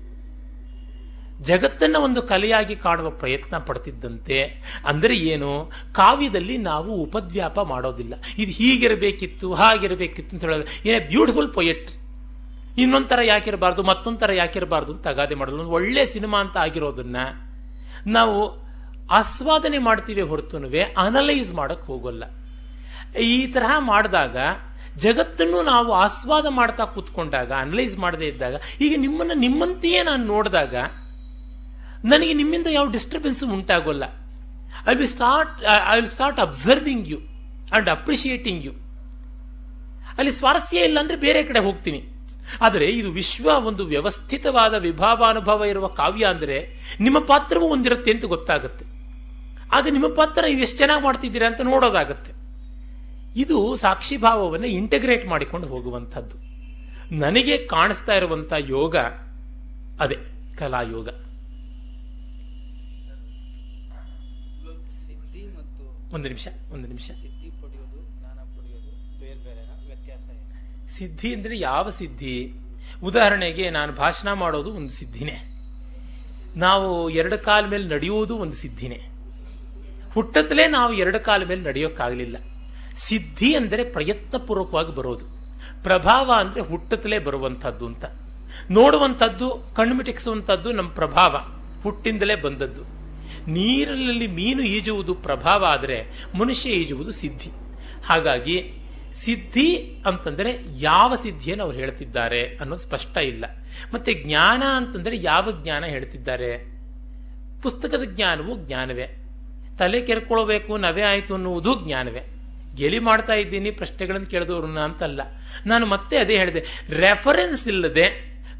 [1.43, 4.39] ಜಗತ್ತನ್ನ ಒಂದು ಕಲೆಯಾಗಿ ಕಾಣುವ ಪ್ರಯತ್ನ ಪಡ್ತಿದ್ದಂತೆ
[4.87, 5.71] ಅಂದರೆ ಏನು?
[5.93, 8.15] ಕಾವ್ಯದಲ್ಲಿ ನಾವು ಉಪದ್ವ್ಯಾಪ ಮಾಡೋದಿಲ್ಲ.
[8.39, 10.89] ಇದು ಹೀಗಿರಬೇಕಿತ್ತು, ಹಾಗಿರಬೇಕಿತ್ತು ಅಂತ ಹೇಳೋದು.
[10.89, 11.91] ಏನೇ ಬ್ಯೂಟಿಫುಲ್ ಪೊಯೆಟ್
[12.79, 17.17] ಇನ್ನೊಂಥರ ಯಾಕಿರಬಾರ್ದು, ಮತ್ತೊಂಥರ ಯಾಕಿರಬಾರ್ದು ಅಂತ ಅಗಾದೆ ಮಾಡಲು ಒಂದು ಒಳ್ಳೆ ಸಿನಿಮಾ ಅಂತ ಆಗಿರೋದನ್ನ
[18.07, 18.63] ನಾವು
[19.11, 22.25] ಆಸ್ವಾದನೆ ಮಾಡ್ತೀವಿ ಹೊರತುನುವೆ, ಅನಲೈಸ್ ಮಾಡೋಕ್ಕೆ ಹೋಗೋಲ್ಲ.
[23.17, 24.37] ಈ ತರಹ ಮಾಡಿದಾಗ
[25.05, 30.75] ಜಗತ್ತನ್ನು ನಾವು ಆಸ್ವಾದ ಮಾಡ್ತಾ ಕೂತ್ಕೊಂಡಾಗ ಅನಲೈಸ್ ಮಾಡದೇ ಇದ್ದಾಗ, ಈಗ ನಿಮ್ಮನ್ನು ನಿಮ್ಮಂತೆಯೇ ನಾನು ನೋಡಿದಾಗ,
[32.13, 34.05] ನನಗೆ ನಿಮ್ಮಿಂದ ಯಾವ disturbance ಉಂಟಾಗೋಲ್ಲ.
[34.91, 35.53] I will start
[35.93, 37.19] I will start observing you
[37.77, 38.73] and appreciating you
[40.19, 42.01] ಅಲ್ಲಿ ಸ್ವಾರಸ್ಯ ಇಲ್ಲ ಅಂದ್ರೆ ಬೇರೆ ಕಡೆ ಹೋಗ್ತೀನಿ.
[42.67, 46.57] ಆದರೆ ಇದು ವಿಶ್ವ ಒಂದು ವ್ಯವಸ್ಥಿತವಾದ ವಿಭಾವಾನುಭವ ಇರುವ ಕಾವ್ಯ ಅಂದರೆ
[47.01, 48.85] ನಿಮ್ಮ ಪಾತ್ರವೂ ಒಂದಿರುತ್ತೆ ಅಂತ ಗೊತ್ತಾಗುತ್ತೆ.
[49.77, 52.33] ಆಗ ನಿಮ್ಮ ಪಾತ್ರ ನೀವು ಎಷ್ಟು ಚೆನ್ನಾಗಿ ಮಾಡ್ತಿದ್ದೀರಾ ಅಂತ ನೋಡೋದಾಗತ್ತೆ.
[53.37, 56.37] ಇದು ಸಾಕ್ಷಿಭಾವವನ್ನು ಇಂಟಗ್ರೇಟ್ ಮಾಡಿಕೊಂಡು ಹೋಗುವಂಥದ್ದು.
[57.17, 58.97] ನನಗೆ ಕಾಣಿಸ್ತಾ ಇರುವಂಥ ಯೋಗ
[60.01, 60.17] ಅದೇ,
[60.59, 61.09] ಕಲಾಯೋಗ.
[66.15, 67.11] ಒಂದು ನಿಮಿಷ ಒಂದು ನಿಮಿಷ.
[70.99, 72.53] ಸಿದ್ಧಿ ಅಂದರೆ ಯಾವ ಸಿದ್ಧಿ?
[73.03, 75.53] ಉದಾಹರಣೆಗೆ ನಾನು ಭಾಷಣ ಮಾಡೋದು ಒಂದು ಸಿದ್ಧಿನೇ.
[76.57, 79.01] ನಾವು ಎರಡು ಕಾಲ ಮೇಲೆ ನಡೆಯೋದು ಒಂದು ಸಿದ್ಧಿನೇ.
[80.13, 82.37] ಹುಟ್ಟತ್ತಲೇ ನಾವು ಎರಡು ಕಾಲ ಮೇಲೆ ನಡೆಯೋಕ್ಕಾಗಲಿಲ್ಲ.
[82.97, 85.25] ಸಿದ್ಧಿ ಅಂದರೆ ಪ್ರಯತ್ನಪೂರ್ವಕವಾಗಿ ಬರೋದು.
[85.83, 88.05] ಪ್ರಭಾವ ಅಂದರೆ ಹುಟ್ಟತ್ತಲೇ ಬರುವಂಥದ್ದು ಅಂತ.
[88.71, 91.37] ನೋಡುವಂಥದ್ದು ಕಣ್ಮಿಟಿಸುವಂಥದ್ದು ನಮ್ಮ ಪ್ರಭಾವ,
[91.83, 92.83] ಹುಟ್ಟಿಂದಲೇ ಬಂದದ್ದು.
[93.51, 97.51] ನೀರಿನಲ್ಲಿ ಮೀನು ಈಜುವುದು ಪ್ರಭಾವ ಆದರೆ ಮನುಷ್ಯ ಈಜುವುದು ಸಿದ್ಧಿ.
[98.07, 98.73] ಹಾಗಾಗಿ
[99.25, 99.77] ಸಿದ್ಧಿ
[100.07, 103.45] ಅಂತಂದರೆ ಯಾವ ಸಿದ್ಧಿಯನ್ನು ಅವ್ರು ಹೇಳ್ತಿದ್ದಾರೆ ಅನ್ನೋದು ಸ್ಪಷ್ಟ ಇಲ್ಲ.
[103.95, 106.73] ಮತ್ತೆ ಜ್ಞಾನ ಅಂತಂದರೆ ಯಾವ ಜ್ಞಾನ ಹೇಳ್ತಿದ್ದಾರೆ?
[107.63, 109.25] ಪುಸ್ತಕದ ಜ್ಞಾನವು ಜ್ಞಾನವೇ.
[109.79, 112.32] ತಲೆ ಕೆರ್ಕೊಳ್ಬೇಕು ನವೇ ಆಯಿತು ಅನ್ನುವುದು ಜ್ಞಾನವೇ.
[112.81, 115.21] ಗೆಲಿ ಮಾಡ್ತಾ ಇದ್ದೀನಿ, ಪ್ರಶ್ನೆಗಳನ್ನು ಕೇಳಿದವ್ರನ್ನ ಅಂತಲ್ಲ.
[115.67, 116.63] ನಾನು ಮತ್ತೆ ಅದೇ ಹೇಳಿದೆ
[117.05, 118.07] ರೆಫರೆನ್ಸ್ ಇಲ್ಲದೆ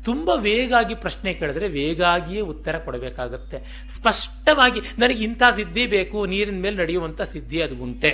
[0.09, 3.59] ತುಂಬ ವೇಗಾಗಿ ಪ್ರಶ್ನೆ ಕೇಳಿದ್ರೆ ವೇಗಾಗಿಯೇ ಉತ್ತರ ಕೊಡಬೇಕಾಗತ್ತೆ.
[3.97, 8.13] ಸ್ಪಷ್ಟವಾಗಿ ನನಗೆ ಇಂಥ ಸಿದ್ಧಿ ಬೇಕು, ನೀರಿನ ಮೇಲೆ ನಡೆಯುವಂತ ಸಿದ್ಧಿ ಅದು ಉಂಟೆ.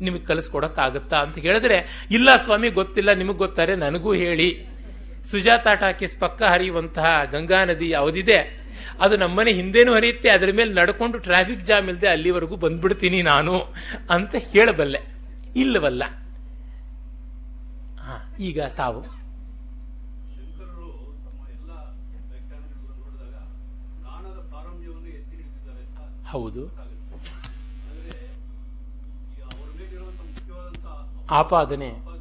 [0.00, 1.78] ನಿಮಗೆ ಕಲಿಸ್ಕೊಡಕ್ಕಾಗತ್ತಾ ಅಂತ ಹೇಳಿದ್ರೆ,
[2.10, 4.48] ಇಲ್ಲ ಸ್ವಾಮಿ, ಗೊತ್ತಿಲ್ಲ, ನಿಮಗೆ ಗೊತ್ತಾರೆ, ನನಗೂ ಹೇಳಿ.
[5.30, 8.38] ಸುಜಾತಾ ಟಾಕೀಸ್ ಪಕ್ಕ ಹರಿಯುವಂತಹ ಗಂಗಾ ನದಿ ಯಾವುದಿದೆ,
[9.00, 13.54] ಅದು ನಮ್ಮನೆ ಹಿಂದೇನು ಹರಿಯುತ್ತೆ, ಅದರ ಮೇಲೆ ನಡ್ಕೊಂಡು ಟ್ರಾಫಿಕ್ ಜಾಮ್ ಇಲ್ಲದೆ ಅಲ್ಲಿವರೆಗೂ ಬಂದ್ಬಿಡ್ತೀನಿ ನಾನು
[14.10, 15.13] ಅಂತ ಹೇಳಬಲ್ಲೆ.
[15.56, 16.02] ಇಲ್ಲವಲ್ಲ.
[18.00, 19.00] ಹಾ, ಈಗ ತಾವು.
[26.26, 26.62] ಹೌದು.
[31.28, 32.13] ತಮ್ಮ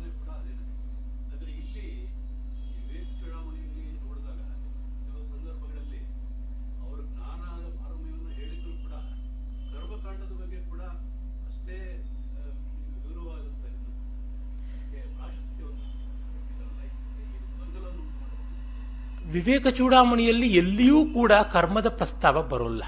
[19.34, 22.84] ವಿವೇಕ ಚೂಡಾಮಣಿಯಲ್ಲಿ ಎಲ್ಲಿಯೂ ಕೂಡ ಕರ್ಮದ ಪ್ರಸ್ತಾವ ಬರೋಲ್ಲ.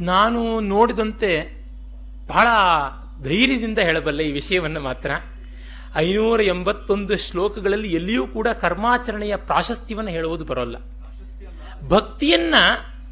[0.00, 1.60] ನಾನು ನೋಡಿದಂತೆ
[2.26, 2.46] ಬಹಳ
[3.22, 5.10] ಧೈರ್ಯದಿಂದ ಹೇಳಬಲ್ಲೆ ಈ ವಿಷಯವನ್ನು ಮಾತ್ರ.
[5.96, 10.76] ಐನೂರ ಎಂಬತ್ತೊಂದು ಶ್ಲೋಕಗಳಲ್ಲಿ ಎಲ್ಲಿಯೂ ಕೂಡ ಕರ್ಮಾಚರಣೆಯ ಪ್ರಾಶಸ್ತ್ಯವನ್ನು ಹೇಳುವುದು ಬರೋಲ್ಲ.
[11.88, 12.54] ಭಕ್ತಿಯನ್ನ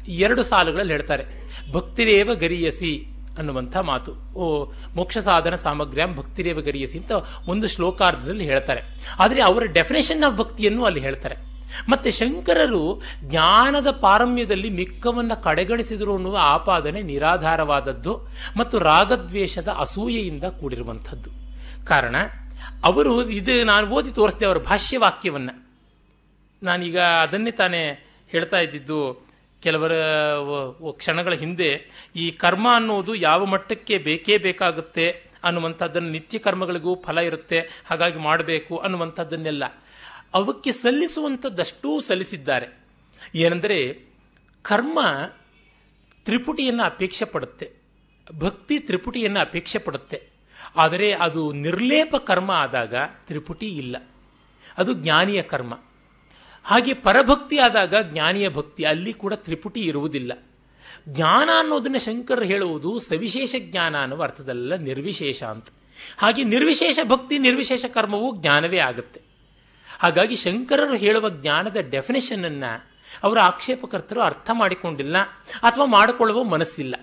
[0.07, 1.25] ಎರಡು ಸಾಲುಗಳಲ್ಲಿ ಹೇಳ್ತಾರೆ.
[1.71, 3.05] ಭಕ್ತಿರೇವ ಗರಿಯಸಿ
[3.37, 4.33] ಅನ್ನುವಂಥ ಮಾತು.
[4.33, 7.11] ಓ, ಮೋಕ್ಷ ಸಾಧನ ಸಾಮಗ್ರ್ಯಾಂ ಭಕ್ತಿರೇವ ಗರಿಯಸಿ ಅಂತ
[7.47, 8.81] ಒಂದು ಶ್ಲೋಕಾರ್ಧದಲ್ಲಿ ಹೇಳ್ತಾರೆ.
[9.19, 11.48] ಆದರೆ ಅವರ ಡೆಫಿನೇಷನ್ ಆಫ್ ಭಕ್ತಿಯನ್ನು ಅಲ್ಲಿ ಹೇಳ್ತಾರೆ.
[11.89, 18.13] ಮತ್ತೆ ಶಂಕರರು ಜ್ಞಾನದ ಪಾರಮ್ಯದಲ್ಲಿ ಮಿಕ್ಕವನ್ನ ಕಡೆಗಣಿಸಿದರು ಅನ್ನುವ ಆಪಾದನೆ ನಿರಾಧಾರವಾದದ್ದು
[18.57, 21.29] ಮತ್ತು ರಾಗದ್ವೇಷದ ಅಸೂಯೆಯಿಂದ ಕೂಡಿರುವಂಥದ್ದು.
[21.85, 22.15] ಕಾರಣ,
[22.83, 25.55] ಅವರು ಇದು ನಾನು ಓದಿ ತೋರಿಸಿದೆ ಅವರ ಭಾಷ್ಯವಾಕ್ಯವನ್ನು.
[26.63, 27.81] ನಾನೀಗ ಅದನ್ನೇ ತಾನೇ
[28.29, 28.99] ಹೇಳ್ತಾ ಇದ್ದಿದ್ದು,
[29.63, 29.93] ಕೆಲವರ
[30.91, 31.69] ಕ್ಷಣಗಳ ಹಿಂದೆ
[32.15, 35.07] ಈ ಕರ್ಮ ಅನ್ನೋದು ಯಾವ ಮಟ್ಟಕ್ಕೆ ಬೇಕೇ ಬೇಕಾಗುತ್ತೆ
[35.43, 37.59] ಅನ್ನುವಂಥದ್ದನ್ನು ನಿತ್ಯ ಕರ್ಮಗಳಿಗೂ ಫಲ ಇರುತ್ತೆ,
[37.89, 39.63] ಹಾಗಾಗಿ ಮಾಡಬೇಕು ಅನ್ನುವಂಥದ್ದನ್ನೆಲ್ಲ.
[40.33, 42.79] ಅವಕ್ಕೆ ಸಲ್ಲಿಸುವಂಥದ್ದಷ್ಟೂ ಸಲ್ಲಿಸಿದ್ದಾರೆ.
[43.35, 44.05] ಏನೆಂದರೆ,
[44.61, 44.99] ಕರ್ಮ
[46.25, 47.71] ತ್ರಿಪುಟಿಯನ್ನು ಅಪೇಕ್ಷೆ ಪಡುತ್ತೆ
[48.39, 50.29] ಭಕ್ತಿ ತ್ರಿಪುಟಿಯನ್ನು ಅಪೇಕ್ಷೆ ಪಡುತ್ತೆ
[50.75, 52.95] ಆದರೆ ಅದು ನಿರ್ಲೇಪ ಕರ್ಮ ಆದಾಗ
[53.27, 53.97] ತ್ರಿಪುಟಿ ಇಲ್ಲ.
[54.77, 55.79] ಅದು ಜ್ಞಾನಿಯ ಕರ್ಮ.
[56.63, 60.33] ಹಾಗೆ ಪರಭಕ್ತಿ ಆದಾಗ ಜ್ಞಾನಿಯ ಭಕ್ತಿ, ಅಲ್ಲಿ ಕೂಡ ತ್ರಿಪುಟಿ ಇರುವುದಿಲ್ಲ.
[61.09, 65.67] ಜ್ಞಾನ ಅನ್ನೋದನ್ನು ಶಂಕರ್ ಹೇಳುವುದು ಸವಿಶೇಷ ಜ್ಞಾನ ಅನ್ನುವ ಅರ್ಥದಲ್ಲ ನಿರ್ವಿಶೇಷ ಅಂತ.
[66.17, 69.28] ಹಾಗೆ ನಿರ್ವಿಶೇಷ ಭಕ್ತಿ, ನಿರ್ವಿಶೇಷ ಕರ್ಮವು ಜ್ಞಾನವೇ ಆಗುತ್ತೆ.
[69.99, 72.63] ಹಾಗಾಗಿ ಶಂಕರರು ಹೇಳುವ ಜ್ಞಾನದ ಡೆಫಿನೇಷನ್ ಅನ್ನ
[73.23, 75.17] ಅವರ ಆಕ್ಷೇಪಕರ್ತರು ಅರ್ಥ ಮಾಡಿಕೊಂಡಿಲ್ಲ
[75.61, 76.95] ಅಥವಾ ಮಾಡಿಕೊಳ್ಳುವ ಮನಸ್ಸಿಲ್ಲ.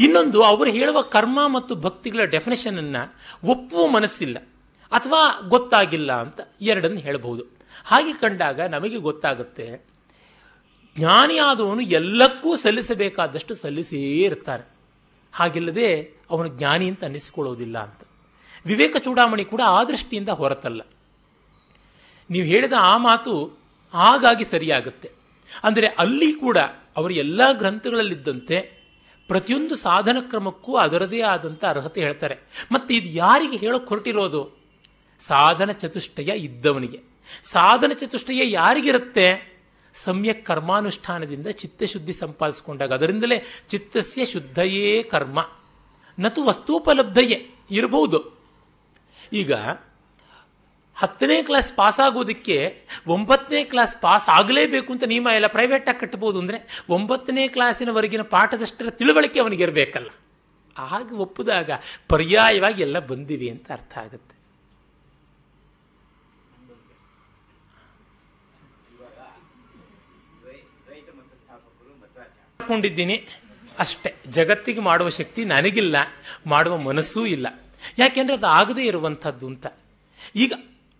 [0.00, 2.96] ಇನ್ನೊಂದು ಅವರು ಹೇಳುವ ಕರ್ಮ ಮತ್ತು ಭಕ್ತಿಗಳ ಡೆಫಿನೇಷನ್ ಅನ್ನ
[3.44, 4.38] ಒಪ್ಪುವ ಮನಸ್ಸಿಲ್ಲ
[4.92, 7.44] ಅಥವಾ ಗೊತ್ತಾಗಿಲ್ಲ ಅಂತ ಎರಡನ್ನು ಹೇಳಬಹುದು.
[7.84, 9.66] ಹಾಗೆ ಕಂಡಾಗ ನಮಗೆ ಗೊತ್ತಾಗುತ್ತೆ,
[10.96, 14.64] ಜ್ಞಾನಿಯಾದವನು ಎಲ್ಲಕ್ಕೂ ಸಲ್ಲಿಸಬೇಕಾದಷ್ಟು ಸಲ್ಲಿಸೇ ಇರ್ತಾರೆ.
[15.34, 15.88] ಹಾಗಿಲ್ಲದೆ
[16.30, 18.00] ಅವನು ಜ್ಞಾನಿ ಅಂತ ಅನ್ನಿಸಿಕೊಳ್ಳೋದಿಲ್ಲ ಅಂತ.
[18.66, 20.82] ವಿವೇಕ ಚೂಡಾಮಣಿ ಕೂಡ ಆ ದೃಷ್ಟಿಯಿಂದ ಹೊರತಲ್ಲ.
[22.30, 23.58] ನೀವು ಹೇಳಿದ ಆ ಮಾತು
[23.92, 25.10] ಹಾಗಾಗಿ ಸರಿಯಾಗುತ್ತೆ.
[25.62, 26.58] ಅಂದರೆ ಅಲ್ಲಿ ಕೂಡ
[26.96, 28.82] ಅವರು ಎಲ್ಲ ಗ್ರಂಥಗಳಲ್ಲಿದ್ದಂತೆ
[29.28, 32.38] ಪ್ರತಿಯೊಂದು ಸಾಧನ ಕ್ರಮಕ್ಕೂ ಅದರದೇ ಆದಂಥ ಅರ್ಹತೆ ಹೇಳ್ತಾರೆ.
[32.72, 34.58] ಮತ್ತು ಇದು ಯಾರಿಗೆ ಹೇಳೋಕೆ ಹೊರಟಿರೋದು?
[35.20, 37.00] ಸಾಧನ ಚತುಷ್ಟಯ ಇದ್ದವನಿಗೆ.
[37.52, 39.52] ಸಾಧನ ಚತುಷ್ಟಯ ಯಾರಿಗಿರುತ್ತೆ?
[40.04, 42.92] ಸಮ್ಯಕ್ ಕರ್ಮಾನುಷ್ಠಾನದಿಂದ ಚಿತ್ತಶುದ್ಧಿ ಸಂಪಾದಿಸಿಕೊಂಡಾಗ.
[42.92, 45.50] ಅದರಿಂದಲೇ ಚಿತ್ತಸ್ಯ ಶುದ್ಧಯೇ ಕರ್ಮ.
[46.20, 48.38] ನತು ವಸ್ತುಪಲಬ್ಧಯೇ ಇರಬಹುದು.
[49.32, 49.52] ಈಗ
[50.96, 52.56] ಹತ್ತನೇ ಕ್ಲಾಸ್ ಪಾಸ್ ಆಗೋದಕ್ಕೆ
[53.14, 56.58] ಒಂಬತ್ತನೇ ಕ್ಲಾಸ್ ಪಾಸ್ ಆಗಲೇಬೇಕು ಅಂತ ನಿಯಮ ಎಲ್ಲ ಪ್ರೈವೇಟಾಗಿ ಕಟ್ಟಬಹುದು ಅಂದರೆ
[56.96, 60.10] ಒಂಬತ್ತನೇ ಕ್ಲಾಸಿನವರೆಗಿನ ಪಾಠದಷ್ಟರ ತಿಳುವಳಿಕೆ ಅವನಿಗೆ ಇರಬೇಕಲ್ಲ.
[60.76, 61.70] ಹಾಗೆ ಒಪ್ಪಿದಾಗ
[62.08, 64.34] ಪರ್ಯಾಯವಾಗಿ ಎಲ್ಲ ಬಂದಿವೆ ಅಂತ ಅರ್ಥ ಆಗುತ್ತೆ.
[72.60, 73.16] ಕೊಂಡಿದ್ದೀನಿ
[73.78, 74.10] ಅಷ್ಟೇ.
[74.28, 75.96] ಜಗತ್ತಿಗೆ ಮಾಡುವ ಶಕ್ತಿ ನನಗಿಲ್ಲ,
[76.46, 77.46] ಮಾಡುವ ಮನಸ್ಸೂ ಇಲ್ಲ.
[77.98, 79.66] ಯಾಕೆಂದ್ರೆ ಅದು ಆಗದೇ ಇರುವಂಥದ್ದು ಅಂತ.
[80.36, 80.52] ಈಗ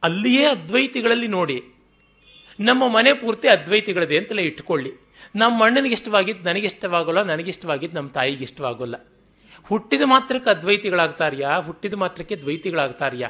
[0.03, 1.63] ಅಲ್ಲಿಯೇ ಅದ್ವೈತಿಗಳಲ್ಲಿ ನೋಡಿ.
[2.61, 4.93] ನಮ್ಮ ಮನೆ ಪೂರ್ತಿ ಅದ್ವೈತಿಗಳದೆ ಅಂತಲೇ ಇಟ್ಕೊಳ್ಳಿ
[5.37, 8.95] ನಮ್ಮ ಅಣ್ಣನಿಗೆ ಇಷ್ಟವಾಗಿದ್ದು ನನಗೆ ಇಷ್ಟವಾಗೋಲ್ಲ, ನನಗೆ ಇಷ್ಟವಾಗಿದ್ದು ನಮ್ಮ ತಾಯಿಗೆ ಇಷ್ಟವಾಗೋಲ್ಲ.
[9.65, 11.57] ಹುಟ್ಟಿದ ಮಾತ್ರಕ್ಕೆ ಅದ್ವೈತಿಗಳಾಗ್ತಾರ್ಯಾ?
[11.57, 13.29] ಹುಟ್ಟಿದ ಮಾತ್ರಕ್ಕೆ ದ್ವೈತಿಗಳಾಗ್ತಾರ್ಯಾ?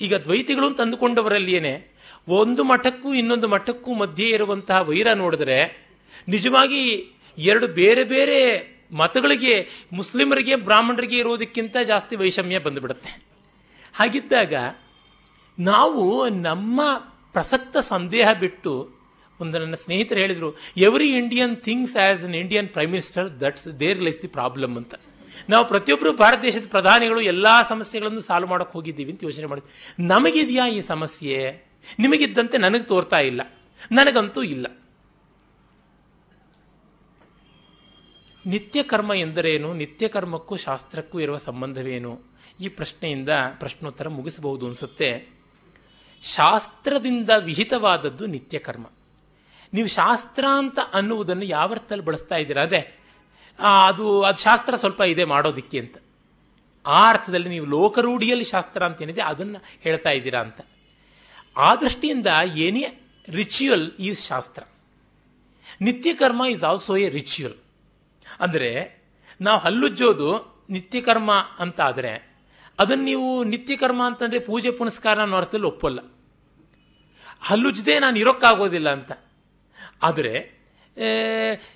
[0.00, 1.92] ಈಗ ದ್ವೈತಿಗಳು ತಂದುಕೊಂಡವರಲ್ಲಿಯೇ
[2.28, 5.88] ಒಂದು ಮಠಕ್ಕೂ ಇನ್ನೊಂದು ಮಠಕ್ಕೂ ಮಧ್ಯೆ ಇರುವಂತಹ ವೈರ ನೋಡಿದ್ರೆ,
[6.28, 8.40] ನಿಜವಾಗಿ ಎರಡು ಬೇರೆ ಬೇರೆ
[8.92, 13.22] ಮತಗಳಿಗೆ, ಮುಸ್ಲಿಮರಿಗೆ, ಬ್ರಾಹ್ಮಣರಿಗೆ ಇರೋದಕ್ಕಿಂತ ಜಾಸ್ತಿ ವೈಷಮ್ಯ ಬಂದುಬಿಡುತ್ತೆ.
[13.94, 14.54] ಹಾಗಿದ್ದಾಗ
[15.58, 16.80] ನಾವು ನಮ್ಮ
[17.32, 18.94] ಪ್ರಸಕ್ತ ಸಂದೇಹ ಬಿಟ್ಟು
[19.40, 24.22] ಒಂದು ನನ್ನ ಸ್ನೇಹಿತರು ಹೇಳಿದರು every Indian things as an Indian prime minister that's there lies
[24.22, 24.94] the problem ಅಂತ.
[25.48, 30.06] ನಾವು ಪ್ರತಿಯೊಬ್ಬರು ಭಾರತ ದೇಶದ ಪ್ರಧಾನಿಗಳು ಎಲ್ಲ ಸಮಸ್ಯೆಗಳನ್ನು ಸಾಲ್ವ್ ಮಾಡೋಕೆ ಹೋಗಿದ್ದೀವಿ ಅಂತ ಯೋಚನೆ ಮಾಡಿದ್ವಿ.
[30.06, 31.64] ನಮಗಿದೆಯಾ ಈ ಸಮಸ್ಯೆ?
[31.98, 33.40] ನಿಮಗಿದ್ದಂತೆ ನನಗೆ ತೋರ್ತಾ ಇಲ್ಲ.
[33.92, 34.66] ನನಗಂತೂ ಇಲ್ಲ.
[38.46, 39.74] ನಿತ್ಯ ಕರ್ಮ ಎಂದರೇನು?
[39.74, 42.20] ನಿತ್ಯ ಕರ್ಮಕ್ಕೂ ಶಾಸ್ತ್ರಕ್ಕೂ ಇರುವ ಸಂಬಂಧವೇನು?
[42.60, 43.28] ಈ ಪ್ರಶ್ನೆಯಿಂದ
[43.58, 45.33] ಪ್ರಶ್ನೋತ್ತರ ಮುಗಿಸಬಹುದು ಅನಿಸುತ್ತೆ.
[46.32, 48.86] ಶಾಸ್ತ್ರದಿಂದ ವಿಹಿತವಾದದ್ದು ನಿತ್ಯ ಕರ್ಮ
[49.72, 52.62] ನೀವು ಶಾಸ್ತ್ರ ಅಂತ ಅನ್ನುವುದನ್ನು ಯಾವ ಅರ್ಥದಲ್ಲಿ ಬಳಸ್ತಾ ಇದ್ದೀರಾ?
[52.62, 52.80] ಅದೇ
[53.58, 55.96] ಅದು ಅದು ಶಾಸ್ತ್ರ ಸ್ವಲ್ಪ ಇದೆ ಮಾಡೋದಿಕ್ಕೆ ಅಂತ.
[56.86, 60.60] ಆ ಅರ್ಥದಲ್ಲಿ ನೀವು ಲೋಕರೂಢಿಯಲ್ಲಿ ಶಾಸ್ತ್ರ ಅಂತ ಏನಿದೆ ಅದನ್ನು ಹೇಳ್ತಾ ಇದ್ದೀರಾ ಅಂತ.
[61.56, 62.84] ಆ ದೃಷ್ಟಿಯಿಂದ ಏನೇ
[63.28, 64.62] ritual is shastra.
[65.80, 67.56] Nityakarma is also a ritual
[68.40, 68.70] ಅಂದರೆ,
[69.40, 70.30] ನಾವು ಹಲ್ಲುಜ್ಜೋದು
[70.70, 72.12] ನಿತ್ಯಕರ್ಮ ಅಂತ ಆದರೆ
[72.78, 76.00] ಅದನ್ನು ನೀವು ನಿತ್ಯಕರ್ಮ ಅಂತಂದರೆ ಪೂಜೆ ಪುನಸ್ಕಾರ ಅನ್ನೋ ಅರ್ಥದಲ್ಲಿ ಒಪ್ಪಲ್ಲ.
[77.44, 79.12] ಹಲ್ಲುಜ್ಜದೆ ನಾನು ಇರೋಕ್ಕಾಗೋದಿಲ್ಲ ಅಂತ.
[80.02, 80.34] ಆದರೆ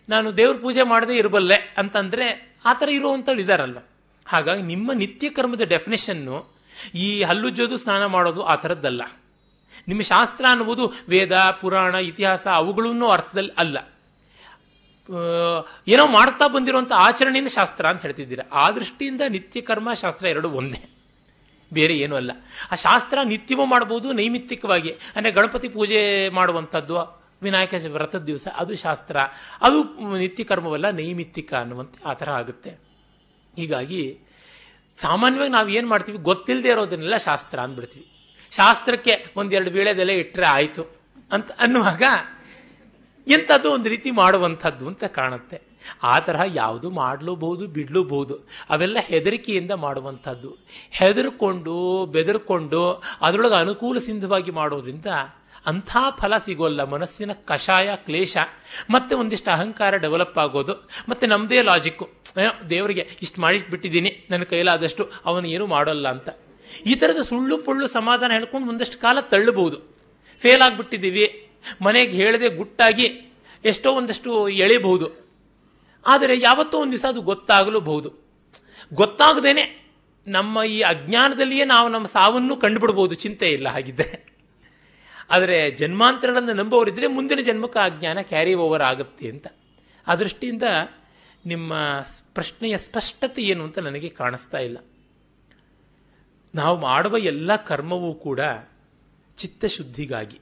[0.08, 2.26] ನಾನು ದೇವ್ರ ಪೂಜೆ ಮಾಡದೇ ಇರಬಲ್ಲೆ ಅಂತಂದರೆ
[2.64, 3.78] ಆ ಥರ ಇರುವಂಥವ್ರು ಇದ್ದಾರಲ್ಲ
[4.26, 6.36] ಹಾಗಾಗಿ ನಿಮ್ಮ ನಿತ್ಯ ಕರ್ಮದ ಡೆಫಿನೇಷನ್ನು
[6.94, 9.02] ಈ ಹಲ್ಲುಜ್ಜೋದು ಸ್ನಾನ ಮಾಡೋದು ಆ ಥರದ್ದಲ್ಲ.
[9.88, 13.78] ನಿಮ್ಮ ಶಾಸ್ತ್ರ ಅನ್ನುವುದು ವೇದ, ಪುರಾಣ, ಇತಿಹಾಸ ಅವುಗಳನ್ನೂ ಅರ್ಥದಲ್ಲಿ ಅಲ್ಲ.
[15.88, 18.44] ಏನೋ ಮಾಡ್ತಾ ಬಂದಿರುವಂಥ ಆಚರಣೆಯಿಂದ ಶಾಸ್ತ್ರ ಅಂತ ಹೇಳ್ತಿದ್ದೀರಾ.
[18.52, 20.80] ಆ ದೃಷ್ಟಿಯಿಂದ ನಿತ್ಯ ಕರ್ಮ ಶಾಸ್ತ್ರ ಎರಡು ಒಂದೇ.
[21.72, 22.30] ಬೇರೆ ಏನೂ ಅಲ್ಲ.
[22.72, 24.90] ಆ ಶಾಸ್ತ್ರ ನಿತ್ಯವೂ ಮಾಡ್ಬೋದು ನೈಮಿತ್ತಿಕವಾಗಿ.
[24.90, 29.16] ಅಂದರೆ ಗಣಪತಿ ಪೂಜೆ ಮಾಡುವಂಥದ್ದು, ವಿನಾಯಕ ವ್ರತದ ದಿವಸ, ಅದು ಶಾಸ್ತ್ರ.
[29.62, 29.82] ಅದು
[30.18, 32.70] ನಿತ್ಯ ಕರ್ಮವಲ್ಲ ನೈಮಿತ್ತಿಕ ಅನ್ನುವಂತೆ ಆ ಥರ ಆಗುತ್ತೆ.
[33.56, 34.18] ಹೀಗಾಗಿ
[35.00, 38.06] ಸಾಮಾನ್ಯವಾಗಿ ನಾವು ಏನು ಮಾಡ್ತೀವಿ ಗೊತ್ತಿಲ್ಲದೆ ಇರೋದನ್ನೆಲ್ಲ ಶಾಸ್ತ್ರ ಅಂದ್ಬಿಡ್ತೀವಿ.
[38.56, 40.96] ಶಾಸ್ತ್ರಕ್ಕೆ ಒಂದೆರಡು ವೀಳೆದೆಲೆ ಇಟ್ಟರೆ ಆಯಿತು
[41.32, 42.02] ಅಂತ ಅನ್ನುವಾಗ
[43.28, 45.58] ಎಂಥದ್ದು ಒಂದು ರೀತಿ ಮಾಡುವಂಥದ್ದು ಅಂತ ಕಾಣುತ್ತೆ.
[46.02, 48.34] ಆ ತರಹ ಯಾವುದು ಮಾಡಲೂಬಹುದು, ಬಿಡಲೂಬಹುದು.
[48.70, 50.56] ಅವೆಲ್ಲ ಹೆದರಿಕೆಯಿಂದ ಮಾಡುವಂಥದ್ದು.
[50.90, 55.06] ಹೆದರ್ಕೊಂಡು, ಬೆದರ್ಕೊಂಡು, ಅದರೊಳಗೆ ಅನುಕೂಲ ಸಿದ್ಧವಾಗಿ ಮಾಡೋದ್ರಿಂದ
[55.66, 56.84] ಅಂಥ ಫಲ ಸಿಗೋಲ್ಲ.
[56.84, 58.36] ಮನಸ್ಸಿನ ಕಷಾಯ, ಕ್ಲೇಶ,
[58.90, 60.74] ಮತ್ತೆ ಒಂದಿಷ್ಟು ಅಹಂಕಾರ ಡೆವಲಪ್ ಆಗೋದು,
[61.08, 62.08] ಮತ್ತೆ ನಮ್ಮದೇ ಲಾಜಿಕ್ಕು
[62.70, 66.28] ದೇವರಿಗೆ ಇಷ್ಟು ಮಾಡಿಟ್ಬಿಟ್ಟಿದ್ದೀನಿ, ನನ್ನ ಕೈಲಾದಷ್ಟು ಅವನು ಏನು ಮಾಡೋಲ್ಲ ಅಂತ.
[66.86, 69.78] ಈ ಥರದ ಸುಳ್ಳು ಪುಳ್ಳು ಸಮಾಧಾನ ಹೇಳ್ಕೊಂಡು ಒಂದಷ್ಟು ಕಾಲ ತಳ್ಳಬಹುದು.
[70.40, 71.47] ಫೇಲ್ ಆಗಿಬಿಟ್ಟಿದ್ದೀವಿ.
[71.82, 73.06] ಮನೆಗೆ ಹೇಳದೆ ಗುಟ್ಟಾಗಿ
[73.64, 75.06] ಎಷ್ಟೋ ಒಂದಷ್ಟು ಎಳೆಯಬಹುದು
[76.06, 78.10] ಆದರೆ ಯಾವತ್ತೋ ಒಂದು ದಿವಸ ಅದು ಗೊತ್ತಾಗಲೂಬಹುದು
[78.94, 79.64] ಗೊತ್ತಾಗದೇನೆ
[80.26, 84.16] ನಮ್ಮ ಈ ಅಜ್ಞಾನದಲ್ಲಿಯೇ ನಾವು ನಮ್ಮ ಸಾವನ್ನು ಕಂಡುಬಿಡ್ಬೋದು, ಚಿಂತೆ ಇಲ್ಲ ಹಾಗಿದ್ದರೆ
[85.30, 89.46] ಆದರೆ ಜನ್ಮಾಂತರಗಳನ್ನು ನಂಬೋರಿದ್ರೆ ಮುಂದಿನ ಜನ್ಮಕ್ಕೆ ಆ ಜ್ಞಾನ ಕ್ಯಾರಿ ಓವರ್ ಆಗುತ್ತೆ ಅಂತ.
[90.06, 90.62] ಆ ದೃಷ್ಟಿಯಿಂದ
[91.46, 91.72] ನಿಮ್ಮ
[92.34, 94.78] ಪ್ರಶ್ನೆಯ ಸ್ಪಷ್ಟತೆ ಏನು ಅಂತ ನನಗೆ ಕಾಣಿಸ್ತಾ ಇಲ್ಲ.
[96.54, 98.40] ನಾವು ಮಾಡುವ ಎಲ್ಲ ಕರ್ಮವೂ ಕೂಡ
[99.38, 100.38] ಚಿತ್ತಶುದ್ಧಿಗಾಗಿ.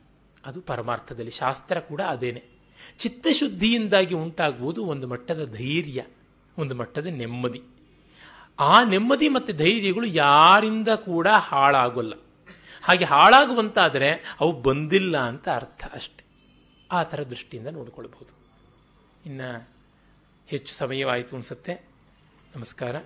[0.47, 2.45] ಅದು ಪರಮಾರ್ಥದಲ್ಲಿ ಶಾಸ್ತ್ರ ಕೂಡ ಅದೇನೆ.
[2.99, 6.05] ಚಿತ್ತಶುದ್ಧಿಯಿಂದಾಗಿ ಉಂಟಾಗುವುದು ಒಂದು ಮಟ್ಟದ ಧೈರ್ಯ,
[6.59, 7.63] ಒಂದು ಮಟ್ಟದ ನೆಮ್ಮದಿ.
[8.61, 12.13] ಆ ನೆಮ್ಮದಿ ಮತ್ತು ಧೈರ್ಯಗಳು ಯಾರಿಂದ ಕೂಡ ಹಾಳಾಗೋಲ್ಲ.
[12.83, 16.25] ಹಾಗೆ ಹಾಳಾಗುವಂತಾದರೆ ಅವು ಬಂದಿಲ್ಲ ಅಂತ ಅರ್ಥ ಅಷ್ಟೆ.
[16.93, 18.39] ಆ ಥರ ದೃಷ್ಟಿಯಿಂದ ನೋಡಿಕೊಳ್ಬೋದು
[19.27, 19.69] ಇನ್ನು
[20.47, 21.75] ಹೆಚ್ಚು ಸಮಯವಾಯಿತು ಅನಿಸುತ್ತೆ.
[22.57, 22.97] ನಮಸ್ಕಾರ.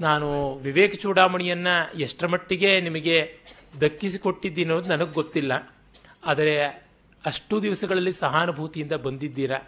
[0.00, 3.38] ನಾನು ವಿವೇಕ ಚೂಡಾಮಣಿಯನ್ನು ಎಷ್ಟರ ಮಟ್ಟಿಗೆ ನಿಮಗೆ
[3.80, 5.71] ದಕ್ಕಿಸಿಕೊಟ್ಟಿದ್ದೀನಿ ನನಗೆ ಗೊತ್ತಿಲ್ಲ.
[6.24, 6.66] ಆದರೆ
[7.26, 9.58] ಅಷ್ಟು ದಿವಸಗಳಲ್ಲಿ ಸಹಾನುಭೂತಿಯಿಂದ ಬಂದಿದ್ದೀರಾ?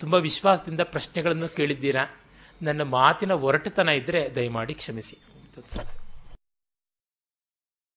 [0.00, 2.04] ತುಂಬ ವಿಶ್ವಾಸದಿಂದ ಪ್ರಶ್ನೆಗಳನ್ನು ಕೇಳಿದ್ದೀರಾ?
[2.62, 5.18] ನನ್ನ ಮಾತಿನ ಒರಟುತನ ಇದ್ದರೆ ದಯಮಾಡಿ ಕ್ಷಮಿಸಿ.